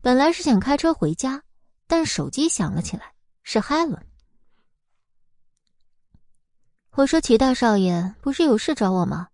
[0.00, 1.42] 本来是想开车回家，
[1.86, 3.12] 但手机响了起来，
[3.42, 4.06] 是海伦。
[6.92, 9.28] 我说：“齐大少爷，不是有事找我吗？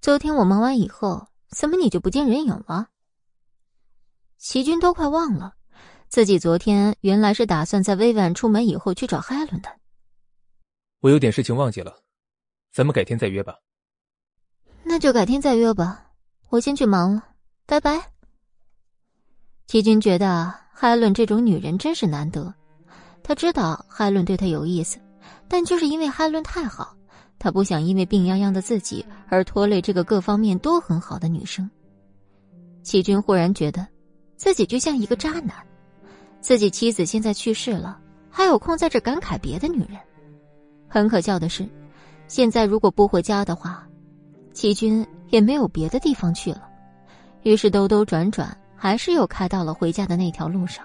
[0.00, 2.88] 昨天我忙完以后，怎么你就不见人影了？”
[4.38, 5.54] 齐军都快忘了。
[6.08, 9.68] 自己昨天原来是打算在薇婉出门以后去找海伦的。
[11.00, 11.94] 我有点事情忘记了，
[12.72, 13.54] 咱们改天再约吧。
[14.82, 16.10] 那就改天再约吧，
[16.48, 17.22] 我先去忙了，
[17.66, 18.10] 拜拜。
[19.66, 22.52] 齐军觉得海伦这种女人真是难得，
[23.22, 24.98] 他知道海伦对他有意思，
[25.46, 26.96] 但就是因为海伦太好，
[27.38, 31.70] 他不想因为病殃殃的自己而拖累这个各方面都很好的女生。
[32.82, 33.86] 齐军忽然觉得，
[34.36, 35.54] 自己就像一个渣男。
[36.40, 37.98] 自己妻子现在去世了，
[38.30, 39.98] 还有空在这感慨别的女人。
[40.86, 41.68] 很可笑的是，
[42.26, 43.86] 现在如果不回家的话，
[44.52, 46.68] 齐军也没有别的地方去了。
[47.42, 50.84] 于是兜兜转转，还是又开到了回家的那条路上。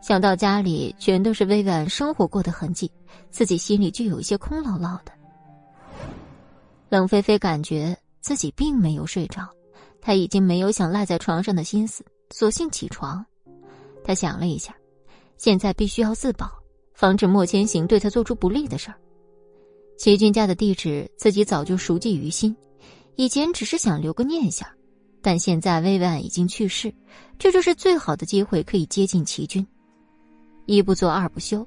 [0.00, 2.90] 想到家里全都是薇婉生活过的痕迹，
[3.30, 5.12] 自己心里就有一些空落落的。
[6.88, 9.48] 冷菲菲感觉自己并没有睡着，
[10.00, 13.24] 她已经没有想赖在床上的心思，索性起床。
[14.04, 14.76] 他想了一下，
[15.38, 16.48] 现在必须要自保，
[16.92, 18.96] 防止莫千行对他做出不利的事儿。
[19.96, 22.54] 齐军家的地址自己早就熟记于心，
[23.16, 24.68] 以前只是想留个念想，
[25.22, 26.92] 但现在薇薇安已经去世，
[27.38, 29.66] 这就是最好的机会可以接近齐军。
[30.66, 31.66] 一不做二不休，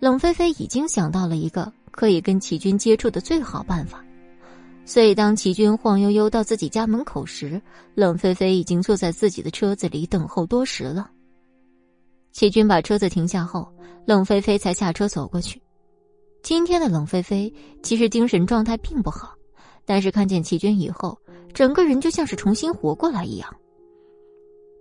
[0.00, 4.04] 冷菲菲已经想到了一个可以跟齐军接触的最好办法，
[4.84, 7.60] 所以当齐军晃悠悠到自己家门口时，
[7.94, 11.10] 冷菲菲已经坐在自己的车子里等候多时了。
[12.36, 13.66] 齐军把车子停下后，
[14.04, 15.58] 冷菲菲才下车走过去。
[16.42, 17.50] 今天的冷菲菲
[17.82, 19.34] 其实精神状态并不好，
[19.86, 21.18] 但是看见齐军以后，
[21.54, 23.56] 整个人就像是重新活过来一样。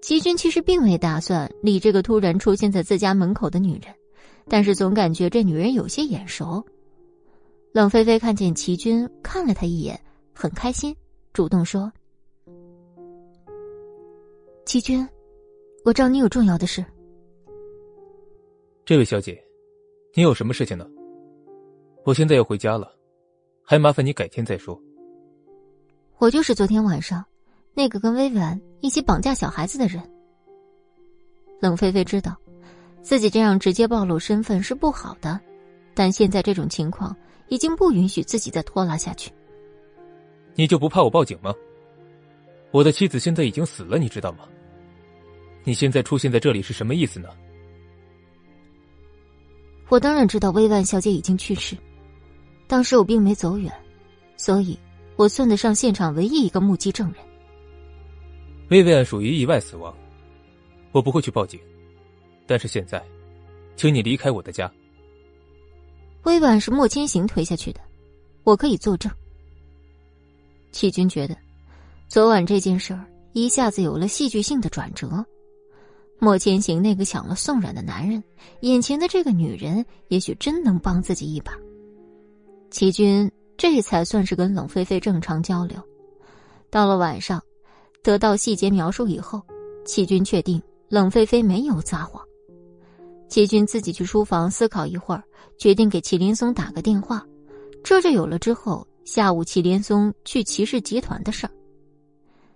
[0.02, 3.95] 齐军其实并未打算理这个突然出现在自家门口的女人，
[4.49, 6.61] 但是总感觉这女人有些眼熟。
[7.72, 9.98] 冷菲菲看见齐军，看了他一眼，
[10.34, 10.94] 很开心，
[11.32, 11.90] 主动说
[14.68, 15.07] ：“齐军。”
[15.86, 16.84] 我找你有重要的事。
[18.86, 19.44] 这位小姐，
[20.14, 20.88] 你有什么事情呢？
[22.03, 22.95] 我现在要回家了，
[23.64, 24.80] 还麻烦你改天再说。
[26.20, 27.26] 我就是昨天晚上
[27.74, 30.07] 那个跟薇薇安一起绑架小孩子的人。
[31.60, 32.38] 冷菲菲知道，
[33.02, 35.40] 自己这样直接暴露身份是不好的，
[35.95, 37.18] 但现在这种情况
[37.48, 39.32] 已经不允许自己再拖拉下去。
[40.53, 41.52] 你就不怕我报警吗？
[42.70, 44.48] 我的妻子现在已经死了，你知道吗？
[45.64, 47.30] 你现在出现在这里是什么意思呢？
[49.90, 51.78] 我当然知道薇万小姐已经去世，
[52.68, 53.72] 当时我并没走远，
[54.38, 54.78] 所以
[55.16, 57.24] 我算得上现场唯一一个目击证人。
[58.70, 59.95] 薇薇安属于意外死亡。
[60.91, 61.60] 我不会去报警，
[62.48, 63.03] 但是现在，
[63.76, 64.72] 请你离开我的家。
[66.24, 67.82] 薇婉是莫千行推下去的，
[68.44, 69.12] 我可以作证。
[70.72, 71.38] 启军觉得，
[72.07, 75.24] 昨晚这件事儿一下子有了戏剧性的转折。
[76.19, 78.23] 莫千行那个抢了宋冉的男人，
[78.61, 81.53] 眼前的这个女人，也许真能帮自己一把。
[82.71, 85.77] 齐军这才算是跟冷菲菲正常交流。
[86.69, 87.41] 到了晚上，
[88.03, 89.41] 得到细节描述以后，
[89.85, 90.61] 齐军确定。
[90.87, 92.23] 冷菲菲没有撒谎，
[93.27, 95.23] 齐军自己去书房思考一会儿，
[95.57, 97.25] 决定给祁林松打个电话，
[97.83, 101.49] 这就有了之后下午祁林松去齐氏集团的事儿。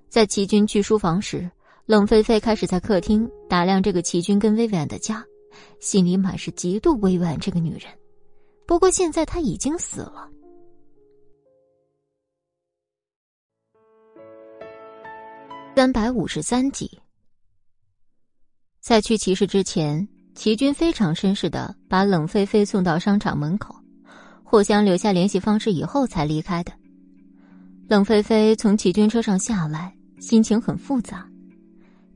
[0.10, 1.49] 在齐军去书房时，
[1.90, 5.26] 冷菲菲开始在客厅打量这个齐军跟薇薇安的家，
[5.80, 7.86] 心里满是嫉妒薇薇安这个女人。
[8.68, 10.30] 不过现在她已经死了。
[15.76, 16.99] 三百五十三集。
[18.80, 23.74] 在去骑士之前，齐军非常绅士的把冷菲菲送到商场门口，
[24.44, 26.72] 互相留下联系方式以后才离开的。
[27.88, 31.28] 冷菲菲从齐军车上下来，心情很复杂。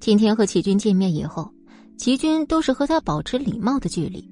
[0.03, 1.49] 今天和齐军见面以后，
[1.95, 4.29] 齐军都是和他保持礼貌的距离，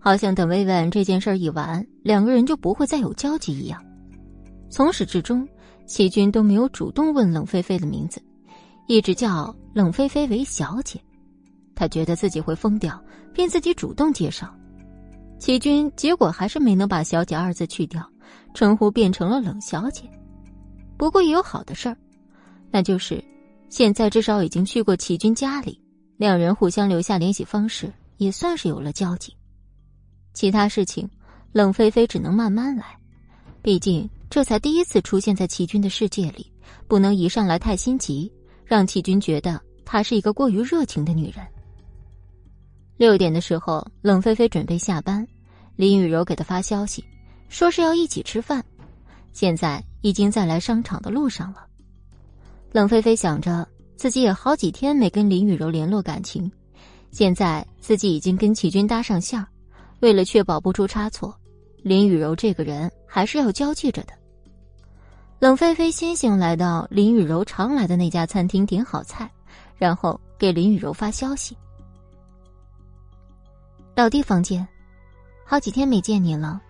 [0.00, 3.80] 好像等薇薇这件事一完，两个人就不会再有交集一样。
[4.68, 5.46] 从始至终，
[5.86, 8.20] 齐军都没有主动问冷菲菲的名字，
[8.88, 11.00] 一直叫冷菲菲为小姐。
[11.76, 13.00] 他觉得自己会疯掉，
[13.32, 14.52] 便自己主动介绍。
[15.38, 18.04] 齐军结果还是没能把“小姐”二字去掉，
[18.52, 20.10] 称呼变成了“冷小姐”。
[20.98, 21.96] 不过也有好的事儿，
[22.72, 23.22] 那就是
[23.68, 25.80] 现在至少已经去过齐军家里，
[26.16, 29.34] 两人互相留下联系方式，也算是有了交集。
[30.32, 31.08] 其他事情，
[31.52, 32.84] 冷菲菲只能慢慢来，
[33.62, 36.52] 毕竟这才第一次出现在齐军的世界里，
[36.86, 38.32] 不能一上来太心急，
[38.64, 41.44] 让齐军觉得她是一个过于热情的女人。
[42.96, 45.26] 六点的时候，冷菲菲准备下班，
[45.74, 47.04] 林雨柔给她发消息，
[47.48, 48.64] 说是要一起吃饭。
[49.32, 51.66] 现在已经在来商场的路上了。
[52.74, 53.64] 冷菲菲想着
[53.94, 56.50] 自己也好几天没跟林雨柔联络感情，
[57.12, 59.46] 现在自己已经跟齐军搭上线儿，
[60.00, 61.32] 为了确保不出差错，
[61.84, 64.12] 林雨柔这个人还是要交际着的。
[65.38, 69.30] 冷菲菲先行来到林雨柔常来的那家餐厅，点好菜，
[69.76, 71.56] 然后给林雨柔发消息。
[73.94, 74.66] 老弟房间，
[75.44, 76.60] 好几天没见你了。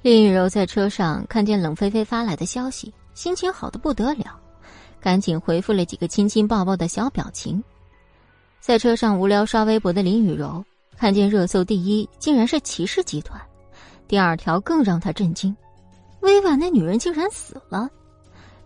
[0.00, 4.40] 林雨柔在车上看见冷菲菲发来的消息，心情好的不得了，
[5.04, 7.62] 赶紧回复了几个亲亲抱抱的小表情。
[8.58, 10.64] 在车上无聊刷微博的林雨柔，
[10.96, 13.38] 看见热搜第一竟然是骑士集团，
[14.08, 15.54] 第二条更让她震惊：
[16.20, 17.86] 薇婉那女人竟然死了。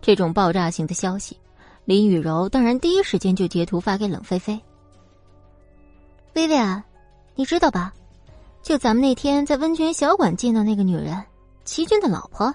[0.01, 1.37] 这种爆炸性的消息，
[1.83, 4.57] 林雨柔当然第一时间就截图发给冷菲菲。
[6.35, 6.85] 薇薇啊。
[7.35, 7.93] 你知道吧？
[8.61, 11.21] 就咱们那天在温泉小馆见到那个女人，
[11.65, 12.53] 齐军的老婆。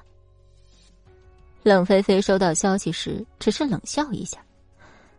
[1.64, 4.38] 冷菲菲收到消息时只是冷笑一下，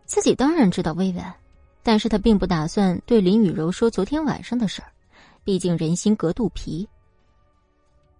[0.05, 1.21] 自己当然知道薇薇，
[1.81, 4.91] 但是她并不打算对林雨柔说昨天晚上的事儿，
[5.43, 6.87] 毕竟人心隔肚皮。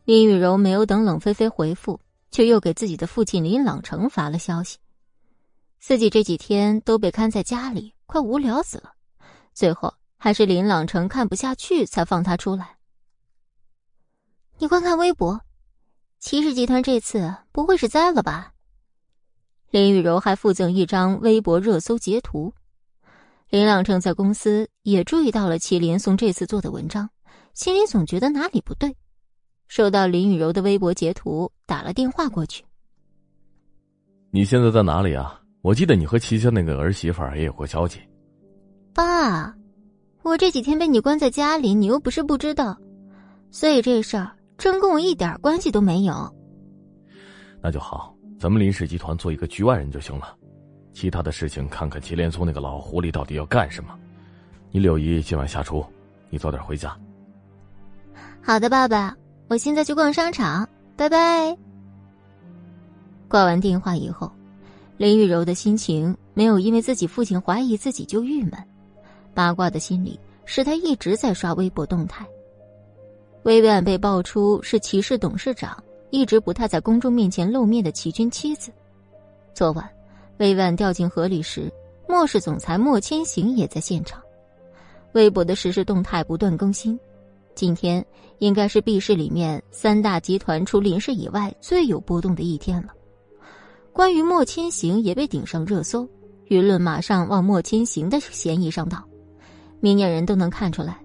[0.05, 1.99] 林雨柔没有等冷菲菲回复，
[2.31, 4.79] 却又给自己的父亲林朗成发了消息，
[5.79, 8.91] 自己这几天都被看在家里，快无聊死了，
[9.53, 9.93] 最后。
[10.17, 12.77] 还是林朗成看不下去，才放他出来。
[14.57, 15.39] 你快看微博，
[16.25, 18.51] 骑士集团这次不会是栽了吧？
[19.69, 22.51] 林雨柔还附赠一张微博热搜截图。
[23.51, 27.07] 林朗正在公司也注意到了祁连松这次做的文章，
[27.53, 28.97] 心里总觉得哪里不对。
[29.67, 32.65] 收到林雨柔的微博截图，打了电话过去。
[34.31, 35.39] 你现在在哪里啊？
[35.61, 37.99] 我记得你和齐家那个儿媳妇也有过交集。
[38.95, 39.55] 爸。
[40.23, 42.75] 我这几天被你关在家里，你又不是不知道，
[43.51, 46.33] 所以这事儿真跟我一点关系都没有。
[47.61, 50.35] 那就好，咱们林氏集团做一个局外人就行了。
[50.93, 53.97] 其他的事情看看祁连松那个老狐狸到底要干什么。
[54.71, 55.85] 你柳姨今晚下厨，
[56.29, 56.95] 你早点回家。
[58.41, 59.15] 好的，爸爸，
[59.49, 61.57] 我现在去逛商场，拜拜。
[63.27, 64.31] 挂完电话以后，
[64.97, 68.51] 林雨柔的心情没有因为自己父亲怀疑自己就郁闷，
[69.33, 72.25] 八卦的心理使他一直在刷微博动态。
[73.45, 75.77] 薇薇安被爆出是骑士董事长，
[76.09, 78.71] 一直不太在公众面前露面的齐军妻子。
[79.53, 79.87] 昨晚，
[80.39, 81.71] 薇薇安掉进河里时，
[82.09, 84.19] 莫氏总裁莫千行也在现场。
[85.11, 86.99] 微博的实时动态不断更新，
[87.53, 88.03] 今天
[88.39, 92.95] 应该是 B 市里面三大集团除林氏以外最有波动的一天了。
[93.93, 96.09] 关于莫千行也被顶上热搜，
[96.47, 99.03] 舆论马上往莫千行的嫌疑上倒。
[99.81, 100.99] 明眼人都能看出来，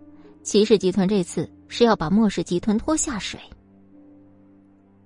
[0.51, 1.49] 齐氏集团这次。
[1.69, 3.39] 是要把莫氏集团拖下水。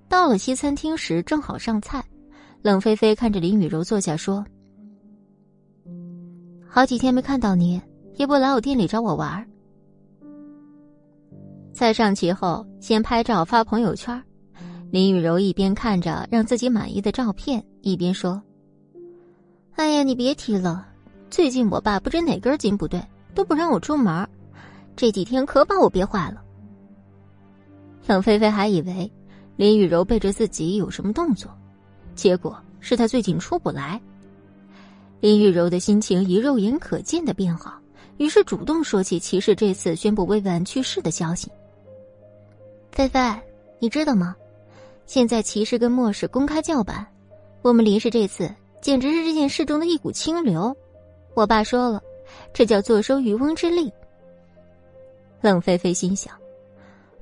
[0.08, 2.02] 到了西餐厅时，正好上菜。
[2.62, 4.42] 冷菲菲看着林雨柔坐下，说
[6.66, 7.78] ：“好几天没看到你，
[8.16, 9.46] 也不来我店里找我玩。”
[11.74, 14.18] 菜上齐后，先拍照发朋友圈。
[14.90, 18.42] 林雨柔一边看着让自己满意的照片，一边说
[19.76, 20.86] ：“哎呀，你别提了，
[21.28, 22.98] 最近我爸不知哪根筋不对，
[23.34, 24.26] 都不让我出门，
[24.96, 26.42] 这几天可把我憋坏了。”
[28.06, 29.10] 冷菲菲还以为
[29.56, 31.50] 林雨柔背着自己有什么动作，
[32.14, 34.00] 结果是她最近出不来。
[35.20, 37.80] 林雨柔的心情以肉眼可见的变好，
[38.18, 41.50] 于是主动说起骑士这次宣布薇薇安去世的消息。
[42.92, 43.20] 菲菲，
[43.78, 44.36] 你知道吗？
[45.06, 47.06] 现在骑士跟莫氏公开叫板，
[47.62, 48.50] 我们林氏这次
[48.82, 50.76] 简直是这件事中的一股清流。
[51.34, 52.02] 我爸说了，
[52.52, 53.90] 这叫坐收渔翁之利。
[55.44, 56.34] 冷菲菲心想。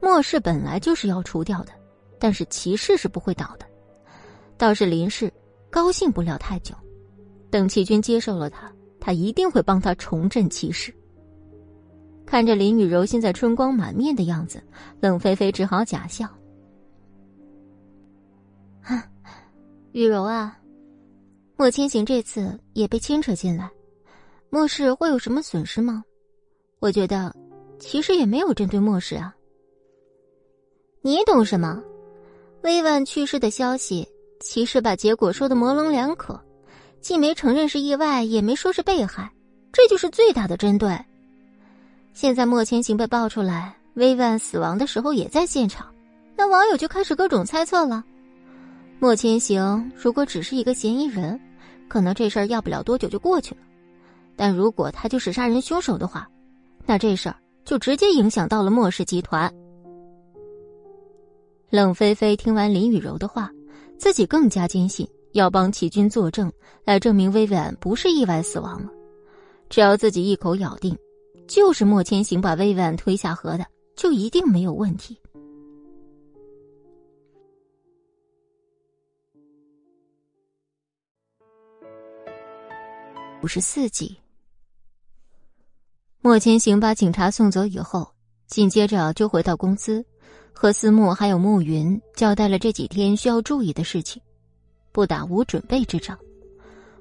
[0.01, 1.73] 莫氏本来就是要除掉的，
[2.20, 3.66] 但是骑士是不会倒的。
[4.57, 5.32] 倒是林氏
[5.69, 6.73] 高兴不了太久，
[7.51, 10.94] 等齐军接受了他，他一定会帮他重振骑士。
[12.24, 14.62] 看着林雨柔现在春光满面的样子，
[15.01, 16.28] 冷菲菲只好假笑
[18.86, 19.05] ：“啊，
[19.90, 20.57] 雨柔啊，
[21.57, 23.69] 莫千行这次也被牵扯进来，
[24.49, 26.05] 莫氏会有什么损失吗？
[26.78, 27.35] 我觉得，
[27.83, 29.35] 其实也没有针对莫氏啊。”
[31.03, 31.83] 你懂什么？
[32.63, 34.07] 薇婉去世的消息，
[34.39, 36.41] 其实把结果说的模棱两可，
[37.01, 39.29] 既没承认是意外，也没说是被害，
[39.73, 40.97] 这就是最大的针对。
[42.15, 45.93] 现在莫千行被爆出来，薇婉死亡的时候也在现场，
[46.37, 48.05] 那网友就开始各种猜测了。
[49.01, 51.41] 莫千行如果只是一个嫌疑人，
[51.89, 53.61] 可能这事儿要不了多久就过去了；
[54.37, 56.31] 但如果他就是杀人凶手的话，
[56.87, 57.35] 那这事儿
[57.65, 59.53] 就直接影响到了莫氏集团。
[61.71, 63.51] 冷菲菲听完林雨柔的话，
[63.99, 66.53] 自己更加坚信要帮齐军作证，
[66.85, 68.91] 来证明薇薇安不是意外死亡了。
[69.71, 70.95] 只要自己一口咬定，
[71.49, 73.65] 就是莫千行把薇薇安推下河的，
[73.97, 75.19] 就一定没有问题。
[83.43, 84.17] 五十四集，
[86.24, 88.09] 莫千行把警察送走以后，
[88.47, 90.05] 紧接着就回到公司。
[90.53, 94.23] 和思慕还有暮云交代了这几天需要注意的事情，
[94.93, 96.16] 不打无准备之仗。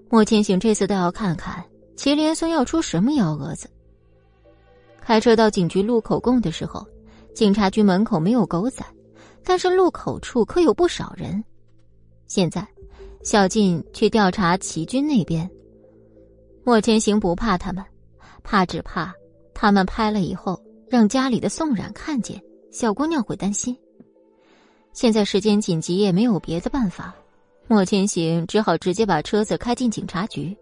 [0.10, 1.64] 莫千行这次倒要看看
[1.96, 3.70] 祁连松要出什么幺蛾子。
[5.00, 6.84] 开车到警局录口供的时候，
[7.36, 8.84] 警察局门口没有狗仔，
[9.44, 11.44] 但是路口处可有不少人。
[12.26, 12.68] 现在，
[13.24, 15.48] 小静去调查齐军那边。
[16.64, 17.86] 莫千行不怕他们，
[18.44, 19.14] 怕只怕
[19.54, 22.42] 他们拍了以后让家里的宋冉看见。
[22.72, 23.78] 小姑娘会担心。
[24.94, 27.14] 现在时间紧急，也没有别的办法，
[27.68, 30.56] 莫千行只好直接把车子开进警察局。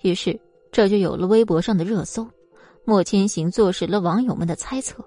[0.00, 0.38] 于是，
[0.72, 2.26] 这就有了微博上的热搜。
[2.86, 5.02] 莫千行坐实了网友们的猜测，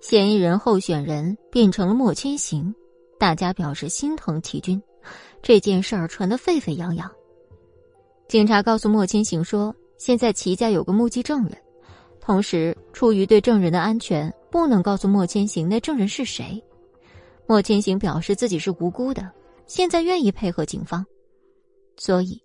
[0.00, 2.74] 嫌疑人候选人变成了莫千行，
[3.18, 4.82] 大家表示心疼齐军。
[5.42, 7.10] 这件事儿传得沸沸扬扬。
[8.26, 11.58] 警察告诉莫千行说，现在齐家有个目击证人，
[12.20, 14.32] 同时出于对证人的安全。
[14.50, 16.58] 不能告诉莫千行那证人是谁。
[17.46, 19.30] 莫千行表示自己是无辜的，
[19.66, 21.04] 现在愿意配合警方，
[21.98, 22.40] 所以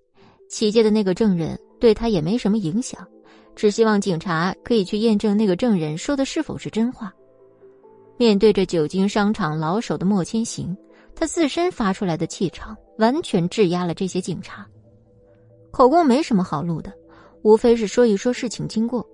[0.49, 3.07] 齐家的那个证人对他也没什么影响，
[3.55, 7.09] 只希望警察可以去验证那个证人说的是否是真话。
[8.17, 10.75] 面对着久经商场老手的莫千行，
[11.15, 14.67] 他自身发出来的气场完全质压了这些警察。
[15.71, 16.93] 口供没什么好录的，
[17.43, 19.07] 无非是说一说事情经过。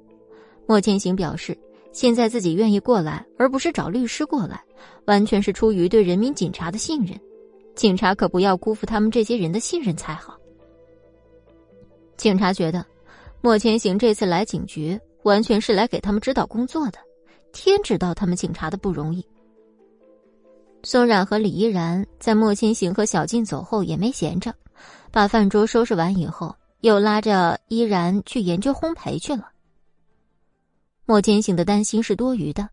[0.66, 1.58] 莫千行表示。
[1.92, 4.64] 现在自己愿意过来，而不是找律师过来，
[5.06, 7.20] 完全是出于对人民警察的信任。
[7.76, 10.38] 警察可不要辜负他们这些人的信任才好。
[12.16, 12.86] 警察觉得，
[13.42, 17.00] 莫千行这次来警局，完全是来给他们指导工作的。
[17.54, 19.26] 天知道他们警察的不容易。
[20.84, 24.54] 宋冉和李依然在莫千行和小静走后也没闲着，
[25.12, 29.52] 把饭桌收拾完以后，又拉着依然去研究烘焙去了。
[31.06, 32.70] 莫千行的担心是多余的，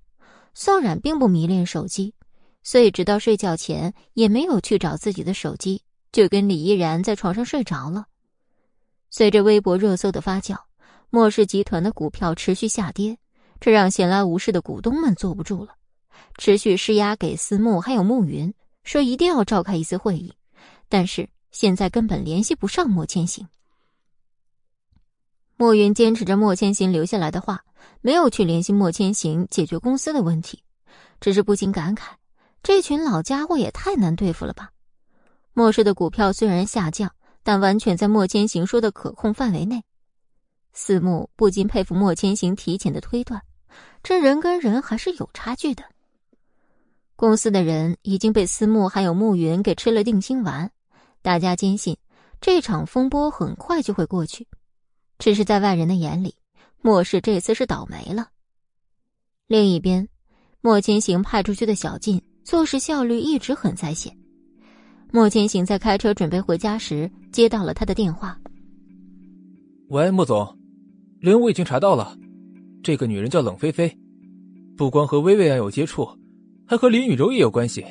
[0.54, 2.14] 宋冉并不迷恋手机，
[2.62, 8.06] 所以直到睡觉前也没有去找自己的手机，就跟李依然在床上睡着了。
[9.08, 10.56] 随着微博热搜的发酵，
[11.08, 13.16] 莫氏集团的股票持续下跌，
[13.58, 15.74] 这让闲来无事的股东们坐不住了。
[16.36, 18.52] 持续施压给思慕还有慕云，
[18.84, 20.34] 说一定要召开一次会议，
[20.88, 23.48] 但是现在根本联系不上莫千行。
[25.58, 27.64] 莫云坚持着莫千行留下来的话，
[28.02, 30.62] 没有去联系莫千行解决公司的问题，
[31.18, 32.10] 只是不禁感慨：
[32.62, 34.70] 这群老家伙也太难对付了吧！
[35.54, 37.10] 莫氏的股票虽然下降，
[37.42, 39.82] 但完全在莫千行说的可控范围内。
[40.74, 43.40] 思慕不禁佩服莫千行提前的推断，
[44.02, 45.82] 这人跟人还是有差距的。
[47.16, 50.70] 公司的人已经被思慕还有慕云给吃了定心丸，
[51.22, 51.96] 大家坚信
[52.42, 54.46] 这场风波很快就会过去。
[55.18, 56.34] 只是在外人的眼里，
[56.82, 58.28] 莫氏这次是倒霉了。
[59.46, 60.08] 另一边，
[60.60, 64.16] 莫千行派出去的小静做事效率一直很在线。
[65.12, 68.38] 莫千行在开车准备回家时，接到了他的电话。
[69.88, 70.58] 喂，莫总，
[71.20, 72.16] 人我已经查到了，
[72.82, 73.96] 这个女人叫冷菲菲，
[74.76, 76.08] 不光和薇薇安有接触。
[76.68, 77.84] 还和林雨柔也有关系。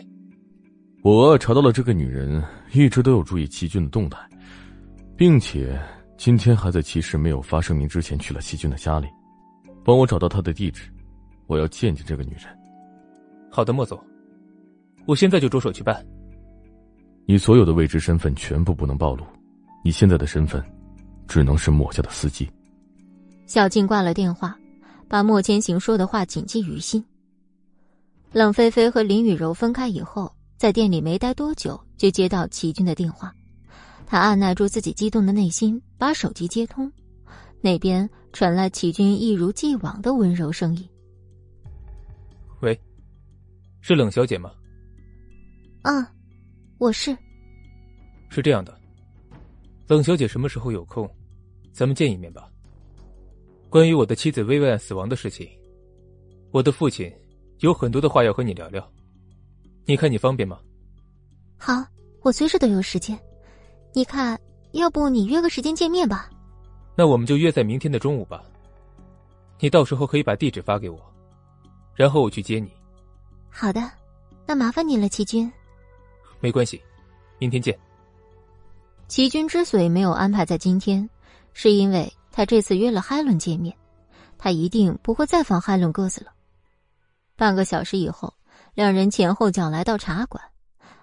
[1.01, 2.43] 我查到了这个女人
[2.73, 4.19] 一直都有注意齐军的动态，
[5.15, 5.81] 并且
[6.17, 9.07] 今天还在其实没有发声明之前去了齐军的家里，
[9.83, 10.89] 帮我找到他的地址，
[11.47, 12.45] 我要见见这个女人。
[13.51, 13.99] 好的，莫总，
[15.05, 16.05] 我现在就着手去办。
[17.25, 19.25] 你所有的未知身份全部不能暴露，
[19.83, 20.63] 你现在的身份
[21.27, 22.49] 只能是莫家的司机。
[23.45, 24.57] 小静挂了电话，
[25.07, 27.03] 把莫千行说的话谨记于心。
[28.31, 33.33] 冷菲菲和林雨柔分开以后，在店里没待多久，就接到齐军的电话。
[34.05, 36.91] 他按耐住自己激动的内心，把手机接通。
[37.61, 40.87] 那边传来齐军一如既往的温柔声音
[42.61, 42.79] ：“喂，
[43.81, 44.51] 是冷小姐吗
[45.83, 46.05] ？”“嗯，
[46.77, 47.17] 我是。
[48.29, 48.77] ”“是这样的，
[49.87, 51.09] 冷小姐什么时候有空，
[51.71, 52.49] 咱们见一面吧。
[53.69, 55.49] 关于我的妻子薇薇安死亡的事情，
[56.51, 57.11] 我的父亲。”
[57.59, 58.85] 有很多的话要和你聊聊，
[59.85, 60.59] 你看你方便吗？
[61.57, 61.73] 好，
[62.21, 63.17] 我随时都有时间。
[63.95, 64.37] 你看，
[64.73, 66.29] 要不你约个时间见面吧？
[66.97, 68.43] 那我们就约在明天的中午吧。
[69.57, 70.99] 你到时候可以把地址发给我，
[71.95, 72.69] 然后我去接你。
[73.49, 73.89] 好的，
[74.45, 75.49] 那麻烦你了，齐军。
[76.41, 76.81] 没关系，
[77.39, 77.73] 明天见。
[79.07, 81.09] 齐军之所以没有安排在今天，
[81.53, 83.73] 是因为他这次约了海伦见面，
[84.37, 86.33] 他一定不会再放海伦鸽子了。
[87.37, 88.33] 半个小时以后，
[88.73, 90.43] 两人前后脚来到茶馆，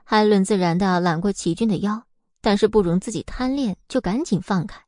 [0.05, 2.03] 海伦自然的揽过齐军的腰，
[2.43, 4.79] 但是不容自己贪恋，就赶紧放开。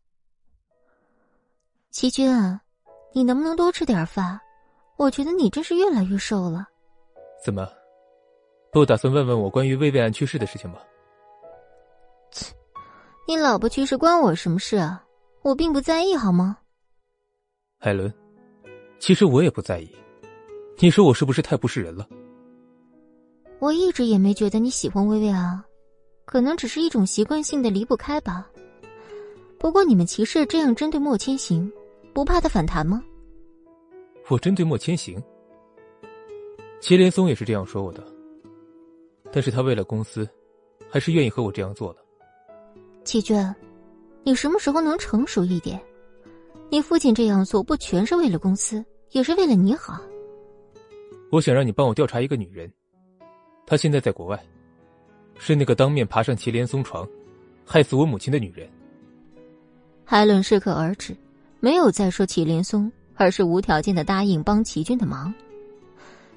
[1.90, 2.60] 齐军啊，
[3.14, 4.39] 你能不能多吃点饭？
[4.97, 6.68] 我觉得你真是越来越瘦了。
[7.44, 7.68] 怎么，
[8.72, 10.78] 不打算问问我关于薇薇安去世的事情吗？
[12.32, 12.52] 切，
[13.26, 15.05] 你老婆去世关我什么事啊？
[15.43, 16.59] 我并不在意，好吗？
[17.78, 18.12] 海伦，
[18.98, 19.89] 其实我也不在意。
[20.78, 22.09] 你说我是不是太不是人了？
[23.60, 25.62] 我一直也没觉得你喜欢薇薇安，
[26.25, 28.49] 可能只是一种习惯性的离不开吧。
[29.59, 31.71] 不过你们骑士这样针对莫千行，
[32.13, 33.03] 不怕他反弹吗？
[34.29, 35.23] 我针对莫千行，
[36.81, 38.05] 祁连松也是这样说我的。
[39.33, 40.29] 但是他为了公司，
[40.89, 42.01] 还是愿意和我这样做的。
[43.05, 43.55] 祁娟，
[44.23, 45.81] 你什么时候能成熟一点？
[46.71, 50.01] 你父亲这样做不全是为了公司，也是为了你好。
[51.31, 52.73] 我想让你帮我调查一个女人，
[53.67, 54.43] 她现在在国外，
[55.39, 57.06] 是那个当面爬上祁连松床，
[57.65, 58.69] 害死我母亲的女人。
[60.05, 61.16] 海伦适可而止，
[61.61, 65.32] 没有再说祁连松，而是无条件的答应帮齐军的忙。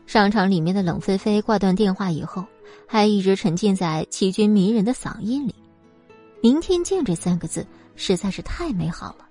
[0.05, 2.45] 商场里面的冷菲菲挂断电话以后，
[2.85, 5.53] 还一直沉浸在齐军迷人的嗓音里。
[6.41, 7.65] 明天见这三个字
[7.95, 9.27] 实在是太美好了，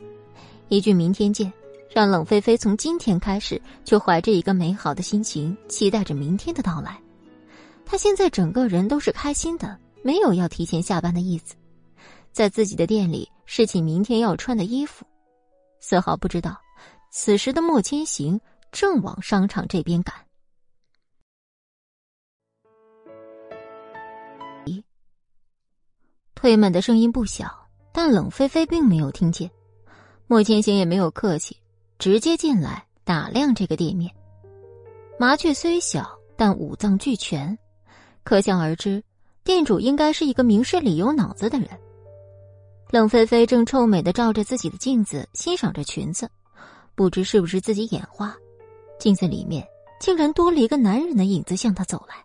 [0.68, 1.52] 一句明天见。
[1.88, 7.01] 让冷菲菲从今天开始就怀着一个美好的心情，期待着明天的到来。
[7.86, 11.54] 他现在整个人都是开心的，没有要提前下班的意思，
[12.32, 15.06] 在自己的店里试起明天要穿的衣服，
[15.80, 16.60] 丝毫不知道，
[17.10, 18.38] 此时的莫千行
[18.72, 20.14] 正往商场这边赶。
[26.34, 27.50] 推门的声音不小，
[27.92, 29.50] 但冷菲菲并没有听见。
[30.26, 31.56] 莫千行也没有客气，
[31.98, 34.14] 直接进来打量这个店面。
[35.18, 36.06] 麻雀虽小，
[36.36, 37.58] 但五脏俱全，
[38.27, 39.01] 可想而知，
[39.44, 41.69] 店主应该是一个明事理、有脑子的人。
[42.90, 46.28] 冷菲菲正臭美的照着自己的镜子欣赏着裙子，
[46.97, 48.36] 不知是不是自己眼花，
[48.98, 49.65] 镜子里面
[50.01, 52.16] 竟然多了一个男人的影子向她走来，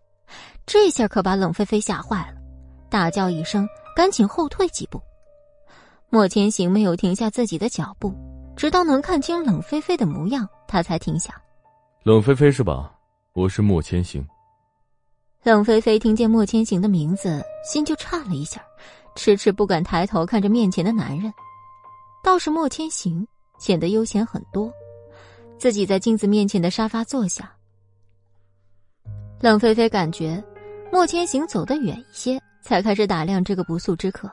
[0.66, 2.38] 这下可把冷菲菲吓坏了，
[2.90, 5.00] 大叫一声，赶紧后退几步。
[6.10, 8.12] 莫千行没有停下自己的脚步，
[8.56, 11.40] 直到能看清冷菲菲的模样，他才停下。
[12.02, 12.92] 冷菲菲是吧？
[13.34, 14.26] 我是莫千行。
[15.44, 18.62] 冷菲菲听见莫千行的名字，心就颤了一下。
[19.16, 21.34] 迟迟不敢抬头看着面前的男人，
[22.24, 23.28] 倒是莫千行
[23.58, 24.72] 显得悠闲很多，
[25.58, 27.52] 自己在镜子面前的沙发坐下。
[29.40, 30.42] 冷菲菲感觉
[30.92, 34.32] 莫千行走得远一些，才开始打量这个不速之客，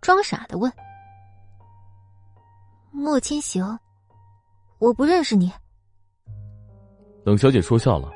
[0.00, 0.72] 装傻的问
[2.90, 3.78] ：“莫千行，
[4.78, 5.52] 我不认识你。”
[7.24, 8.10] 冷小姐说笑了：“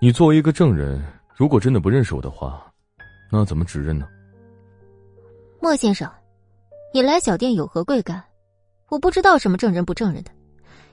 [0.00, 1.00] 你作为一个证人，
[1.36, 2.72] 如果真的不认识我的话，
[3.30, 4.08] 那怎么指认呢？”
[5.60, 6.10] 莫先生，
[6.94, 8.22] 你来小店有何贵干？
[8.88, 10.30] 我不知道什么证人不证人的，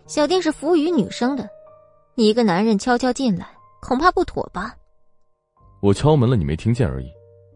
[0.06, 1.48] 小店是服务于女生的，
[2.15, 3.48] 你一个男人悄悄进来，
[3.82, 4.76] 恐怕不妥吧？
[5.80, 7.10] 我敲门了，你没听见而已。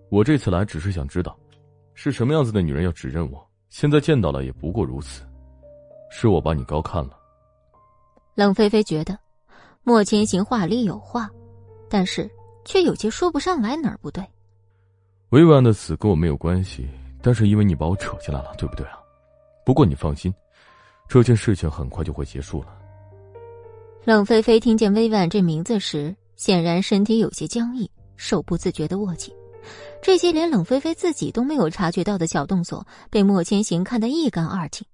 [0.10, 1.38] 我这次来只是想知道，
[1.94, 3.46] 是什么样子的女人要指认我。
[3.70, 5.24] 现在见到了，也不过如此。
[6.10, 7.20] 是我把你高看了。
[8.36, 9.18] 冷菲菲觉得
[9.84, 11.30] 莫千行话里有话，
[11.90, 12.30] 但是
[12.68, 14.22] 却有些说不上来哪儿不对。
[15.30, 16.86] 委婉的死跟我没有关系，
[17.22, 19.00] 但是因为你把我扯进来了，对不对啊？
[19.66, 20.34] 不过你放心，
[21.08, 22.78] 这件事情很快就会结束了。
[24.04, 29.34] 冷菲菲听见薇婉这名字时，显然身体有些僵硬，手不自觉的握紧。
[30.02, 34.86] 这些连冷菲菲自己都没有察觉到的小动作，被莫千行看得一干二净。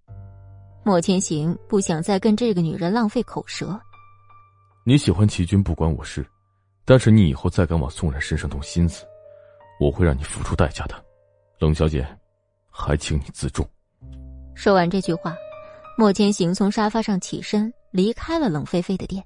[0.83, 3.79] 莫千行不想再跟这个女人浪费口舌。
[4.83, 6.25] 你喜欢齐军不关我事，
[6.85, 9.05] 但是你以后再敢往宋然身上动心思。
[9.79, 10.95] 我会让你付出代价的，
[11.59, 12.07] 冷小姐，
[12.69, 13.67] 还请你自重。
[14.55, 15.35] 说完这句话，
[15.97, 19.23] 莫千行从沙发上起身，离开了冷菲菲的店。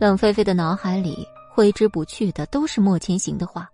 [0.00, 3.70] 冷菲菲的脑海里挥之不去的都是莫千行的话，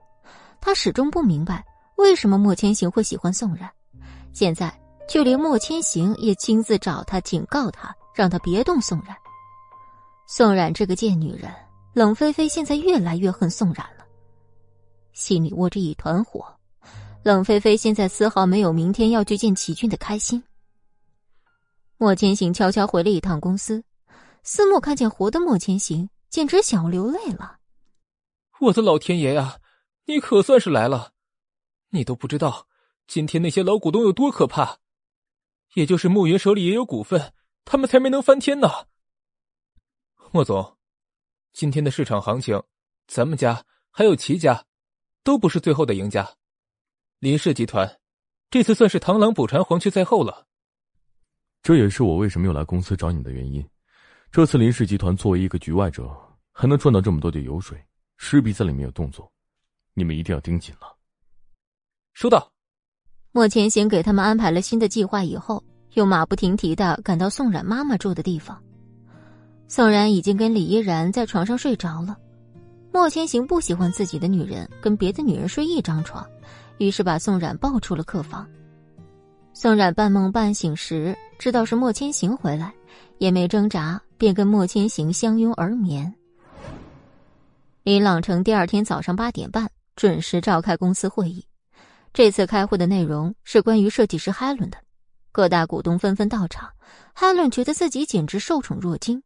[0.61, 1.65] 她始终不明白
[1.97, 3.71] 为什么莫千行会喜欢宋然，
[4.33, 4.73] 现在
[5.09, 9.17] 就连莫千行也亲自找他警告他，让他别动宋然。
[10.27, 11.51] 宋冉这个贱女人，
[11.95, 14.07] 冷菲菲现在越来越恨宋冉了。
[15.13, 16.45] 心里窝着一团火，
[17.23, 20.43] 冷菲菲现在丝毫没有明天要去见齐俊的开心。
[21.99, 23.85] 莫千行悄悄回了一趟公司，
[24.43, 27.59] 思慕看见活的莫千行，简直想要流泪了。
[28.61, 29.59] 我的老天爷呀，
[30.07, 31.13] 你可算是来了！
[31.91, 32.67] 你都不知道
[33.07, 34.79] 今天那些老股东有多可怕，
[35.75, 37.35] 也就是慕云手里也有股份，
[37.67, 38.69] 他们才没能翻天呢。
[40.31, 40.79] 莫总，
[41.53, 42.63] 今天的市场行情，
[43.07, 44.65] 咱们家还有齐家。
[45.25, 46.29] 都不是最后的赢家，
[47.21, 48.01] 林氏集团
[48.51, 50.49] 这次算是螳螂捕蝉，黄雀在后了。
[51.63, 53.65] 这也是我为什么又来公司找你的原因。
[54.33, 56.11] 这次林氏集团作为一个局外者，
[56.51, 57.81] 还能赚到这么多的油水，
[58.17, 59.31] 势必在里面有动作，
[59.95, 60.93] 你们一定要盯紧了。
[62.15, 62.51] 收到。
[63.31, 65.63] 莫前行给他们安排了新的计划以后，
[65.93, 68.61] 又马不停蹄的赶到宋冉妈妈住的地方。
[69.75, 72.15] 宋冉已经跟李依然在床上睡着了。
[72.93, 76.29] 莫千行不喜欢自己的女人跟别的女人睡一张床，
[76.77, 78.47] 于是把宋冉抱出了客房。
[79.55, 82.71] 宋冉半梦半醒时，知道是莫千行回来，
[83.17, 86.15] 也没挣扎，便跟莫千行相拥而眠。
[87.83, 91.47] 林朗成第二天早上八点半准时召开公司会议，
[92.13, 94.77] 这次开会的内容是关于设计师海伦的，
[95.33, 96.69] 各大股东纷纷到场。
[97.15, 99.23] 海伦觉得自己简直受宠若惊。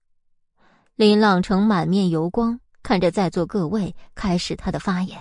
[0.96, 2.58] 林朗成满面油光。
[2.82, 5.18] 看着在座各位，开始他的发言。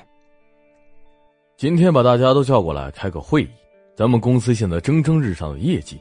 [1.57, 3.49] 今天把大家都叫过来开个会议，
[3.93, 5.99] 咱们公司现在蒸蒸日上的业绩，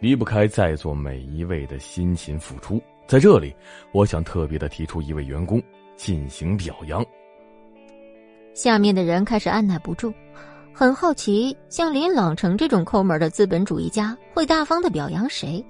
[0.00, 2.82] 离不开在座每一位的辛勤付出。
[3.06, 3.54] 在这里，
[3.92, 5.62] 我想特别的提出一位员工
[5.96, 7.04] 进行表扬。
[8.54, 10.12] 下面的人开始按耐不住，
[10.72, 15.64] 很好奇，像林朗成这种抠门的资本主义家会大方的表扬谁？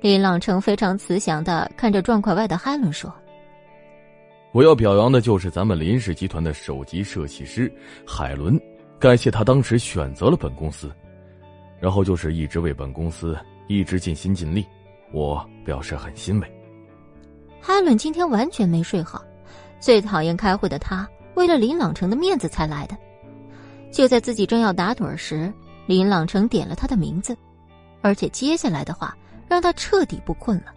[0.00, 3.12] 林朗成非常慈祥的看着状块外的海伦说。
[4.52, 7.70] 我要表扬的就是咱们林氏集团的首席设计师
[8.06, 8.58] 海伦，
[8.98, 10.90] 感谢他当时选择了本公司，
[11.80, 13.36] 然后就是一直为本公司
[13.68, 14.64] 一直尽心尽力，
[15.12, 16.52] 我表示很欣慰。
[17.60, 19.22] 海伦今天完全没睡好，
[19.80, 22.96] 最讨厌开会的他，为了林朗成的面子才来的。
[23.90, 25.52] 就在自己正要打盹时，
[25.86, 27.36] 林朗成点了他的名字，
[28.02, 29.16] 而且接下来的话
[29.48, 30.74] 让他彻底不困了。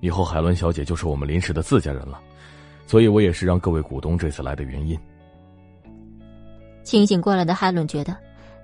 [0.00, 2.20] 以后海伦小姐就是我们林氏的自家人了，
[2.86, 4.98] 所以我也是让各位股东这次来的原因。
[6.82, 8.16] 清醒过来的海伦觉得，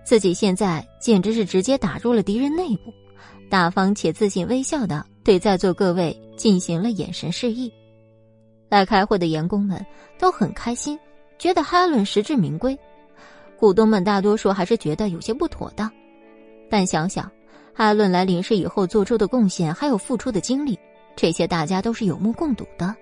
[0.05, 2.93] 自己现在简直是直接打入了敌人内部，
[3.49, 7.73] 大方且自信微笑的对在座各位进行了眼神示意。
[8.69, 9.85] 来开会的员工们
[10.19, 10.99] 都很开心，
[11.39, 12.77] 觉得海伦实至名归。
[13.57, 15.91] 股东们大多数还是觉得有些不妥当，
[16.69, 17.31] 但想想
[17.79, 20.77] 艾伦来林氏以后做出的贡献，还有付出的精力，
[21.15, 22.93] 这些大家都是有目共睹的。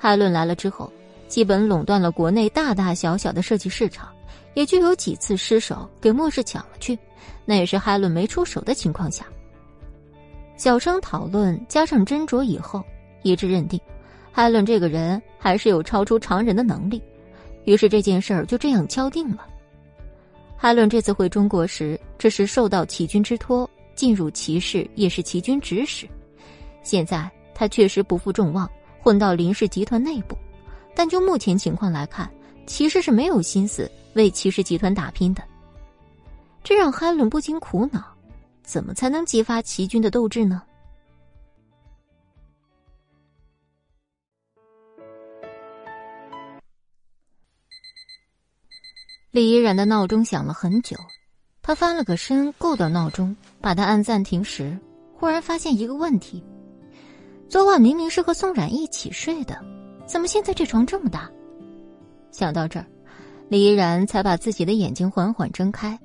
[0.00, 0.92] 艾伦来了之后。
[1.28, 4.08] 基本垄断了国内大大小小的设计市场，
[4.54, 6.98] 也就有几次失手给莫氏抢了去，
[7.44, 9.26] 那也是艾伦没出手的情况下。
[10.56, 12.82] 小声讨论加上斟酌以后，
[13.22, 13.78] 一致认定，
[14.32, 17.02] 艾伦这个人还是有超出常人的能力，
[17.64, 19.46] 于是这件事儿就这样敲定了。
[20.60, 26.04] 海伦这次回中国时，这是受到齐军之托进入齐氏，也是齐军指使。
[26.82, 28.68] 现在他确实不负众望，
[29.00, 30.36] 混到林氏集团内部。
[30.96, 32.28] 但就目前情况来看，
[32.66, 35.40] 其实是没有心思为骑士集团打拼的。
[36.64, 38.02] 这让哈伦不禁苦恼：
[38.64, 40.60] 怎么才能激发齐军的斗志呢？
[49.30, 50.96] 李依然的闹钟响了很久，
[51.60, 54.78] 他翻了个身，够到闹钟，把它按暂停时，
[55.14, 56.42] 忽然发现一个问题：
[57.46, 59.62] 昨晚明明是和宋冉一起睡的。
[60.06, 61.30] 怎么现在这床这么大？
[62.30, 62.86] 想到这儿，
[63.50, 65.98] 李依然才把自己的眼睛缓缓睁开，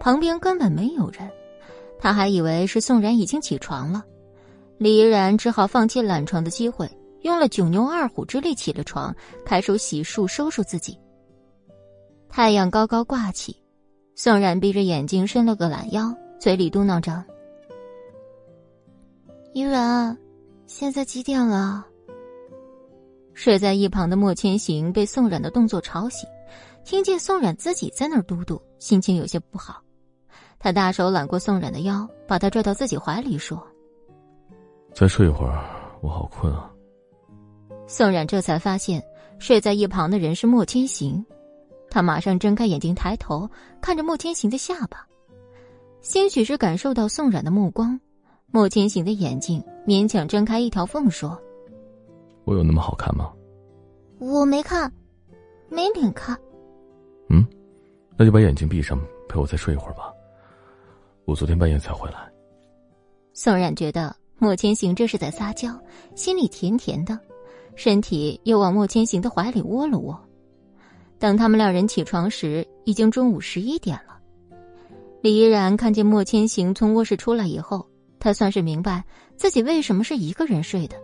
[0.00, 1.30] 旁边根本没有人，
[2.00, 4.02] 他还以为是宋冉已经起床了。
[4.78, 9.14] 李依然只好放弃懒床的机会，用了九牛二虎之力起了床，
[9.44, 10.98] 开手洗漱收拾自己。
[12.28, 13.56] 太阳高高挂起，
[14.14, 17.24] 宋冉闭着眼睛伸了个懒腰，嘴里嘟囔着
[19.54, 20.16] ：“依然，
[20.66, 21.86] 现在几点了？”
[23.32, 26.28] 睡在一旁的莫千行被宋冉的动作吵醒，
[26.84, 29.82] 听见宋冉自己在那儿嘟嘟，心情有些不好。
[30.58, 33.62] 他大手揽过宋冉的腰，把她拽到自己怀里说
[34.94, 35.62] ：“再睡一会儿，
[36.00, 36.70] 我好困啊。”
[37.86, 39.02] 宋冉这才发现
[39.38, 41.24] 睡在一旁的人是莫千行，
[41.90, 43.48] 他马上睁开眼睛，抬头
[43.80, 45.06] 看着莫千行的下巴，
[46.00, 47.98] 兴许是感受到宋冉的目光，
[48.50, 51.40] 莫千行的眼睛勉强睁开一条缝，说。
[52.44, 53.32] 我有那么好看吗？
[54.18, 54.92] 我没看，
[55.68, 56.38] 没脸看。
[57.28, 57.44] 嗯，
[58.16, 58.98] 那就把眼睛闭上，
[59.28, 60.12] 陪我再睡一会儿吧。
[61.24, 62.30] 我昨天半夜才回来。
[63.32, 65.68] 宋冉觉得莫千行这是在撒娇，
[66.14, 67.18] 心里甜甜的，
[67.74, 70.18] 身体又往莫千行的怀里窝了窝。
[71.18, 74.18] 等他们两人起床时，已经中午十一点了。
[75.22, 77.86] 李依然看见莫千行从卧室出来以后，
[78.18, 79.04] 他算是明白
[79.36, 80.96] 自己为什么是一个人睡的。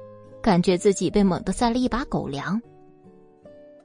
[0.43, 2.61] 感觉自己被猛地塞了一把狗粮。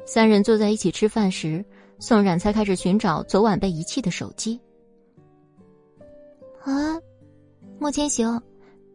[0.05, 1.63] 三人坐在一起吃饭时，
[1.99, 4.59] 宋冉才开始寻找昨晚被遗弃的手机。
[6.63, 6.97] 啊，
[7.77, 8.41] 莫千行，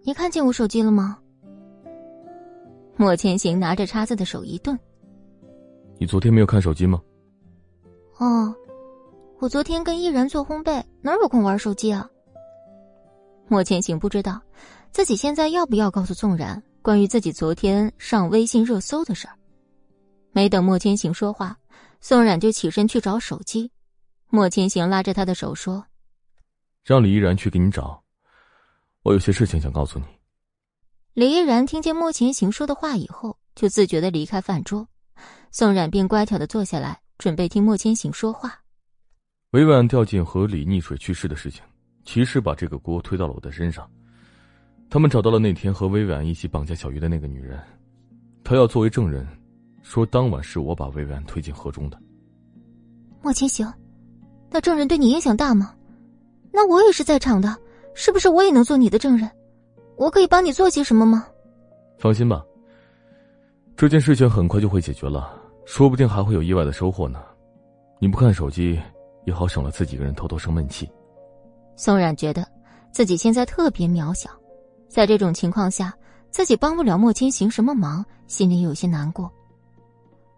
[0.02, 1.18] 你看见我手机了吗？
[2.96, 4.76] 莫千行拿着叉子的手一顿。
[5.98, 7.00] 你昨天没有看手机吗？
[8.22, 8.54] 哦，
[9.40, 12.08] 我昨天跟依然做烘焙，哪有空玩手机啊？
[13.48, 14.40] 莫千行不知道，
[14.92, 16.62] 自己现在要不要告诉宋冉。
[16.82, 19.34] 关于自己昨天上微信热搜的事儿，
[20.30, 21.58] 没等莫千行说话，
[22.00, 23.72] 宋冉就起身去找手机。
[24.28, 25.84] 莫千行拉着他的手说
[26.84, 28.00] ：“让李依然去给你找，
[29.02, 30.04] 我有些事情想告诉你。”
[31.14, 34.86] 李依然听见莫千行说的话以后，就自觉的离开饭桌。
[35.50, 38.52] 宋冉便乖巧的坐下来，准备听莫千行说话。
[39.52, 41.62] 委婉掉进河里溺水去世的事情，
[42.02, 43.88] 其实把这个锅推到了我的身上。
[44.90, 47.62] 他们找到了那天和薇婉一起绑架小鱼的那个女人，
[48.42, 49.24] 她要作为证人，
[49.84, 51.96] 说当晚是我把薇婉推进河中的。
[53.22, 53.72] 莫千行，
[54.50, 55.72] 那证人对你影响大吗？
[56.50, 57.56] 那我也是在场的，
[57.94, 59.30] 是不是我也能做你的证人？
[59.96, 61.24] 我可以帮你做些什么吗？
[62.00, 62.44] 放心吧，
[63.76, 67.22] 这件事情很快就会解决了，说不定还会有意外的收获呢。
[67.98, 68.80] 你不看手机，
[69.24, 70.90] 也好省了自己一个人偷偷生闷气。
[71.76, 72.46] 宋冉觉得
[72.90, 74.30] 自己现在特别渺小。
[74.88, 75.96] 在这种情况下，
[76.30, 79.30] 自己帮不了莫千行什么忙，心里有些难过。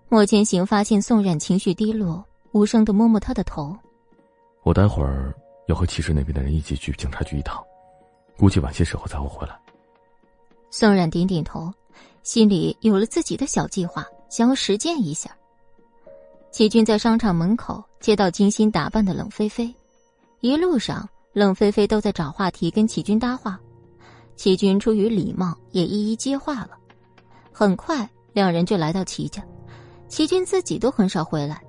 [0.09, 3.77] 莫千行发现宋冉情绪低落，无声的摸摸他的头。
[4.63, 5.35] 我待会儿
[5.67, 7.61] 要和骑士那边的人一起去警察局一趟，
[8.39, 9.59] 估计晚些时候才会回来。
[10.71, 11.73] 宋冉点点头，
[12.23, 15.31] 心里有了自己的小计划，想要实践一下。
[16.51, 19.73] 齐军在商场门口接到精心打扮的冷菲菲，
[20.41, 23.61] 一路上冷菲菲都在找话题跟齐军搭话，
[24.35, 26.71] 齐军出于礼貌也一一接话了。
[27.53, 29.41] 很快，两人就来到齐家。
[30.09, 31.63] 齐军自己都很少回来，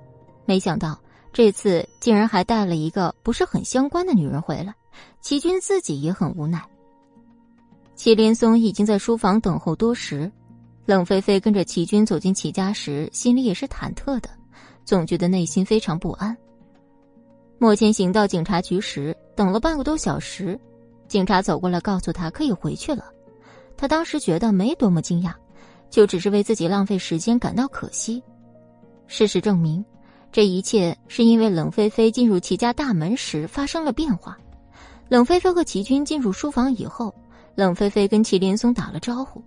[0.44, 0.98] 没想到
[1.32, 4.74] 这次竟然还带了一个不是很相关的女人回来。
[5.20, 6.60] 齐军自己也很无奈。
[7.94, 10.32] 齐连松已经在书房等候多时，
[10.86, 14.30] 冷菲菲跟着齐军走进齐家时，心里也是忐忑的，
[14.84, 16.36] 总觉得内心非常不安。
[17.58, 20.58] 莫千行到警察局时，等了半个多小时，
[21.08, 23.04] 警察走过来告诉他可以回去了。
[23.76, 25.32] 他当时觉得没多么惊讶，
[25.90, 28.22] 就只是为自己浪费时间感到可惜。
[29.08, 29.84] 事实证明，
[30.30, 34.38] 这一切是因为冷菲菲进入齐家大门时发生了变化。
[35.08, 37.12] 冷菲菲和齐军进入书房以后，
[37.56, 39.42] 冷菲菲跟齐连松打了招呼，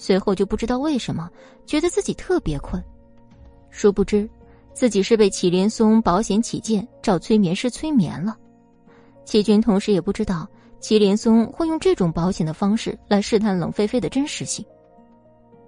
[0.00, 1.28] 随后就不知道为什么
[1.66, 2.82] 觉得自己特别困，
[3.70, 4.28] 殊不知
[4.72, 8.34] 自己是被祁连松保险起见找催眠师催眠了。
[9.26, 10.48] 齐军同时也不知道
[10.80, 14.64] 祁连松会用这种保险的方式来试探冷菲菲的真实性。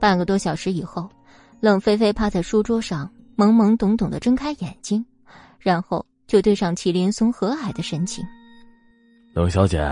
[0.01, 1.09] 半个多小时以后，
[1.61, 3.09] 冷菲菲趴在书桌上。
[3.35, 5.05] 懵懵懂懂的睁开眼睛，
[5.59, 8.23] 然后就对上祁连松和蔼的神情。
[9.33, 9.83] 冷小姐，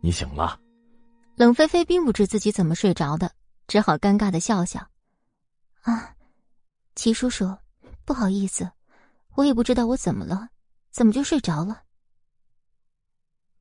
[0.00, 0.58] 你醒了。
[1.36, 3.30] 冷菲菲并不知自己怎么睡着的，
[3.68, 4.90] 只好尴尬的笑笑。
[5.82, 6.16] 啊，
[6.96, 7.56] 齐叔叔，
[8.04, 8.72] 不好意思，
[9.36, 10.48] 我也不知道我怎么了，
[10.90, 11.84] 怎么就睡着了。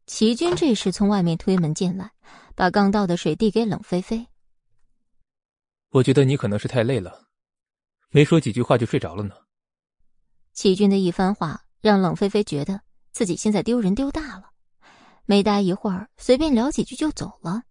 [0.07, 2.11] 齐军这时从外面推门进来，
[2.55, 4.25] 把刚倒的水递给冷菲菲。
[5.89, 7.27] 我觉得你可能是太累了。
[8.09, 9.35] 没说几句话就睡着了呢。
[10.53, 12.81] 齐军的一番话让冷菲菲觉得
[13.11, 14.51] 自己现在丢人丢大了，
[15.25, 17.63] 没待一会儿，随便聊几句就走了。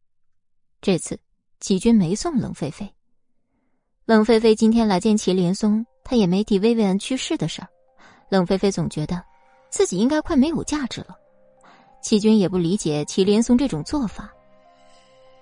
[0.83, 1.19] 这次
[1.61, 2.93] 齐军没送冷菲菲。
[4.05, 7.69] 冷菲菲今天来见齐连松，他也没提薇薇安去世的事儿。
[8.29, 9.23] 冷菲菲总觉得
[9.71, 11.17] 自己应该快没有价值了。
[12.03, 14.33] 齐军也不理解齐连松这种做法。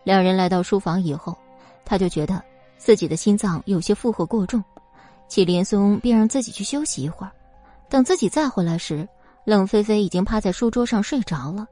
[0.03, 1.37] 两人来到书房以后，
[1.85, 2.43] 他就觉得
[2.79, 4.63] 自己的心脏有些负荷过重。
[5.29, 7.33] 祁连松便让自己去休息一会儿，
[7.91, 9.07] 等自己再回来时，
[9.45, 11.67] 冷菲菲已经趴在书桌上睡着了，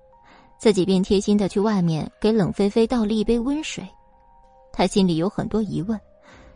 [0.59, 3.87] 自己便贴心的去外面给冷菲菲倒了一杯温水。
[4.73, 6.01] 他心里有很多疑问，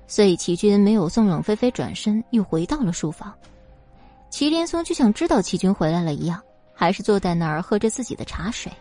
[0.06, 3.32] 所以齐军没有送冷菲菲转身，又回到了书房。
[4.30, 6.42] 齐连松就像知道齐军回来了一样，
[6.74, 8.72] 还是坐在那儿喝着自己的茶水。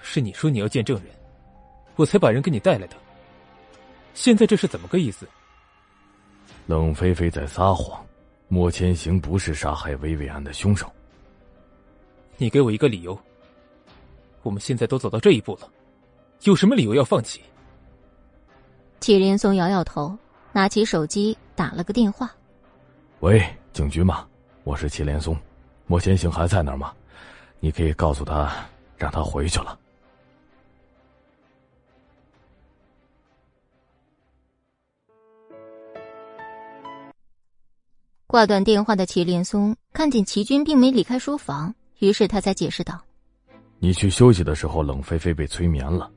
[0.00, 1.06] 是你说你要见证人，
[1.96, 2.96] 我才把人给你带来的。
[4.14, 5.28] 现在这是怎么个意思？
[6.66, 8.04] 冷菲菲在撒谎，
[8.48, 10.90] 莫千行不是杀害薇薇安的凶手。
[12.36, 13.18] 你给我一个理由。
[14.42, 15.68] 我们现在都走到这一步了，
[16.44, 17.42] 有什么理由要放弃？
[19.00, 20.14] 祁连松摇摇头，
[20.52, 22.30] 拿起手机打了个电话
[23.20, 24.28] ：“喂，警局吗？
[24.62, 25.34] 我是祁连松，
[25.86, 26.92] 莫千行还在那儿吗？
[27.60, 28.52] 你可以告诉他，
[28.98, 29.78] 让他回去了。”
[38.26, 43.00] 挂断电话的祁连松看见齐军并没离开书房，于是他才解释道
[43.80, 46.12] ：“你去休息的时候，冷菲菲被催眠了，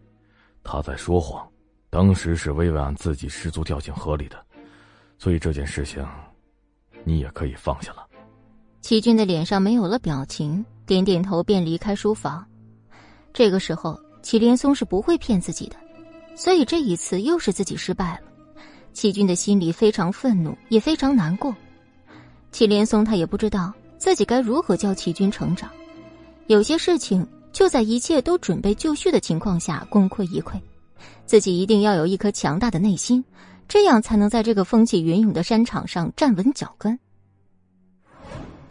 [0.64, 1.50] 她在说谎。
[1.94, 4.44] 当时是薇薇安自己失足掉进河里的，
[5.20, 6.04] 所以这件事情
[7.04, 8.04] 你也可以放下了。”
[8.82, 12.44] 齐军的脸上没有了表情，点点头便离开书房。
[13.32, 15.76] 这个时候，祁连松是不会骗自己的，
[16.36, 18.22] 所以这一次又是自己失败了。
[18.92, 21.56] 齐军的心里非常愤怒，也非常难过。
[22.52, 25.70] 祁连松他也不知道自己该如何教齐军成长，
[26.48, 30.60] 有些事情就在一切都准备就绪的情况下功亏一篑，
[31.26, 33.24] 自己一定要有一颗强大的内心，
[33.68, 36.98] 这样才能在这个风起云涌的山场上站稳脚跟。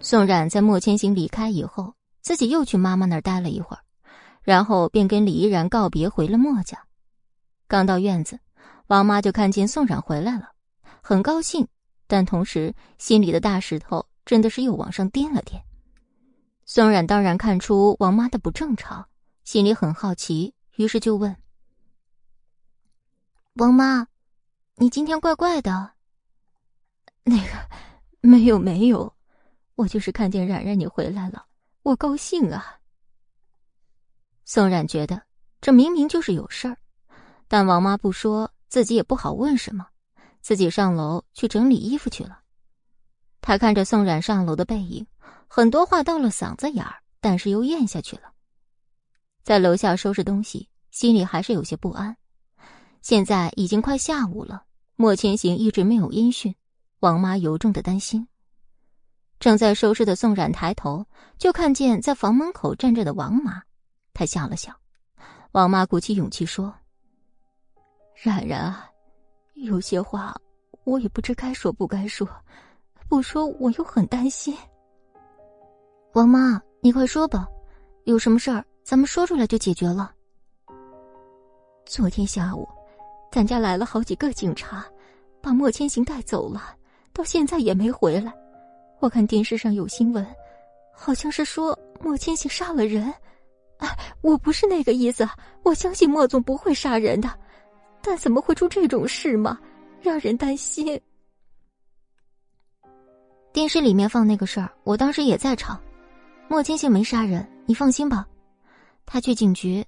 [0.01, 3.83] 宋冉在莫千行离开以后，自己又去妈妈那儿待了一会儿，
[4.43, 6.79] 然后便跟李依然告别回了莫家。
[7.69, 8.39] 刚到院子，
[8.89, 10.51] 王妈就看见宋冉回来了，
[11.03, 11.67] 很高兴。
[12.07, 15.63] 但同时，心里的大石头真的是又往上颠了颠。
[16.67, 19.07] 宋冉当然看出王妈的不正常，
[19.45, 21.35] 心里很好奇，于是就问
[23.55, 24.07] ：“王妈，
[24.77, 25.93] 你今天怪怪的
[27.23, 27.69] ？”“那个，
[28.21, 29.15] 没有没有，
[29.75, 31.45] 我就是看见冉冉你回来了，
[31.83, 32.79] 我高兴啊。”
[34.47, 35.23] 宋冉觉得
[35.61, 36.79] 这明明就是有事儿，
[37.47, 39.87] 但王妈不说，自己也不好问什么。
[40.41, 42.41] 自己上楼去整理衣服去了。
[43.43, 45.07] 他看着宋冉上楼的背影，
[45.47, 48.33] 很多话到了嗓子眼儿，但是又咽下去了。
[49.45, 52.17] 在楼下收拾东西，心里还是有些不安。
[53.03, 54.63] 现在已经快下午了，
[54.95, 56.55] 莫千行一直没有音讯，
[57.01, 58.27] 王妈由衷的担心。
[59.41, 61.05] 正在收拾的宋冉抬头，
[61.37, 63.61] 就看见在房门口站着的王妈，
[64.15, 64.73] 她笑了笑。
[65.51, 66.73] 王妈鼓起勇气说
[68.23, 68.89] ：“冉冉啊，
[69.55, 70.33] 有些话
[70.85, 72.27] 我也不知该说不该说，
[73.09, 74.57] 不说我又很担心。”
[76.15, 77.49] 王妈，你快说吧，
[78.05, 80.15] 有什么事儿咱们说出来就解决了。
[81.85, 82.69] 昨天下午，
[83.33, 84.85] 咱家来了好几个警察，
[85.41, 86.77] 把莫千行带走了，
[87.15, 88.31] 到现在也没回来。
[89.01, 90.25] 我看电视上有新闻，
[90.95, 93.13] 好像是说莫千行杀了人。
[93.79, 93.89] 哎，
[94.21, 95.27] 我不是那个意思，
[95.63, 97.31] 我相信莫总不会杀人的，
[98.03, 99.59] 但怎么会出这种事嘛？
[100.03, 101.01] 让人担心。
[103.51, 105.81] 电视里面放那个事儿，我当时也在场。
[106.49, 108.27] 莫千行没杀人，你放心吧。
[109.07, 109.83] 他去警局，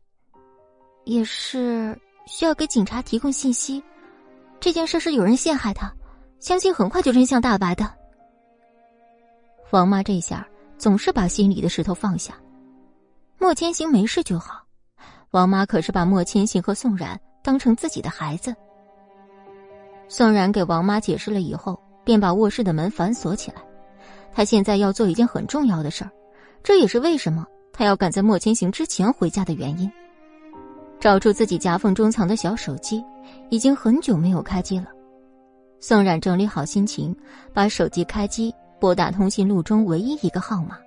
[1.05, 3.82] 也是需要给警察提供信息。
[4.60, 5.92] 这件事是有人陷害他，
[6.40, 7.90] 相信很快就真相大白的。
[9.70, 10.46] 王妈这下
[10.78, 12.34] 总是把心里的石头放下。
[13.38, 14.64] 莫千行没事就好，
[15.32, 18.55] 王妈可是把莫千行和宋冉当成自己的孩子。
[20.09, 23.62] 宋冉给王妈解释了以后，便把卧室的门反锁起来。
[24.32, 26.10] 他现在要做一件很重要的事儿，
[26.62, 29.90] 这也是为什么他要赶在莫千行之前回家的原因。
[31.05, 33.05] 找出自己夹缝中藏的小手机，
[33.51, 34.86] 已经很久没有开机了。
[35.78, 37.14] 宋冉整理好心情，
[37.52, 40.78] 把手机开机，拨打通讯录中唯一一个号码。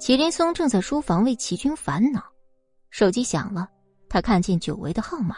[0.00, 2.20] 祁连松正在书房为齐军烦恼，
[2.90, 3.68] 手机响了，
[4.08, 5.36] 他看见久违的号码。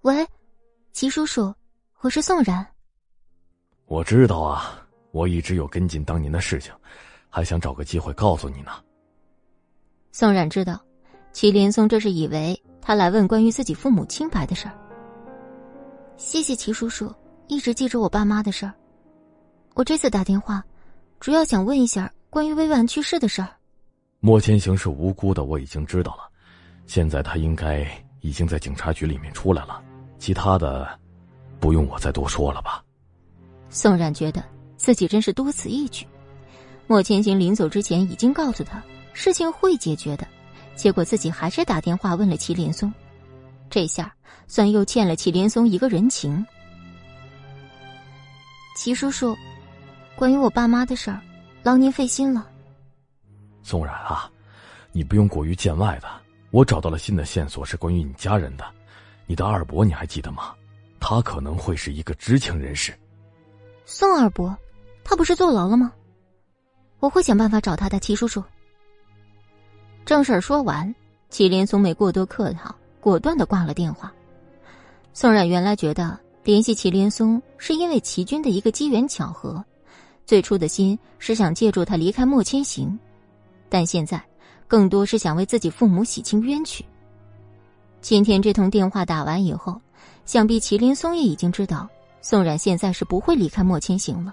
[0.00, 0.26] 喂，
[0.90, 1.54] 齐叔叔，
[2.00, 2.66] 我是宋冉。
[3.84, 6.74] 我知道啊，我一直有跟进当年的事情，
[7.30, 8.72] 还想找个机会告诉你呢。
[10.10, 10.80] 宋冉知道，
[11.36, 14.72] 祁连松这是以为他来问关于自己父母清白的事儿。
[16.16, 17.14] 谢谢齐叔叔
[17.46, 18.72] 一直记着我爸妈的事儿，
[19.74, 20.64] 我这次打电话。
[21.20, 23.48] 主要想问一下关于薇婉去世的事儿。
[24.18, 26.22] 莫千行是无辜的，我已经知道了。
[26.86, 27.86] 现在他应该
[28.22, 29.84] 已经在警察局里面出来了，
[30.18, 30.88] 其他的
[31.60, 32.82] 不用我再多说了吧。
[33.68, 34.42] 宋冉觉得
[34.78, 36.06] 自己真是多此一举。
[36.86, 38.82] 莫千行临走之前已经告诉他
[39.12, 40.26] 事情会解决的，
[40.76, 42.92] 结果自己还是打电话问了祁连松，
[43.68, 44.14] 这下
[44.46, 46.46] 算又欠了祁连松一个人情。
[48.76, 49.36] 祁叔叔。
[50.14, 51.20] 关于我爸妈的事儿，
[51.62, 52.48] 劳您费心了。
[53.62, 54.30] 宋冉啊，
[54.92, 56.08] 你不用过于见外的。
[56.50, 58.64] 我找到了新的线索，是关于你家人的。
[59.26, 60.54] 你的二伯你还记得吗？
[60.98, 62.98] 他可能会是一个知情人士。
[63.84, 64.56] 宋二伯，
[65.04, 65.92] 他不是坐牢了吗？
[66.98, 68.42] 我会想办法找他的，齐叔叔。
[70.06, 70.94] 正事儿说完，
[71.30, 74.12] 祁连松没过多客套，果断的挂了电话。
[75.12, 79.62] 宋冉原来觉得联系祁连松是因为齐军的一个机缘巧合。
[80.24, 82.96] 最初的心是想借助他离开莫千行，
[83.68, 84.22] 但现在
[84.68, 86.84] 更多是想为自己父母洗清冤屈。
[88.00, 89.80] 今天这通电话打完以后，
[90.24, 91.88] 想必祁连松也已经知道
[92.22, 94.32] 宋冉现在是不会离开莫千行了，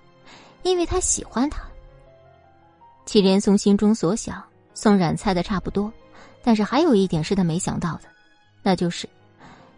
[0.61, 1.63] 因为他喜欢他。
[3.07, 4.43] 祁连松心中所想，
[4.73, 5.91] 宋冉猜的差不多，
[6.43, 8.03] 但是还有一点是他没想到的，
[8.61, 9.07] 那就是，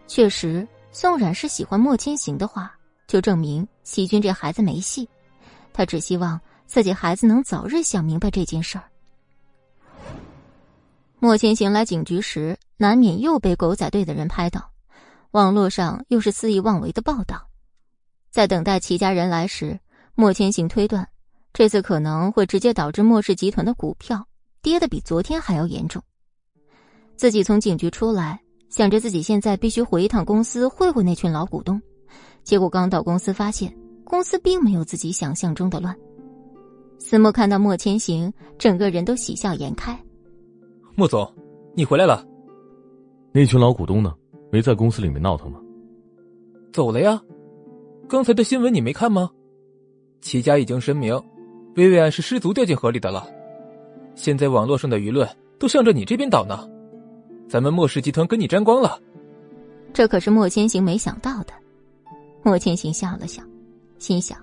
[0.06, 2.74] 确实宋冉是喜欢莫千行的话，
[3.06, 5.08] 就证明齐军这孩子没戏。
[5.72, 8.84] 他只希望自己孩子能早日想明白这件事儿。
[11.18, 14.70] 莫千行来警局时，难免又被狗仔队的人拍到，
[15.32, 17.46] 网络上又是肆意妄为的报道。
[18.30, 19.78] 在等待齐家人来时，
[20.14, 21.06] 莫千行推断，
[21.52, 24.26] 这次可能会直接导致莫氏集团的股票
[24.66, 26.02] 跌得比昨天还要严重。
[27.14, 31.80] 自己从警局出来，想着自己现在必须回一趟公司会会那群老股东，
[32.42, 33.72] 结果刚到公司发现。
[34.02, 35.96] 公司并没有自己想象中的乱。
[36.98, 39.96] 思墨看到莫千行，整个人都喜笑颜开。
[40.96, 41.32] 莫总，
[41.76, 42.26] 你回来了。
[43.30, 44.12] 那群老股东呢？
[44.50, 45.60] 没在公司里面闹腾吗？
[46.72, 47.22] 走了呀。
[48.08, 49.30] 刚才的新闻你没看吗？
[50.20, 51.14] 齐家已经声明，
[51.76, 53.28] 薇薇安是失足掉进河里的了。
[54.16, 55.28] 现在网络上的舆论
[55.60, 56.68] 都向着你这边倒呢。
[57.48, 59.00] 咱们莫氏集团跟你沾光了。
[59.94, 61.52] 这可是莫千行没想到的。
[62.42, 63.42] 莫千行笑了笑。
[63.98, 64.38] 心想，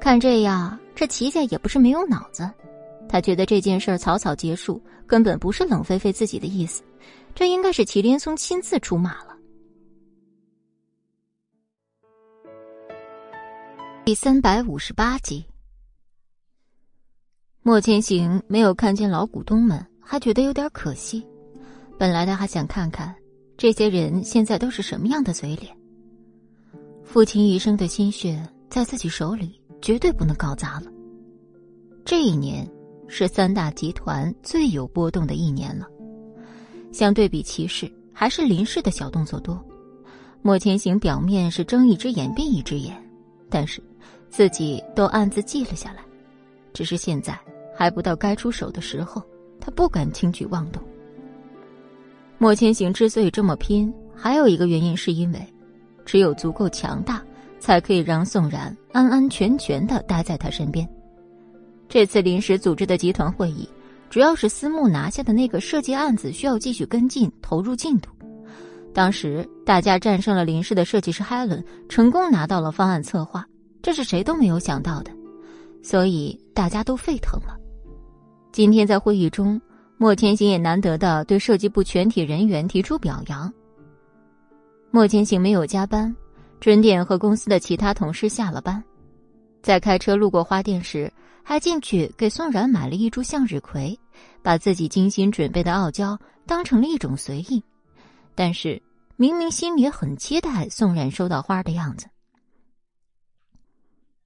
[0.00, 2.48] 看这样，这齐家也不是没有脑子。
[3.08, 6.82] 他觉得这件事草草结束，根本不是冷菲菲自己的意思，
[7.34, 9.36] 这应该是祁连松亲自出马了。
[14.04, 15.44] 第三百五十八集，
[17.66, 21.26] 莫千行没有看见老股东们，还觉得有点可惜。
[21.98, 23.12] 本来他还想看看
[23.56, 25.76] 这些人现在都是什么样的嘴脸。
[27.02, 28.40] 父亲一生的心血
[28.70, 30.86] 在自己手里，绝对不能搞砸了。
[32.04, 32.64] 这一年，
[33.08, 35.88] 是三大集团最有波动的一年了。
[36.92, 39.60] 相对比齐氏，还是林氏的小动作多。
[40.40, 42.96] 莫千行表面是睁一只眼闭一只眼，
[43.50, 43.82] 但是
[44.30, 46.04] 自己都暗自记了下来。
[46.72, 47.36] 只是现在
[47.76, 49.22] 还不到该出手的时候，
[49.60, 50.82] 他不敢轻举妄动。
[52.38, 55.54] 莫千行之所以这么拼，还有一个原因是因为，
[56.04, 57.22] 只有足够强大，
[57.58, 60.88] 才可以让宋冉安安全全的待在他身边。
[61.88, 63.68] 这次临时组织的集团会议，
[64.10, 68.10] 主要是私募拿下的那个设计案子需要继续跟进，投入进度。
[68.92, 73.46] 当时大家战胜了林氏的设计师海伦，成功拿到了方案策划，
[73.82, 75.10] 这是谁都没有想到的，
[75.82, 77.55] 所以大家都沸腾了。
[78.56, 79.60] 今天在会议中，
[79.98, 83.52] 莫千行也难得的对设计部全体人员提出表扬。
[84.90, 86.16] 莫千行没有加班，
[86.58, 88.82] 准点和公司的其他同事下了班，
[89.60, 91.12] 在开车路过花店时，
[91.42, 93.94] 还进去给宋冉买了一株向日葵，
[94.40, 97.62] 把自己精心准备的傲娇当成了一种随意。
[98.34, 98.80] 但是，
[99.16, 102.06] 明明心里很期待宋冉收到花的样子。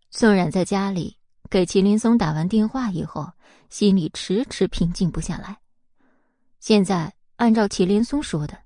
[0.09, 1.17] 宋冉在家里
[1.51, 3.29] 给麒麟松打完电话以后，
[3.71, 5.59] 心里迟迟平静不下来。
[6.59, 8.59] 现在按照麒麟松说的，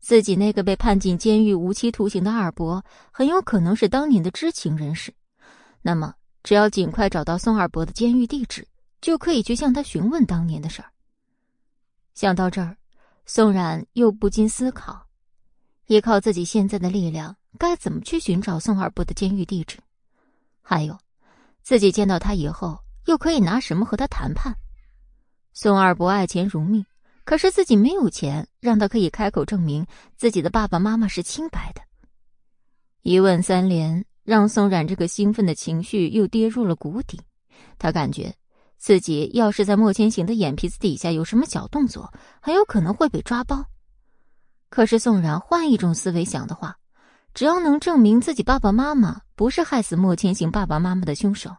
[0.00, 5.12] 自己那个被判进监狱无期徒刑的二伯，很有可能是当年的知情人士。
[5.82, 8.66] 那么，只要尽快找到宋二伯的监狱地址，
[9.02, 10.90] 就可以去向他询问当年的事儿。
[12.14, 12.76] 想到这儿。
[13.26, 15.06] 宋冉又不禁思考：
[15.86, 19.78] 依靠自己现在的力量，该怎么去寻找宋二伯的监狱地址？
[20.60, 20.98] 还有，
[21.62, 24.54] 自己见到他以后，又可以拿什么和他谈判？
[25.52, 26.84] 宋二伯爱钱如命，
[27.24, 29.86] 可是自己没有钱，让他可以开口证明
[30.16, 31.80] 自己的爸爸妈妈是清白的。
[33.02, 37.20] 一问三连，让宋冉这个兴奋的情绪又跌入了谷底。
[37.78, 38.34] 他感觉。
[38.76, 42.12] 自己要是在莫千行的眼皮子底下有什么小动作，
[42.42, 43.64] 很有可能会被抓包。
[44.68, 46.76] 可是宋冉换一种思维想的话，
[47.32, 51.50] 只要能证明自己爸爸妈妈不是害死莫千行爸爸妈妈的凶手，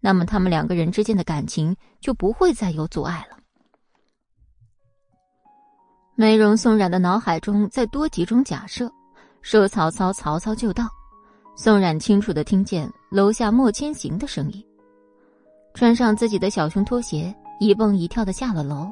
[0.00, 3.36] 那么他们两个人之间的感情就不会再有阻碍了。
[6.14, 8.90] 梅荣宋冉的脑海中再多几种假设，
[9.42, 10.86] 说曹操，曹操就到。
[11.56, 14.64] 宋冉清楚的听见楼下莫千行的声音。
[15.74, 18.90] 穿上自己的小熊拖鞋，一蹦一跳的下了楼。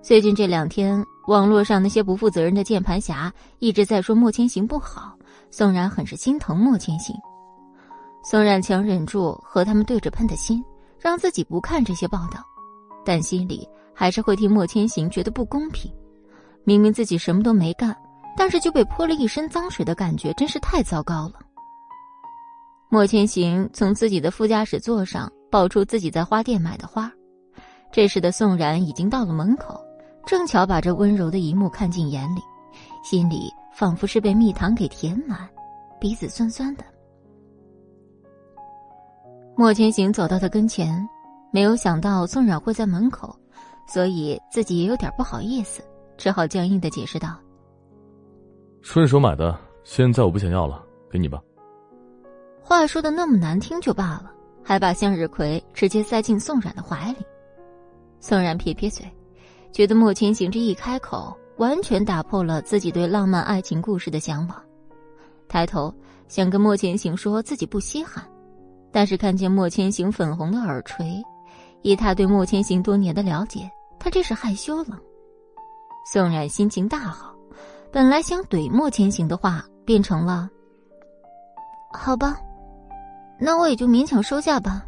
[0.00, 5.16] 最近这两天，网络上那些不负责任的键盘侠一直在说莫千行不好，
[5.50, 7.14] 宋冉很是心疼莫千行。
[8.22, 10.64] 宋冉强忍住和他们对着喷的心，
[10.98, 12.44] 让自己不看这些报道，
[13.04, 15.92] 但心里还是会替莫千行觉得不公平。
[16.64, 17.96] 明明自己什么都没干，
[18.36, 21.34] 但是就被泼了一身脏水的感觉，真是太糟糕了。
[22.88, 25.30] 莫千行从自己的副驾驶座上。
[25.52, 27.12] 抱出自己在花店买的花，
[27.92, 29.78] 这时的宋然已经到了门口，
[30.24, 32.40] 正巧把这温柔的一幕看进眼里，
[33.04, 35.46] 心里仿佛是被蜜糖给填满，
[36.00, 36.84] 鼻子酸酸的。
[39.56, 41.08] 莫千行走到他跟前，
[41.52, 43.34] 没有想到宋冉会在门口，
[43.86, 45.82] 所以自己也有点不好意思，
[46.16, 47.38] 只好僵硬的解释道
[48.82, 51.40] ：“顺手买的，现在我不想要了，给你吧。”
[52.62, 54.30] 话说的那么难听就罢了。
[54.64, 57.26] 还把向日葵直接塞进宋冉的怀里，
[58.20, 59.04] 宋冉撇撇嘴，
[59.72, 64.62] 觉得莫千行这一开口，完全打破了自己对浪漫爱情故事的向往。
[65.48, 65.92] 抬头
[66.28, 68.24] 想跟莫千行说自己不稀罕，
[68.92, 71.22] 但是看见莫千行粉红的耳垂，
[71.80, 74.98] 以他对莫千行多年的了解，他这是害羞了。
[76.12, 77.34] 宋冉心情大好，
[77.90, 80.48] 本来想怼莫千行的话，变成了
[81.92, 82.38] ：“好吧。”
[83.40, 84.84] 那我也就勉强收下吧。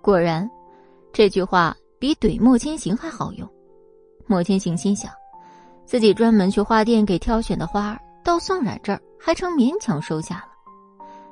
[0.00, 0.48] 果然，
[1.12, 3.48] 这句话比怼莫千行还好用。
[4.26, 5.12] 莫千行心想，
[5.84, 10.47] 自己专门去花店给挑选的花，到宋冉这儿还成勉强收下了。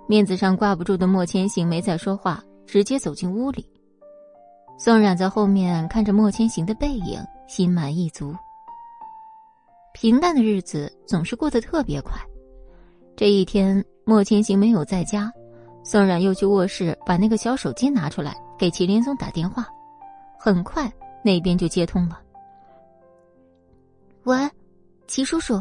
[0.06, 3.68] 面子上挂不住的莫千行没再说话，直接走进屋里。
[4.78, 7.18] 宋冉在后面看着莫千行的背影，
[7.48, 8.34] 心满意足。
[9.92, 12.12] 平淡的日子总是过得特别快，
[13.16, 13.84] 这一天。
[14.08, 15.32] 莫千行没有在家，
[15.82, 19.66] 宋冉又去卧室把那个小手机拿出来给祁连松打电话，
[20.38, 20.88] 很快
[21.24, 22.20] 那边就接通了。
[24.22, 24.48] 喂，
[25.08, 25.60] 祁叔叔，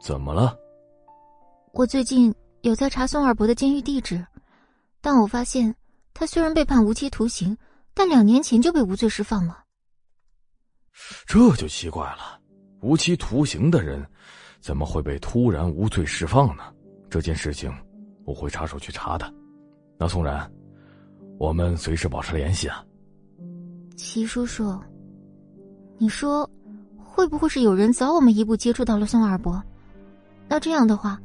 [0.00, 0.58] 怎么了？
[1.72, 2.34] 我最近
[2.66, 4.26] 有在查宋二伯的监狱地址，
[5.00, 5.72] 但我发现
[6.12, 7.56] 他虽然被判无期徒刑，
[7.94, 9.62] 但两年前就被无罪释放了。
[11.26, 12.40] 这就奇怪了，
[12.80, 14.04] 无期徒刑的人
[14.60, 16.64] 怎么会被突然无罪释放呢？
[17.08, 17.72] 这件事情，
[18.24, 19.32] 我会插手去查的。
[19.96, 20.50] 那宋然，
[21.38, 22.84] 我们随时保持联系啊。
[23.96, 24.76] 齐叔叔，
[25.98, 26.50] 你说
[26.98, 29.62] 会不会是有人早我们一步接触到了宋二伯？
[30.48, 31.20] 那这样的话，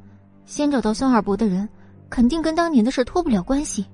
[0.51, 1.67] 先找到孙二伯的人，
[2.09, 3.85] 肯定跟当年的事脱不了关系。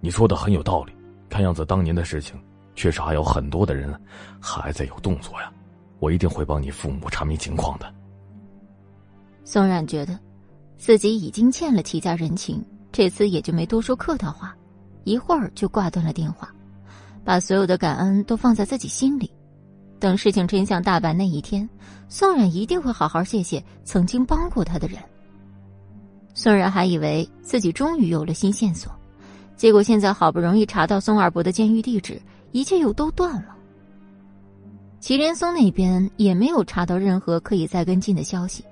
[0.00, 0.92] 你说的很有道理，
[1.30, 2.38] 看样子当年的事情，
[2.74, 3.98] 确实还有很多的人
[4.38, 5.50] 还在有动作呀。
[5.98, 7.90] 我一定会帮你父母查明情况的。
[9.44, 10.20] 宋冉觉得，
[10.76, 12.62] 自己已经欠了齐家人情，
[12.92, 14.54] 这次也就没多说客套话，
[15.04, 16.54] 一会儿就挂断了电话，
[17.24, 19.32] 把所有的感恩都放在自己心里。
[19.98, 21.66] 等事情真相大白那一天，
[22.10, 24.98] 宋冉一定会好好谢谢曾经帮过他的人。
[26.38, 28.92] 宋冉还以为自己终于有了新线索。
[29.56, 33.56] 结果现在好不容易查到宋二伯的监狱地址，一切又都断了。
[35.00, 38.62] 祁连松那边也没有查到任何可以再跟进的消息，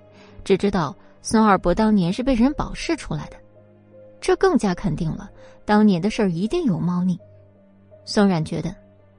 [0.44, 3.36] 只知道宋二伯当年是被人保释出来的，
[4.20, 5.28] 这更加肯定了
[5.64, 7.18] 当年的事儿一定有猫腻。
[8.04, 8.72] 宋冉觉得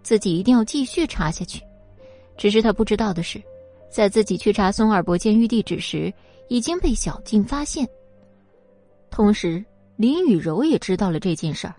[0.03, 1.61] 自己一定要继续查下去，
[2.37, 3.43] 只是他不知道的是，
[3.89, 6.13] 在自己去查宋二伯监狱地址时，
[6.47, 7.85] 已经被小静发现，
[9.09, 9.65] 同时。
[9.97, 11.73] 林雨柔也知道了这件事儿。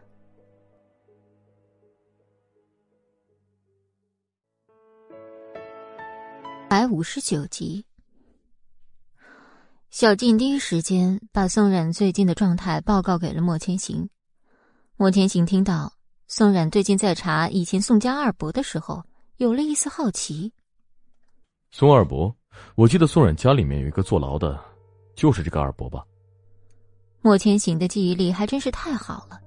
[6.68, 7.86] 百五十九集，
[9.90, 14.10] 小静第一时间把宋冉最近的状态报告给了莫千行。
[14.96, 15.92] 莫千行听到
[16.26, 19.04] 宋冉最近在查以前宋家二伯的时候，
[19.36, 20.52] 有了一丝好奇。
[21.70, 22.34] 宋二伯，
[22.74, 24.60] 我记得宋冉家里面有一个坐牢的，
[25.14, 26.04] 就是这个二伯吧？
[27.28, 29.38] 莫千行的记忆力还真是太好了，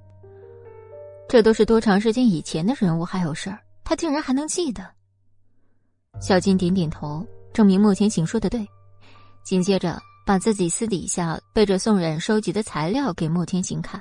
[1.28, 4.86] 这都是多长时间以前的人物还有事儿，他竟然还能记得。
[6.20, 8.64] 小金点点头，证明莫千行说的对，
[9.44, 14.00] 紧接着把自己私底下背着宋冉收集的材料给莫千行看。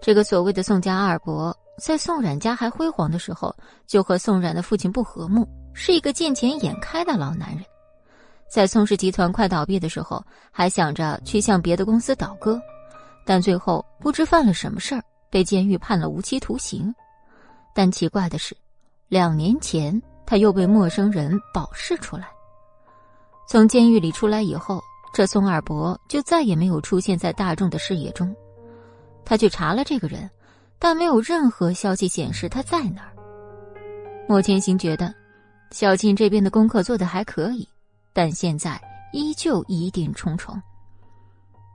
[0.00, 3.54] 这个所谓的宋家二伯，在宋冉家还辉煌的时候，
[3.86, 7.62] 就和宋冉的父亲不和睦，是一个见钱眼开的老男人。
[8.48, 12.58] 在宋氏集团快倒闭的时候，还想着去向别的公司倒戈。
[13.26, 16.94] 但最后不知犯了什么事儿，被监狱判了无期徒刑。
[17.74, 18.56] 但奇怪的是，
[19.08, 22.28] 两年前他又被陌生人保释出来。
[23.48, 24.80] 从监狱里出来以后，
[25.12, 28.34] 这宋二伯就再也没有出现在大众的视野中。
[29.24, 30.30] 他去查了这个人，
[30.78, 33.12] 但没有任何消息显示他在哪儿。
[34.28, 35.12] 莫千行觉得，
[35.72, 37.68] 小静这边的功课做得还可以，
[38.12, 38.80] 但现在
[39.12, 40.56] 依旧疑点重重。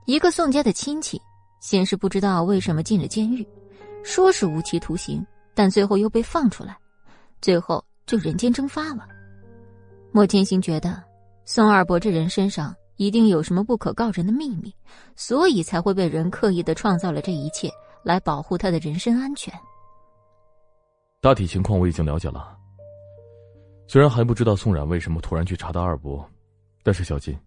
[0.05, 1.21] 一个宋家的亲戚。
[1.61, 3.47] 先是不知道为什么进了监狱，
[4.03, 6.75] 说是无期徒刑，但最后又被放出来，
[7.39, 9.07] 最后就人间蒸发了。
[10.11, 11.01] 莫千行觉得
[11.45, 14.75] 宋二伯这人身上一定有什么不可告人的秘密，
[15.15, 17.69] 所以才会被人刻意的创造了这一切
[18.03, 19.53] 来保护他的人身安全。
[21.21, 22.57] 大体情况我已经了解了，
[23.87, 26.27] 虽然还不知道宋冉为什么突然去查到二伯，
[26.81, 27.37] 但是小金，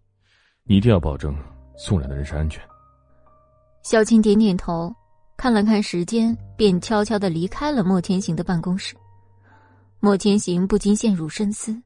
[0.62, 1.36] 你一定要保证
[1.76, 2.62] 宋冉的人身安全。
[3.84, 4.90] 小青点点头，
[5.36, 8.96] 看了看时间，便悄悄的离开了莫千行的办公室。
[10.00, 11.78] 莫千行不禁陷入深思：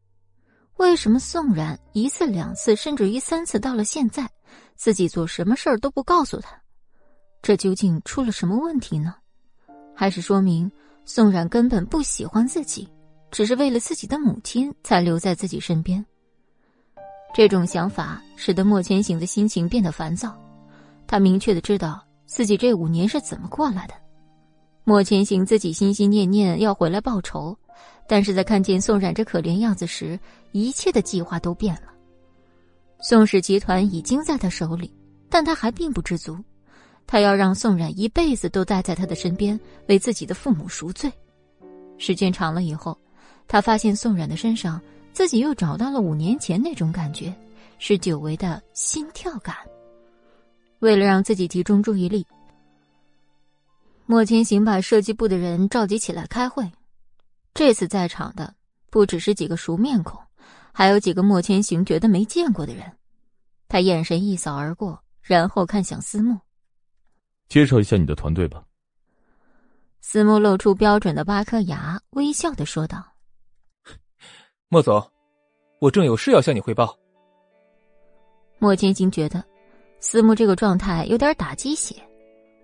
[0.76, 4.30] 为什么宋冉一次、两次，甚至于三次，到了现在，
[4.76, 6.56] 自己做什么事儿都不告诉他？
[7.42, 9.16] 这究竟出了什么问题呢？
[9.92, 10.70] 还是说明
[11.04, 12.88] 宋冉根本不喜欢自己，
[13.32, 16.04] 只是为了自己的母亲才留在自己身边？
[17.34, 20.40] 这种想法使得莫千行的心情变得烦躁。
[21.08, 23.94] 他明确的知道自己这五年是怎么过来的。
[24.84, 27.56] 莫千行自己心心念念要回来报仇，
[28.06, 30.18] 但是在看见宋冉这可怜样子时，
[30.52, 31.92] 一切的计划都变了。
[33.00, 34.94] 宋氏集团已经在他手里，
[35.28, 36.36] 但他还并不知足，
[37.06, 39.58] 他要让宋冉一辈子都待在他的身边，
[39.88, 41.10] 为自己的父母赎罪。
[41.96, 42.98] 时间长了以后，
[43.46, 44.80] 他发现宋冉的身上
[45.12, 47.34] 自己又找到了五年前那种感觉，
[47.78, 49.54] 是久违的心跳感。
[50.80, 52.26] 为了让自己集中注意力，
[54.06, 56.70] 莫千行把设计部的人召集起来开会。
[57.52, 58.54] 这次在场的
[58.90, 60.20] 不只是几个熟面孔，
[60.72, 62.84] 还有几个莫千行觉得没见过的人。
[63.66, 66.38] 他眼神一扫而过，然后看向思慕
[67.50, 68.64] ：“介绍一下你的团队吧。”
[70.00, 73.04] 思慕露出标准的八颗牙，微笑的说道
[74.70, 75.04] ：“莫总，
[75.80, 76.96] 我正有事要向你汇报。”
[78.60, 79.44] 莫千行觉得。
[80.00, 81.94] 思慕这个状态有点打鸡血，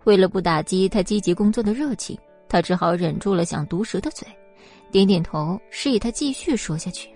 [0.05, 4.27] 为了不打击他积极工作的热情，他只好忍住了想毒舌的嘴，
[4.93, 7.11] 点点头示意他继续说下去。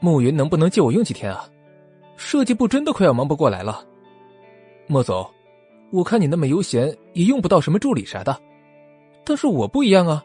[0.00, 1.48] 暮云能不能借我用几天啊？
[2.16, 3.84] 设计部真的快要忙不过来了。
[4.88, 5.28] 莫总，
[5.90, 8.36] 我看你那么悠闲，也用不到什么助理啥的，
[9.24, 10.24] 但是我不一样啊，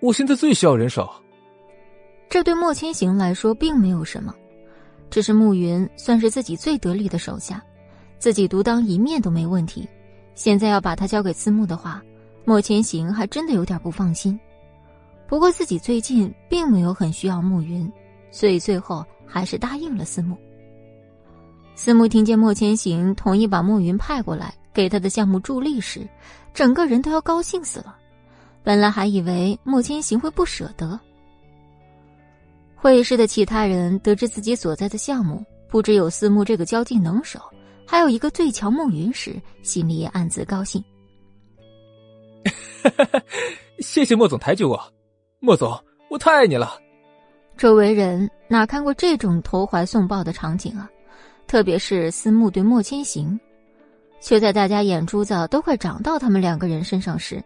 [0.00, 1.10] 我现在最需要人手。
[2.30, 4.34] 这对莫千行来说并没有什么，
[5.10, 7.62] 只是慕云算是自己最得力的手下，
[8.18, 9.88] 自己独当一面都没问题。
[10.34, 12.02] 现在要把他交给思慕的话，
[12.44, 14.38] 莫千行还真的有点不放心。
[15.26, 17.90] 不过自己最近并没有很需要慕云，
[18.30, 20.36] 所以最后还是答应了思慕。
[21.74, 26.08] 思慕听见莫千行同意把慕云派过来给他的项目助力时，
[26.54, 27.96] 整个人都要高兴死了。
[28.62, 30.98] 本来还以为莫千行会不舍得。
[32.80, 37.40] 会议室的其他人得知自己所在的项目不只有思慕这个交际能手，
[37.84, 40.82] 还有一个最强梦云时，心里也暗自高兴。
[43.80, 44.80] 谢谢莫总抬举我，
[45.40, 45.76] 莫总，
[46.08, 46.78] 我太爱你了。
[47.56, 50.88] 周围人哪看过这种投怀送抱的场景啊？
[51.48, 53.38] 特别是思慕对莫千行，
[54.20, 57.42] 却在大家眼珠子都快长到他们两个人身上时，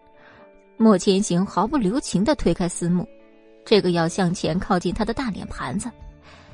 [0.76, 3.08] 莫千行毫不留情的推开思慕。
[3.64, 5.90] 这个要向前靠近他的大脸盘子，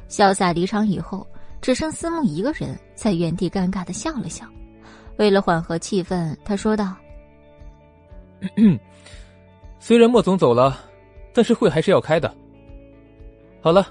[0.08, 1.26] 潇洒离场以后，
[1.60, 4.44] 只剩思慕一个人在原地尴尬的笑了笑。
[5.16, 6.94] 为了缓和气氛，他说道
[9.80, 10.78] ：“虽然莫总走了，
[11.32, 12.32] 但是会还是要开的。
[13.60, 13.86] 好了，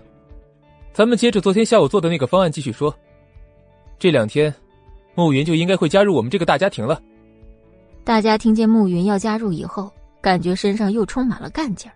[0.93, 2.95] 咱们接着昨天下午做的那个方案继续说。
[3.99, 4.53] 这两天，
[5.15, 7.01] 慕云就应该会加入我们这个大家庭了。”
[8.05, 9.91] 大家听见慕云要加入以后，
[10.21, 11.93] 感觉身上又充满了干劲儿。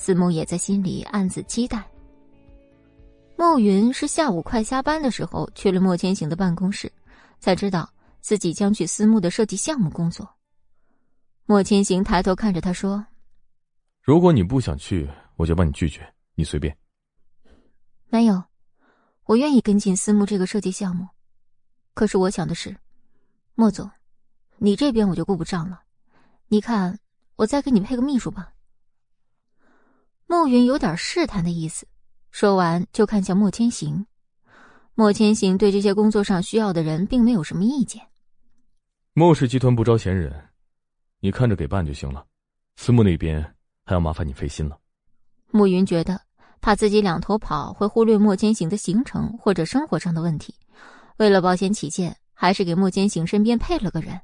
[0.00, 1.86] 思慕也在心里暗自期待。
[3.36, 6.90] 慕云是下午快下班的时候去了莫千行的办公室，
[7.38, 7.86] 才知道
[8.22, 10.26] 自己将去思慕的设计项目工作。
[11.44, 13.04] 莫千行抬头看着他说
[14.00, 15.06] ：“如果你不想去，
[15.36, 16.00] 我就帮你拒绝，
[16.34, 16.74] 你随便。”
[18.08, 18.42] 没有，
[19.24, 21.06] 我愿意跟进思慕这个设计项目。
[21.92, 22.74] 可是我想的是，
[23.54, 23.90] 莫总，
[24.56, 25.82] 你这边我就顾不上了。
[26.48, 26.98] 你看，
[27.36, 28.50] 我再给你配个秘书吧。
[30.30, 31.88] 慕云有点试探的意思，
[32.30, 34.06] 说完就看向莫千行。
[34.94, 38.00] 莫千行对这些工作上需要的人并没有什么意见。
[39.12, 40.32] 莫氏集团不招闲人，
[41.18, 42.24] 你看着给办就行了。
[42.76, 43.42] 思慕那边
[43.84, 44.78] 还要麻烦你费心了。
[45.50, 46.20] 暮云觉得
[46.60, 50.54] 怕自己两头跑会忽略莫千行的行程或者生活上的问题，
[51.16, 54.20] 为了保险起见，还是给莫千行身边配了个人。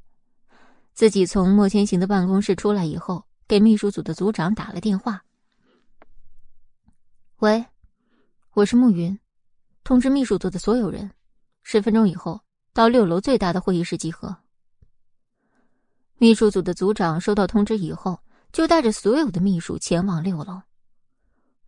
[0.94, 5.20] 自己从莫千行的办公室出来以后，给秘书组的组长打了电话。
[7.40, 7.66] 喂，
[8.54, 9.18] 我是慕云，
[9.84, 11.10] 通知秘书组的所有人，
[11.62, 12.40] 十分钟以后
[12.72, 14.34] 到六楼最大的会议室集合。
[16.16, 18.18] 秘书组的组长收到通知以后，
[18.52, 20.62] 就带着所有的秘书前往六楼。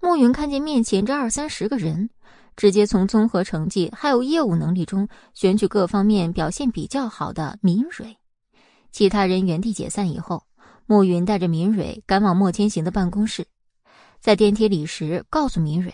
[0.00, 2.08] 慕云看见面前这二三十个人，
[2.56, 8.16] 直接从综合成绩还有业务能力中选取各方面表现比较好的明蕊。
[8.90, 10.46] 其他人原地解散以后，
[10.86, 13.46] 慕云带着明蕊赶往莫千行的办公室。
[14.20, 15.92] 在电梯里时，告诉明蕊：“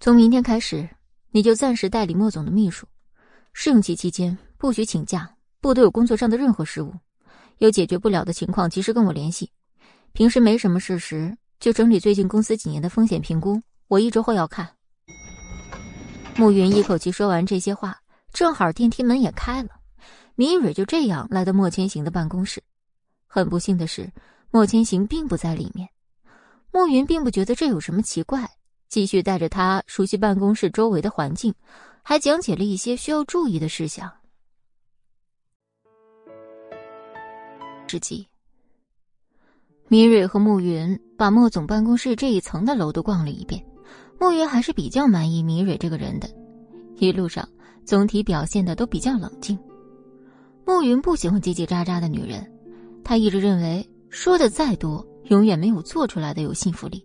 [0.00, 0.88] 从明天开始，
[1.30, 2.86] 你就暂时代理莫总的秘书。
[3.52, 5.28] 试用期期间不许请假，
[5.60, 6.94] 不得有工作上的任何失误。
[7.58, 9.50] 有解决不了的情况，及时跟我联系。
[10.12, 13.60] 平时没什么事时，就整理最近公司几年的风险评估。
[13.88, 14.70] 我一周后要看。”
[16.36, 17.98] 慕云一口气说完这些话，
[18.32, 19.70] 正好电梯门也开了，
[20.34, 22.62] 明蕊就这样来到莫千行的办公室。
[23.26, 24.12] 很不幸的是，
[24.50, 25.88] 莫千行并不在里面。
[26.76, 28.46] 慕云并不觉得这有什么奇怪，
[28.90, 31.54] 继续带着他熟悉办公室周围的环境，
[32.02, 34.12] 还讲解了一些需要注意的事项。
[37.86, 38.28] 之际，
[39.88, 43.64] 米蕊和慕云把莫总办公室这一层的楼都逛了一遍。
[44.20, 46.28] 慕云还是比较满意米蕊这个人的，
[46.96, 47.48] 一路上
[47.86, 49.58] 总体表现的都比较冷静。
[50.66, 52.46] 慕云不喜欢叽叽喳喳的女人，
[53.02, 55.02] 他一直认为说的再多。
[55.28, 57.04] 永远没有做出来的有信服力。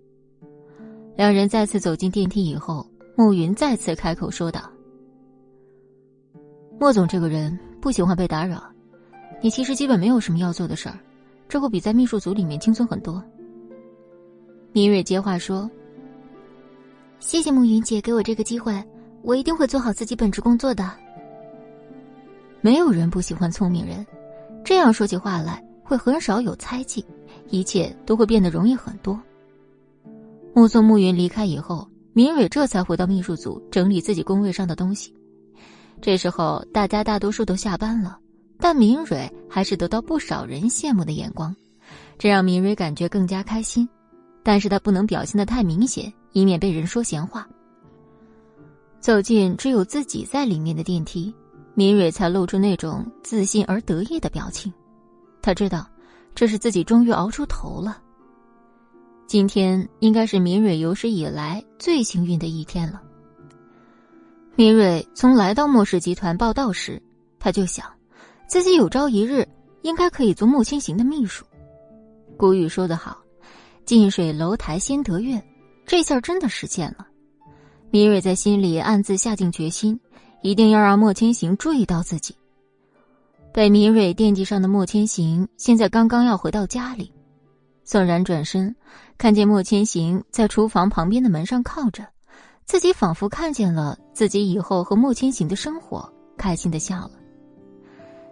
[1.16, 2.86] 两人再次走进电梯以后，
[3.16, 4.62] 慕云再次开口说道
[6.80, 8.64] ：“莫总这个人不喜欢被打扰，
[9.42, 10.98] 你其实基本没有什么要做的事儿，
[11.48, 13.24] 这会比在秘书组里面轻松很多。”
[14.74, 15.70] 明蕊接话说
[17.20, 18.74] ：“谢谢慕云姐给我这个机会，
[19.22, 20.90] 我一定会做好自己本职工作的。”
[22.62, 24.06] 没有人不喜欢聪明人，
[24.64, 27.04] 这样说起话来会很少有猜忌。
[27.52, 29.20] 一切都会变得容易很多。
[30.54, 35.14] 目送暮云离开以后，明蕊这才回到秘书组整理自己工位上的东西。
[36.02, 38.18] 这时候，大家大多数都下班了，
[38.58, 41.56] 但明蕊还是得到不少人羡慕的眼光，
[42.18, 43.88] 这让明蕊感觉更加开心。
[44.44, 47.48] 但是她不能表现的太明显，以免被人说闲话。
[49.00, 51.34] 走进只有自己在里面的电梯，
[51.76, 54.74] 明蕊才露出那种自信而得意的表情。
[55.42, 55.88] 他知道。
[56.34, 58.02] 这是自己终于熬出头了。
[59.28, 63.02] 今天应该是明蕊有史以来最幸运的一天了。
[64.56, 67.02] 明蕊从来到莫氏集团报道时，
[67.40, 67.86] 他就想，
[68.48, 69.48] 自己有朝一日
[69.82, 71.46] 应该可以做莫千行的秘书。
[72.38, 73.18] 古语说得好
[73.86, 75.42] ，“近水楼台先得月”，
[75.88, 77.08] 这下真的实现了。
[77.90, 80.00] 明蕊在心里暗自下定决心，
[80.42, 82.36] 一定要让莫千行注意到自己。
[83.54, 87.12] 被明蕊惦记上的莫千行，现在刚刚要回到家里。
[87.84, 88.74] 宋然转身，
[89.18, 92.08] 看见莫千行在厨房旁边的门上靠着，
[92.66, 97.12] 自己仿佛看见了自己以后和莫千行的生活，开心的笑了。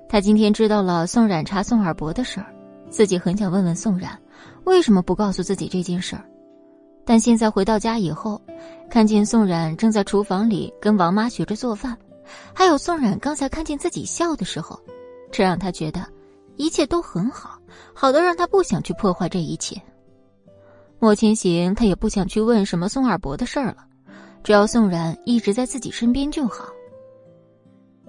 [0.07, 2.53] 他今天知道了宋冉查宋二伯的事儿，
[2.89, 4.17] 自己很想问问宋冉，
[4.63, 6.23] 为什么不告诉自己这件事儿。
[7.05, 8.41] 但现在回到家以后，
[8.89, 11.97] 看见宋冉正在厨房里跟王妈学着做饭，
[12.53, 14.79] 还有宋冉刚才看见自己笑的时候，
[15.31, 16.05] 这让他觉得
[16.55, 17.59] 一切都很好，
[17.93, 19.81] 好的让他不想去破坏这一切。
[20.99, 23.85] 莫千行他也不想去问什么宋二伯的事儿了，
[24.43, 26.65] 只要宋冉一直在自己身边就好。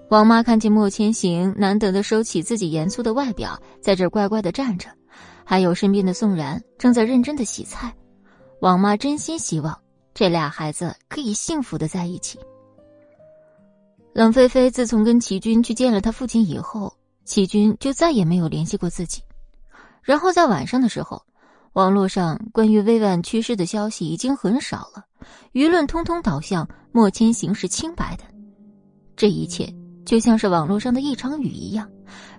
[0.09, 4.89] 王妈看见莫千行难得的收起自己严肃的外表，在这儿乖乖的站着，
[5.45, 7.95] 还有身边的宋然正在认真的洗菜。
[8.61, 9.81] 王妈真心希望
[10.13, 12.41] 这俩孩子可以幸福的在一起。
[14.13, 16.93] 冷菲菲自从跟齐军去见了他父亲以后，
[17.31, 19.23] 齐军就再也没有联系过自己。
[20.03, 21.23] 然后在晚上的时候，
[21.75, 25.05] 网络上关于薇婉去世的消息已经很少了，
[25.53, 28.25] 舆论通通导向莫千行是清白的。
[29.15, 29.73] 这一切
[30.05, 31.89] 就像是网络上的一场雨一样，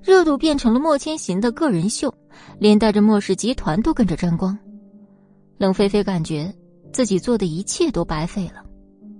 [0.03, 2.13] 热度变成了莫千行的个人秀，
[2.59, 4.59] 连带着莫氏集团都跟着沾光。
[5.57, 6.53] 冷菲菲感觉
[6.91, 8.61] 自己做的一切都白费了，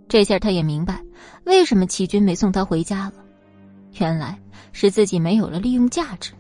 [0.10, 1.02] 这下她也明白
[1.45, 3.14] 为什么齐军没送她回家了，
[4.00, 4.40] 原来
[4.72, 6.34] 是自己没有了利用价值。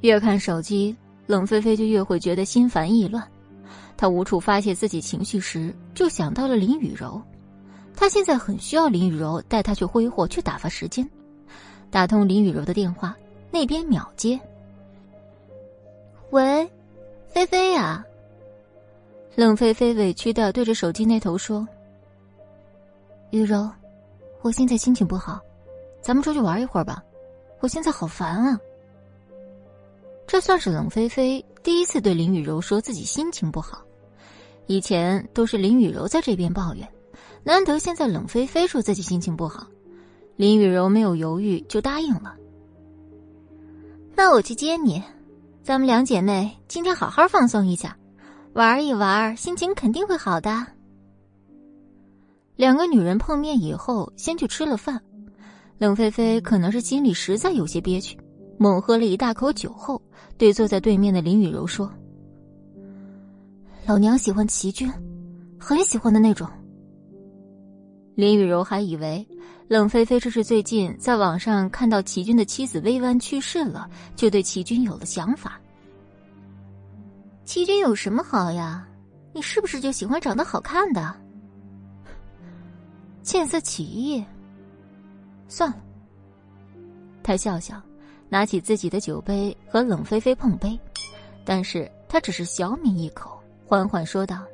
[0.00, 0.96] 越看手机，
[1.26, 3.26] 冷菲菲就越会觉得心烦意乱。
[3.96, 7.20] 她无处发泄自己情绪时，就想到了林雨柔。
[7.96, 11.08] 她现在很需要林雨柔带她去挥霍，去打发时间。
[11.90, 13.16] 打通林雨柔的电话，
[13.50, 14.38] 那边秒接。
[16.30, 16.70] 喂。
[17.30, 18.02] 菲菲呀，
[19.36, 21.68] 冷菲菲委屈的对着手机那头说
[23.30, 23.70] ：“雨柔，
[24.40, 25.38] 我现在心情不好，
[26.08, 27.04] 咱们出去玩一会儿吧。
[27.60, 28.58] 我现在好烦啊。”
[30.26, 33.82] 这算是冷菲菲第一次对林雨柔说自己心情不好，
[34.68, 36.88] 以前都是林雨柔在这边抱怨，
[37.44, 39.66] 难得现在冷菲菲说自己心情不好，
[40.36, 42.34] 林雨柔没有犹豫就答应了。
[44.14, 45.02] 那我去接你。
[45.62, 47.94] 咱们两姐妹今天好好放松一下，
[48.54, 50.66] 玩一玩，心情肯定会好的。
[52.56, 55.02] 两个女人碰面以后，先去吃了饭。
[55.78, 58.18] 冷菲菲可能是心里实在有些憋屈，
[58.58, 60.02] 猛喝了一大口酒后，
[60.36, 61.88] 对坐在对面的林雨柔说
[63.86, 64.92] ：“老娘喜欢齐军，
[65.58, 66.48] 很喜欢的那种。”
[68.16, 69.26] 林雨柔还以为。
[69.68, 75.60] 冷菲菲这是最近在网上看到齐军的妻子薇婉去世了，就对齐军有了想法。
[77.44, 78.88] 齐军有什么好呀？
[79.34, 81.14] 你是不是就喜欢长得好看的？
[83.22, 84.24] 见色起意。
[85.48, 85.76] 算了。
[87.22, 87.80] 他笑笑，
[88.28, 90.78] 拿起自己的酒杯和冷菲菲碰杯，
[91.44, 94.44] 但是他只是小抿一口，缓缓说道：“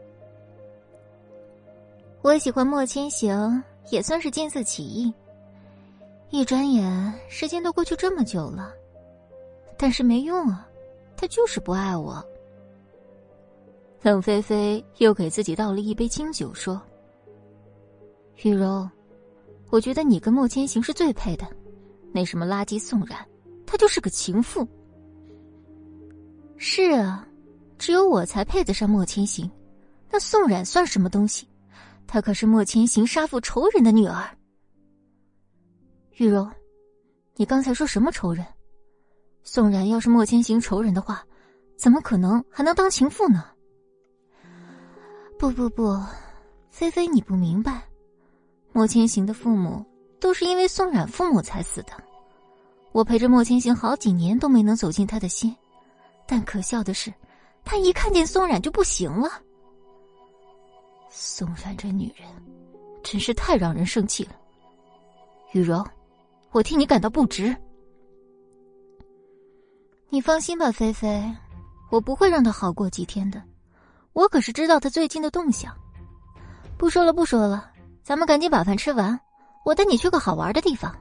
[2.22, 5.12] 我喜欢莫千行。”也算是见色起意。
[6.30, 8.72] 一转眼，时间都过去这么久了，
[9.76, 10.66] 但是没用啊，
[11.18, 12.24] 他就是不爱我。
[14.00, 16.80] 冷菲菲又给自己倒了一杯清酒，说
[18.42, 18.88] ：“雨柔，
[19.70, 21.46] 我觉得你跟莫千行是最配的。
[22.12, 23.18] 那什么垃圾宋冉，
[23.66, 24.66] 他就是个情妇。
[26.56, 27.26] 是啊，
[27.78, 29.50] 只有我才配得上莫千行，
[30.10, 31.48] 那宋冉算什么东西？”
[32.06, 34.24] 她可是莫千行杀父仇人的女儿。
[36.18, 36.48] 玉柔，
[37.34, 38.46] 你刚才说什么仇人？
[39.42, 41.26] 宋然要是莫千行仇人的话，
[41.76, 43.44] 怎么可能还能当情妇呢？
[45.36, 45.98] 不不不，
[46.70, 47.82] 菲菲你不明白，
[48.74, 49.86] 莫千行的父母
[50.20, 51.92] 都是因为宋冉父母才死的。
[52.90, 55.54] 我陪着莫千行好几年都没能走进他的心，
[56.26, 57.14] 但可笑的是，
[57.64, 59.30] 他一看见宋冉就不行了。
[61.08, 62.28] 宋冉这女人，
[63.00, 64.32] 真是太让人生气了。
[65.52, 65.86] 雨柔，
[66.50, 67.56] 我替你感到不值。
[70.08, 71.32] 你放心吧，菲菲，
[71.92, 73.40] 我不会让她好过几天的。
[74.14, 75.72] 我可是知道她最近的动向。
[76.76, 77.70] 不说了，不说了，
[78.04, 79.18] 咱们赶紧把饭吃完，
[79.64, 80.94] 我带你去个好玩的地方。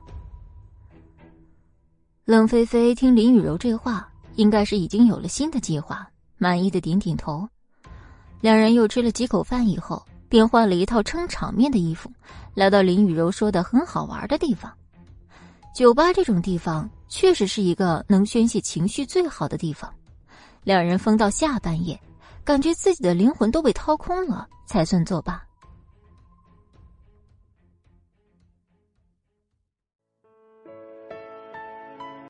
[2.23, 6.07] 冷菲菲听林雨柔这话，应该是已经有了新的计划，
[6.37, 7.45] 满意的点点头。
[8.39, 12.09] 两人又吃了几口饭以后，便换了一套撑场面的衣服，
[12.53, 14.71] 来到林雨柔说的很好玩的地方。
[15.75, 19.93] 酒吧这种地方确实是一个能宣泄情绪最好的地方。
[20.63, 21.99] 两人疯到下半夜，
[22.45, 25.43] 感觉自己的灵魂都被掏空了，才算作罢。